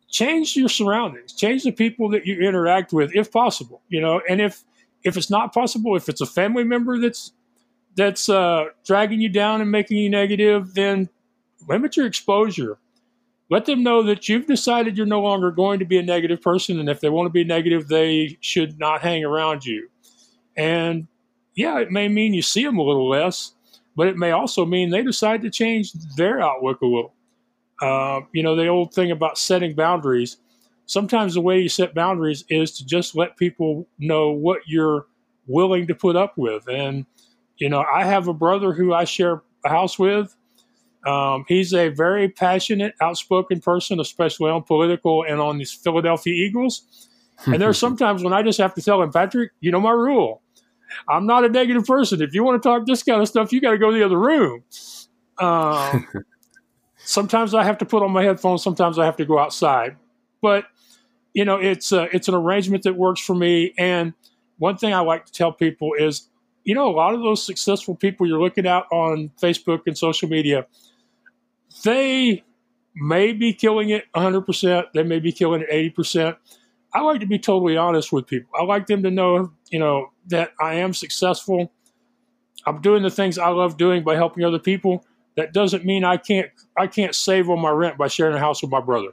change 0.09 0.55
your 0.55 0.69
surroundings, 0.69 1.33
change 1.33 1.63
the 1.63 1.71
people 1.71 2.09
that 2.09 2.25
you 2.25 2.39
interact 2.39 2.93
with, 2.93 3.15
if 3.15 3.31
possible. 3.31 3.81
You 3.89 4.01
know, 4.01 4.21
and 4.29 4.41
if 4.41 4.63
if 5.03 5.17
it's 5.17 5.29
not 5.29 5.53
possible, 5.53 5.95
if 5.95 6.09
it's 6.09 6.21
a 6.21 6.25
family 6.25 6.63
member 6.63 6.99
that's 6.99 7.31
that's 7.95 8.29
uh, 8.29 8.65
dragging 8.85 9.21
you 9.21 9.29
down 9.29 9.61
and 9.61 9.71
making 9.71 9.97
you 9.97 10.09
negative, 10.09 10.73
then 10.73 11.09
limit 11.67 11.97
your 11.97 12.05
exposure. 12.05 12.77
Let 13.49 13.65
them 13.65 13.81
know 13.81 14.03
that 14.03 14.27
you've 14.27 14.45
decided 14.45 14.97
you're 14.97 15.05
no 15.05 15.21
longer 15.21 15.51
going 15.51 15.79
to 15.79 15.85
be 15.85 15.97
a 15.97 16.03
negative 16.03 16.41
person, 16.41 16.79
and 16.79 16.89
if 16.89 16.99
they 16.99 17.09
want 17.09 17.27
to 17.27 17.31
be 17.31 17.43
negative, 17.43 17.87
they 17.87 18.37
should 18.41 18.77
not 18.77 19.01
hang 19.01 19.23
around 19.23 19.65
you. 19.65 19.89
And 20.57 21.07
yeah, 21.55 21.79
it 21.79 21.91
may 21.91 22.07
mean 22.07 22.33
you 22.33 22.41
see 22.41 22.63
them 22.63 22.77
a 22.77 22.83
little 22.83 23.07
less, 23.07 23.53
but 23.95 24.07
it 24.07 24.17
may 24.17 24.31
also 24.31 24.65
mean 24.65 24.89
they 24.89 25.03
decide 25.03 25.41
to 25.43 25.49
change 25.49 25.93
their 26.15 26.41
outlook 26.41 26.81
a 26.81 26.85
little. 26.85 27.13
Uh, 27.81 28.21
you 28.33 28.43
know, 28.43 28.55
the 28.55 28.67
old 28.67 28.93
thing 28.93 29.11
about 29.11 29.37
setting 29.37 29.75
boundaries. 29.75 30.37
Sometimes 30.87 31.33
the 31.33 31.41
way 31.41 31.59
you 31.59 31.69
set 31.69 31.93
boundaries 31.93 32.43
is 32.49 32.71
to 32.77 32.85
just 32.85 33.15
let 33.15 33.37
people 33.37 33.87
know 33.99 34.31
what 34.31 34.61
you're 34.65 35.07
willing 35.47 35.87
to 35.87 35.95
put 35.95 36.15
up 36.15 36.37
with. 36.37 36.67
And, 36.67 37.05
you 37.57 37.69
know, 37.69 37.83
I 37.91 38.03
have 38.03 38.27
a 38.27 38.33
brother 38.33 38.73
who 38.73 38.93
I 38.93 39.03
share 39.03 39.41
a 39.65 39.69
house 39.69 39.99
with. 39.99 40.35
Um, 41.05 41.45
he's 41.47 41.73
a 41.73 41.89
very 41.89 42.29
passionate, 42.29 42.93
outspoken 43.01 43.61
person, 43.61 43.99
especially 43.99 44.51
on 44.51 44.63
political 44.63 45.23
and 45.23 45.39
on 45.39 45.57
these 45.57 45.71
Philadelphia 45.71 46.33
Eagles. 46.33 47.09
And 47.45 47.61
there 47.61 47.69
are 47.69 47.73
sometimes 47.85 48.23
when 48.23 48.33
I 48.33 48.43
just 48.43 48.59
have 48.59 48.73
to 48.75 48.81
tell 48.81 49.01
him, 49.01 49.11
Patrick, 49.11 49.51
you 49.59 49.71
know 49.71 49.81
my 49.81 49.91
rule. 49.91 50.41
I'm 51.07 51.25
not 51.25 51.43
a 51.45 51.49
negative 51.49 51.85
person. 51.85 52.21
If 52.21 52.33
you 52.33 52.43
want 52.43 52.61
to 52.61 52.67
talk 52.67 52.85
this 52.85 53.03
kind 53.03 53.21
of 53.21 53.27
stuff, 53.27 53.51
you 53.51 53.61
got 53.61 53.71
to 53.71 53.77
go 53.77 53.91
to 53.91 53.97
the 53.97 54.05
other 54.05 54.19
room. 54.19 54.63
Um, 55.39 56.07
sometimes 56.97 57.53
I 57.53 57.63
have 57.63 57.77
to 57.79 57.85
put 57.85 58.03
on 58.03 58.11
my 58.11 58.23
headphones. 58.23 58.63
Sometimes 58.63 58.99
I 58.99 59.05
have 59.05 59.17
to 59.17 59.25
go 59.25 59.39
outside. 59.39 59.97
But 60.41 60.65
you 61.33 61.45
know, 61.45 61.57
it's 61.57 61.93
uh, 61.93 62.07
it's 62.11 62.27
an 62.27 62.33
arrangement 62.33 62.83
that 62.83 62.95
works 62.95 63.21
for 63.21 63.35
me. 63.35 63.73
And 63.77 64.13
one 64.57 64.77
thing 64.77 64.93
I 64.93 64.99
like 65.01 65.25
to 65.25 65.31
tell 65.31 65.51
people 65.51 65.91
is, 65.97 66.29
you 66.63 66.73
know, 66.73 66.89
a 66.89 66.95
lot 66.95 67.13
of 67.13 67.21
those 67.21 67.43
successful 67.43 67.95
people 67.95 68.27
you're 68.27 68.41
looking 68.41 68.65
at 68.65 68.85
on 68.91 69.31
Facebook 69.41 69.81
and 69.85 69.97
social 69.97 70.27
media, 70.29 70.65
they 71.83 72.43
may 72.95 73.33
be 73.33 73.53
killing 73.53 73.89
it 73.89 74.05
100%. 74.15 74.85
They 74.93 75.03
may 75.03 75.19
be 75.19 75.31
killing 75.31 75.61
it 75.67 75.95
80%. 75.95 76.35
I 76.93 77.01
like 77.01 77.19
to 77.19 77.27
be 77.27 77.37
totally 77.37 77.77
honest 77.77 78.11
with 78.11 78.25
people. 78.25 78.49
I 78.59 78.63
like 78.63 78.87
them 78.87 79.03
to 79.03 79.11
know, 79.11 79.51
you 79.69 79.79
know, 79.79 80.11
that 80.27 80.51
I 80.59 80.75
am 80.75 80.93
successful. 80.93 81.71
I'm 82.65 82.81
doing 82.81 83.03
the 83.03 83.09
things 83.09 83.37
I 83.37 83.49
love 83.49 83.77
doing 83.77 84.03
by 84.03 84.15
helping 84.15 84.43
other 84.43 84.59
people. 84.59 85.05
That 85.35 85.53
doesn't 85.53 85.85
mean 85.85 86.03
I 86.03 86.17
can't 86.17 86.49
I 86.77 86.87
can't 86.87 87.13
save 87.13 87.49
on 87.49 87.59
my 87.59 87.69
rent 87.69 87.97
by 87.97 88.07
sharing 88.07 88.35
a 88.35 88.39
house 88.39 88.61
with 88.61 88.71
my 88.71 88.81
brother. 88.81 89.09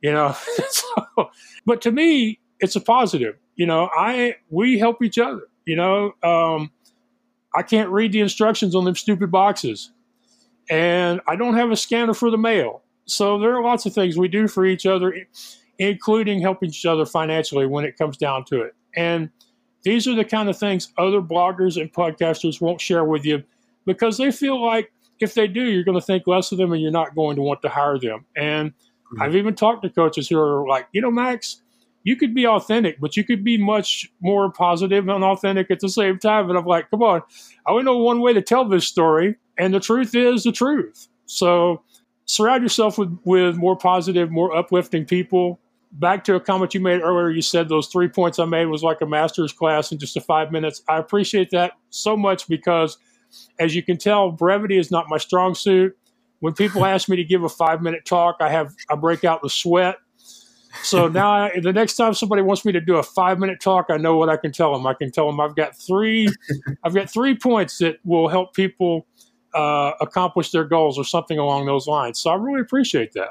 You 0.00 0.12
know, 0.12 0.34
so, 0.70 1.30
but 1.66 1.82
to 1.82 1.92
me, 1.92 2.38
it's 2.60 2.76
a 2.76 2.80
positive. 2.80 3.36
You 3.56 3.66
know, 3.66 3.90
I 3.94 4.36
we 4.48 4.78
help 4.78 5.02
each 5.02 5.18
other. 5.18 5.42
You 5.66 5.76
know, 5.76 6.12
um, 6.22 6.70
I 7.54 7.62
can't 7.62 7.90
read 7.90 8.12
the 8.12 8.20
instructions 8.20 8.74
on 8.74 8.84
them 8.84 8.94
stupid 8.94 9.30
boxes, 9.30 9.92
and 10.70 11.20
I 11.26 11.36
don't 11.36 11.54
have 11.54 11.70
a 11.70 11.76
scanner 11.76 12.14
for 12.14 12.30
the 12.30 12.38
mail. 12.38 12.82
So 13.06 13.38
there 13.38 13.54
are 13.56 13.62
lots 13.62 13.86
of 13.86 13.92
things 13.92 14.16
we 14.16 14.28
do 14.28 14.46
for 14.46 14.64
each 14.64 14.86
other, 14.86 15.12
including 15.78 16.40
helping 16.40 16.68
each 16.68 16.86
other 16.86 17.04
financially 17.04 17.66
when 17.66 17.84
it 17.84 17.98
comes 17.98 18.16
down 18.16 18.44
to 18.46 18.62
it. 18.62 18.74
And 18.94 19.30
these 19.82 20.06
are 20.06 20.14
the 20.14 20.24
kind 20.24 20.48
of 20.48 20.58
things 20.58 20.92
other 20.98 21.20
bloggers 21.20 21.80
and 21.80 21.92
podcasters 21.92 22.60
won't 22.60 22.80
share 22.80 23.04
with 23.04 23.24
you 23.24 23.42
because 23.86 24.18
they 24.18 24.30
feel 24.30 24.62
like 24.64 24.92
if 25.20 25.34
they 25.34 25.46
do, 25.46 25.62
you're 25.62 25.84
going 25.84 25.98
to 25.98 26.04
think 26.04 26.26
less 26.26 26.50
of 26.52 26.58
them 26.58 26.72
and 26.72 26.80
you're 26.80 26.90
not 26.90 27.14
going 27.14 27.36
to 27.36 27.42
want 27.42 27.62
to 27.62 27.68
hire 27.68 27.98
them. 27.98 28.24
And 28.36 28.70
mm-hmm. 28.70 29.22
I've 29.22 29.36
even 29.36 29.54
talked 29.54 29.82
to 29.82 29.90
coaches 29.90 30.28
who 30.28 30.38
are 30.38 30.66
like, 30.66 30.88
you 30.92 31.00
know, 31.00 31.10
Max, 31.10 31.62
you 32.02 32.16
could 32.16 32.34
be 32.34 32.46
authentic, 32.46 32.98
but 33.00 33.16
you 33.16 33.24
could 33.24 33.44
be 33.44 33.58
much 33.58 34.10
more 34.20 34.50
positive 34.50 35.06
and 35.08 35.22
authentic 35.22 35.70
at 35.70 35.80
the 35.80 35.88
same 35.88 36.18
time. 36.18 36.48
And 36.48 36.58
I'm 36.58 36.64
like, 36.64 36.90
come 36.90 37.02
on, 37.02 37.22
I 37.66 37.72
only 37.72 37.84
know 37.84 37.98
one 37.98 38.20
way 38.20 38.32
to 38.32 38.42
tell 38.42 38.64
this 38.64 38.86
story, 38.86 39.36
and 39.58 39.74
the 39.74 39.80
truth 39.80 40.14
is 40.14 40.44
the 40.44 40.52
truth. 40.52 41.08
So 41.26 41.82
surround 42.24 42.62
yourself 42.62 42.96
with, 42.96 43.18
with 43.24 43.56
more 43.56 43.76
positive, 43.76 44.30
more 44.30 44.56
uplifting 44.56 45.04
people. 45.04 45.60
Back 45.92 46.24
to 46.24 46.36
a 46.36 46.40
comment 46.40 46.74
you 46.74 46.80
made 46.80 47.00
earlier, 47.00 47.30
you 47.30 47.42
said 47.42 47.68
those 47.68 47.88
three 47.88 48.08
points 48.08 48.38
I 48.38 48.44
made 48.44 48.66
was 48.66 48.82
like 48.82 49.00
a 49.00 49.06
master's 49.06 49.52
class 49.52 49.90
in 49.90 49.98
just 49.98 50.16
a 50.16 50.20
five 50.20 50.52
minutes. 50.52 50.82
I 50.88 50.98
appreciate 50.98 51.50
that 51.50 51.72
so 51.90 52.16
much 52.16 52.46
because, 52.46 52.96
as 53.58 53.74
you 53.74 53.82
can 53.82 53.96
tell, 53.96 54.30
brevity 54.30 54.78
is 54.78 54.90
not 54.90 55.06
my 55.08 55.18
strong 55.18 55.54
suit. 55.54 55.96
When 56.38 56.54
people 56.54 56.84
ask 56.86 57.08
me 57.08 57.16
to 57.16 57.24
give 57.24 57.42
a 57.42 57.48
five 57.48 57.82
minute 57.82 58.04
talk, 58.04 58.36
I 58.40 58.50
have 58.50 58.74
I 58.88 58.94
break 58.94 59.24
out 59.24 59.42
the 59.42 59.50
sweat 59.50 59.96
so 60.82 61.08
now, 61.08 61.30
I, 61.32 61.60
the 61.60 61.72
next 61.72 61.96
time 61.96 62.14
somebody 62.14 62.42
wants 62.42 62.64
me 62.64 62.72
to 62.72 62.80
do 62.80 62.96
a 62.96 63.02
five 63.02 63.38
minute 63.38 63.60
talk, 63.60 63.86
I 63.90 63.96
know 63.96 64.16
what 64.16 64.28
I 64.28 64.36
can 64.36 64.52
tell 64.52 64.72
them. 64.72 64.86
I 64.86 64.94
can 64.94 65.10
tell 65.10 65.26
them 65.26 65.40
I've 65.40 65.56
got 65.56 65.76
three, 65.76 66.28
I've 66.84 66.94
got 66.94 67.10
three 67.10 67.36
points 67.36 67.78
that 67.78 67.98
will 68.04 68.28
help 68.28 68.54
people 68.54 69.06
uh, 69.54 69.92
accomplish 70.00 70.50
their 70.50 70.64
goals 70.64 70.98
or 70.98 71.04
something 71.04 71.38
along 71.38 71.66
those 71.66 71.86
lines. 71.86 72.20
So 72.20 72.30
I 72.30 72.34
really 72.34 72.60
appreciate 72.60 73.12
that. 73.14 73.30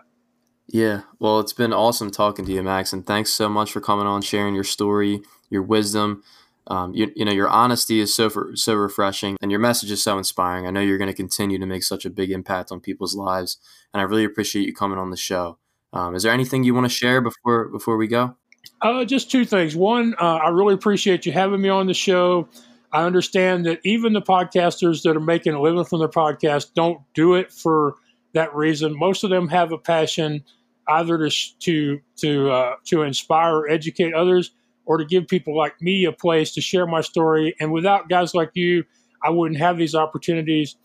Yeah, 0.71 1.01
well, 1.17 1.39
it's 1.39 1.53
been 1.53 1.73
awesome 1.73 2.11
talking 2.11 2.45
to 2.45 2.51
you, 2.51 2.61
Max, 2.61 2.93
and 2.93 3.05
thanks 3.05 3.31
so 3.31 3.49
much 3.49 3.71
for 3.71 3.81
coming 3.81 4.05
on, 4.05 4.21
sharing 4.21 4.53
your 4.53 4.63
story, 4.63 5.21
your 5.49 5.63
wisdom. 5.63 6.23
Um, 6.67 6.93
you, 6.93 7.11
you 7.15 7.25
know, 7.25 7.31
your 7.31 7.47
honesty 7.47 7.99
is 7.99 8.13
so 8.13 8.29
for, 8.29 8.55
so 8.55 8.75
refreshing, 8.75 9.35
and 9.41 9.49
your 9.49 9.59
message 9.59 9.89
is 9.89 10.03
so 10.03 10.19
inspiring. 10.19 10.67
I 10.67 10.69
know 10.69 10.81
you're 10.81 10.99
going 10.99 11.09
to 11.09 11.15
continue 11.15 11.57
to 11.57 11.65
make 11.65 11.81
such 11.81 12.05
a 12.05 12.09
big 12.11 12.29
impact 12.29 12.71
on 12.71 12.81
people's 12.81 13.15
lives, 13.15 13.57
and 13.93 13.99
I 13.99 14.03
really 14.03 14.23
appreciate 14.23 14.67
you 14.67 14.73
coming 14.73 14.99
on 14.99 15.09
the 15.09 15.17
show. 15.17 15.57
Um, 15.91 16.13
is 16.13 16.21
there 16.21 16.31
anything 16.31 16.63
you 16.63 16.75
want 16.75 16.85
to 16.85 16.89
share 16.89 17.19
before 17.19 17.69
before 17.69 17.97
we 17.97 18.05
go? 18.05 18.35
Uh, 18.79 19.05
just 19.05 19.31
two 19.31 19.45
things. 19.45 19.75
One, 19.75 20.13
uh, 20.21 20.35
I 20.35 20.49
really 20.49 20.75
appreciate 20.75 21.25
you 21.25 21.31
having 21.31 21.61
me 21.61 21.69
on 21.69 21.87
the 21.87 21.95
show. 21.95 22.47
I 22.91 23.05
understand 23.05 23.65
that 23.65 23.79
even 23.83 24.13
the 24.13 24.21
podcasters 24.21 25.01
that 25.01 25.17
are 25.17 25.19
making 25.19 25.53
a 25.53 25.61
living 25.61 25.83
from 25.85 25.97
their 25.97 26.07
podcast 26.07 26.75
don't 26.75 27.01
do 27.15 27.33
it 27.33 27.51
for 27.51 27.95
that 28.33 28.53
reason. 28.53 28.97
Most 28.97 29.23
of 29.23 29.31
them 29.31 29.47
have 29.47 29.71
a 29.71 29.77
passion 29.79 30.43
either 30.89 31.17
to 31.17 31.29
to 31.59 31.99
to 32.17 32.51
uh, 32.51 32.75
to 32.85 33.03
inspire 33.03 33.55
or 33.55 33.69
educate 33.69 34.13
others, 34.13 34.51
or 34.85 34.97
to 34.97 35.05
give 35.05 35.27
people 35.27 35.55
like 35.55 35.81
me 35.81 36.05
a 36.05 36.11
place 36.11 36.51
to 36.53 36.61
share 36.61 36.87
my 36.87 37.01
story. 37.01 37.55
And 37.59 37.71
without 37.71 38.09
guys 38.09 38.33
like 38.33 38.51
you, 38.55 38.83
I 39.23 39.29
wouldn't 39.29 39.59
have 39.59 39.77
these 39.77 39.95
opportunities. 39.95 40.75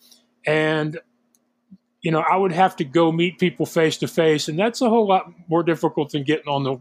And 0.47 0.99
you 2.03 2.11
know, 2.11 2.21
I 2.21 2.37
would 2.37 2.53
have 2.53 2.77
to 2.77 2.85
go 2.85 3.11
meet 3.11 3.39
people 3.39 3.65
face 3.65 3.97
to 3.97 4.07
face, 4.07 4.47
and 4.47 4.59
that's 4.59 4.83
a 4.83 4.91
whole 4.91 5.09
lot 5.09 5.33
more 5.49 5.63
difficult 5.63 6.13
than 6.13 6.23
getting 6.23 6.49
on 6.49 6.63
the 6.63 6.77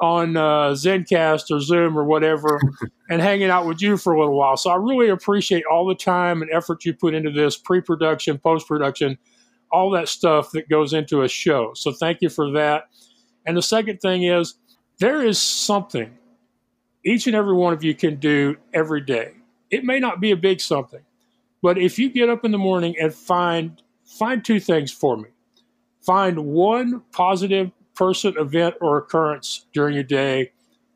on 0.00 0.36
uh, 0.36 0.70
ZenCast 0.70 1.54
or 1.54 1.60
Zoom 1.60 1.96
or 1.96 2.02
whatever 2.02 2.60
and 3.10 3.22
hanging 3.22 3.48
out 3.48 3.64
with 3.64 3.80
you 3.80 3.96
for 3.96 4.12
a 4.12 4.18
little 4.18 4.36
while. 4.36 4.56
So 4.56 4.70
I 4.70 4.74
really 4.74 5.08
appreciate 5.08 5.62
all 5.70 5.86
the 5.86 5.94
time 5.94 6.42
and 6.42 6.50
effort 6.50 6.84
you 6.84 6.94
put 6.94 7.14
into 7.14 7.30
this 7.30 7.56
pre-production, 7.56 8.38
post-production, 8.38 9.18
all 9.70 9.90
that 9.90 10.08
stuff 10.08 10.50
that 10.52 10.68
goes 10.68 10.92
into 10.92 11.22
a 11.22 11.28
show. 11.28 11.72
So 11.74 11.92
thank 11.92 12.18
you 12.22 12.28
for 12.28 12.52
that. 12.52 12.84
And 13.44 13.56
the 13.56 13.62
second 13.62 13.98
thing 14.00 14.24
is 14.24 14.54
there 14.98 15.24
is 15.24 15.40
something 15.40 16.16
each 17.04 17.26
and 17.26 17.36
every 17.36 17.54
one 17.54 17.72
of 17.72 17.84
you 17.84 17.94
can 17.94 18.16
do 18.16 18.56
every 18.74 19.00
day. 19.00 19.32
It 19.70 19.84
may 19.84 20.00
not 20.00 20.20
be 20.20 20.30
a 20.30 20.36
big 20.36 20.60
something, 20.60 21.02
but 21.62 21.78
if 21.78 21.98
you 21.98 22.10
get 22.10 22.28
up 22.28 22.44
in 22.44 22.52
the 22.52 22.58
morning 22.58 22.96
and 23.00 23.14
find 23.14 23.80
find 24.06 24.44
two 24.44 24.60
things 24.60 24.92
for 24.92 25.16
me. 25.16 25.28
Find 26.00 26.46
one 26.46 27.02
positive 27.12 27.72
person, 27.94 28.34
event, 28.38 28.76
or 28.80 28.96
occurrence 28.98 29.66
during 29.72 29.94
your 29.94 30.04
day, 30.04 30.52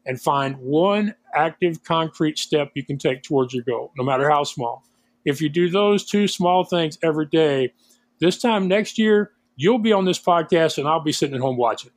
and 0.07 0.21
find 0.21 0.57
one 0.59 1.15
active, 1.35 1.83
concrete 1.83 2.39
step 2.39 2.71
you 2.75 2.85
can 2.85 2.99
take 2.99 3.23
towards 3.23 3.53
your 3.53 3.65
goal, 3.65 3.93
no 3.97 4.05
matter 4.05 4.31
how 4.31 4.45
small. 4.45 4.85
If 5.25 5.41
you 5.43 5.49
do 5.49 5.69
those 5.69 6.05
two 6.05 6.29
small 6.29 6.65
things 6.65 6.99
every 7.03 7.27
day, 7.27 7.73
this 8.21 8.39
time 8.39 8.69
next 8.69 8.99
year, 8.99 9.33
you'll 9.57 9.79
be 9.79 9.93
on 9.93 10.05
this 10.05 10.19
podcast 10.19 10.79
and 10.79 10.87
I'll 10.87 11.03
be 11.03 11.13
sitting 11.13 11.35
at 11.35 11.41
home 11.41 11.57
watching. 11.57 11.91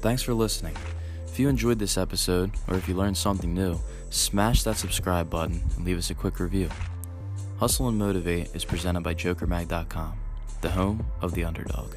Thanks 0.00 0.22
for 0.22 0.34
listening. 0.34 0.76
If 1.26 1.38
you 1.38 1.48
enjoyed 1.48 1.78
this 1.78 1.96
episode 1.96 2.52
or 2.68 2.76
if 2.76 2.88
you 2.88 2.94
learned 2.94 3.16
something 3.16 3.54
new, 3.54 3.80
smash 4.10 4.62
that 4.64 4.76
subscribe 4.76 5.30
button 5.30 5.62
and 5.76 5.84
leave 5.84 5.98
us 5.98 6.10
a 6.10 6.14
quick 6.14 6.38
review. 6.38 6.68
Hustle 7.58 7.88
and 7.88 7.98
Motivate 7.98 8.54
is 8.54 8.64
presented 8.64 9.02
by 9.02 9.14
JokerMag.com, 9.14 10.12
the 10.60 10.70
home 10.70 11.06
of 11.20 11.34
the 11.34 11.44
underdog. 11.44 11.94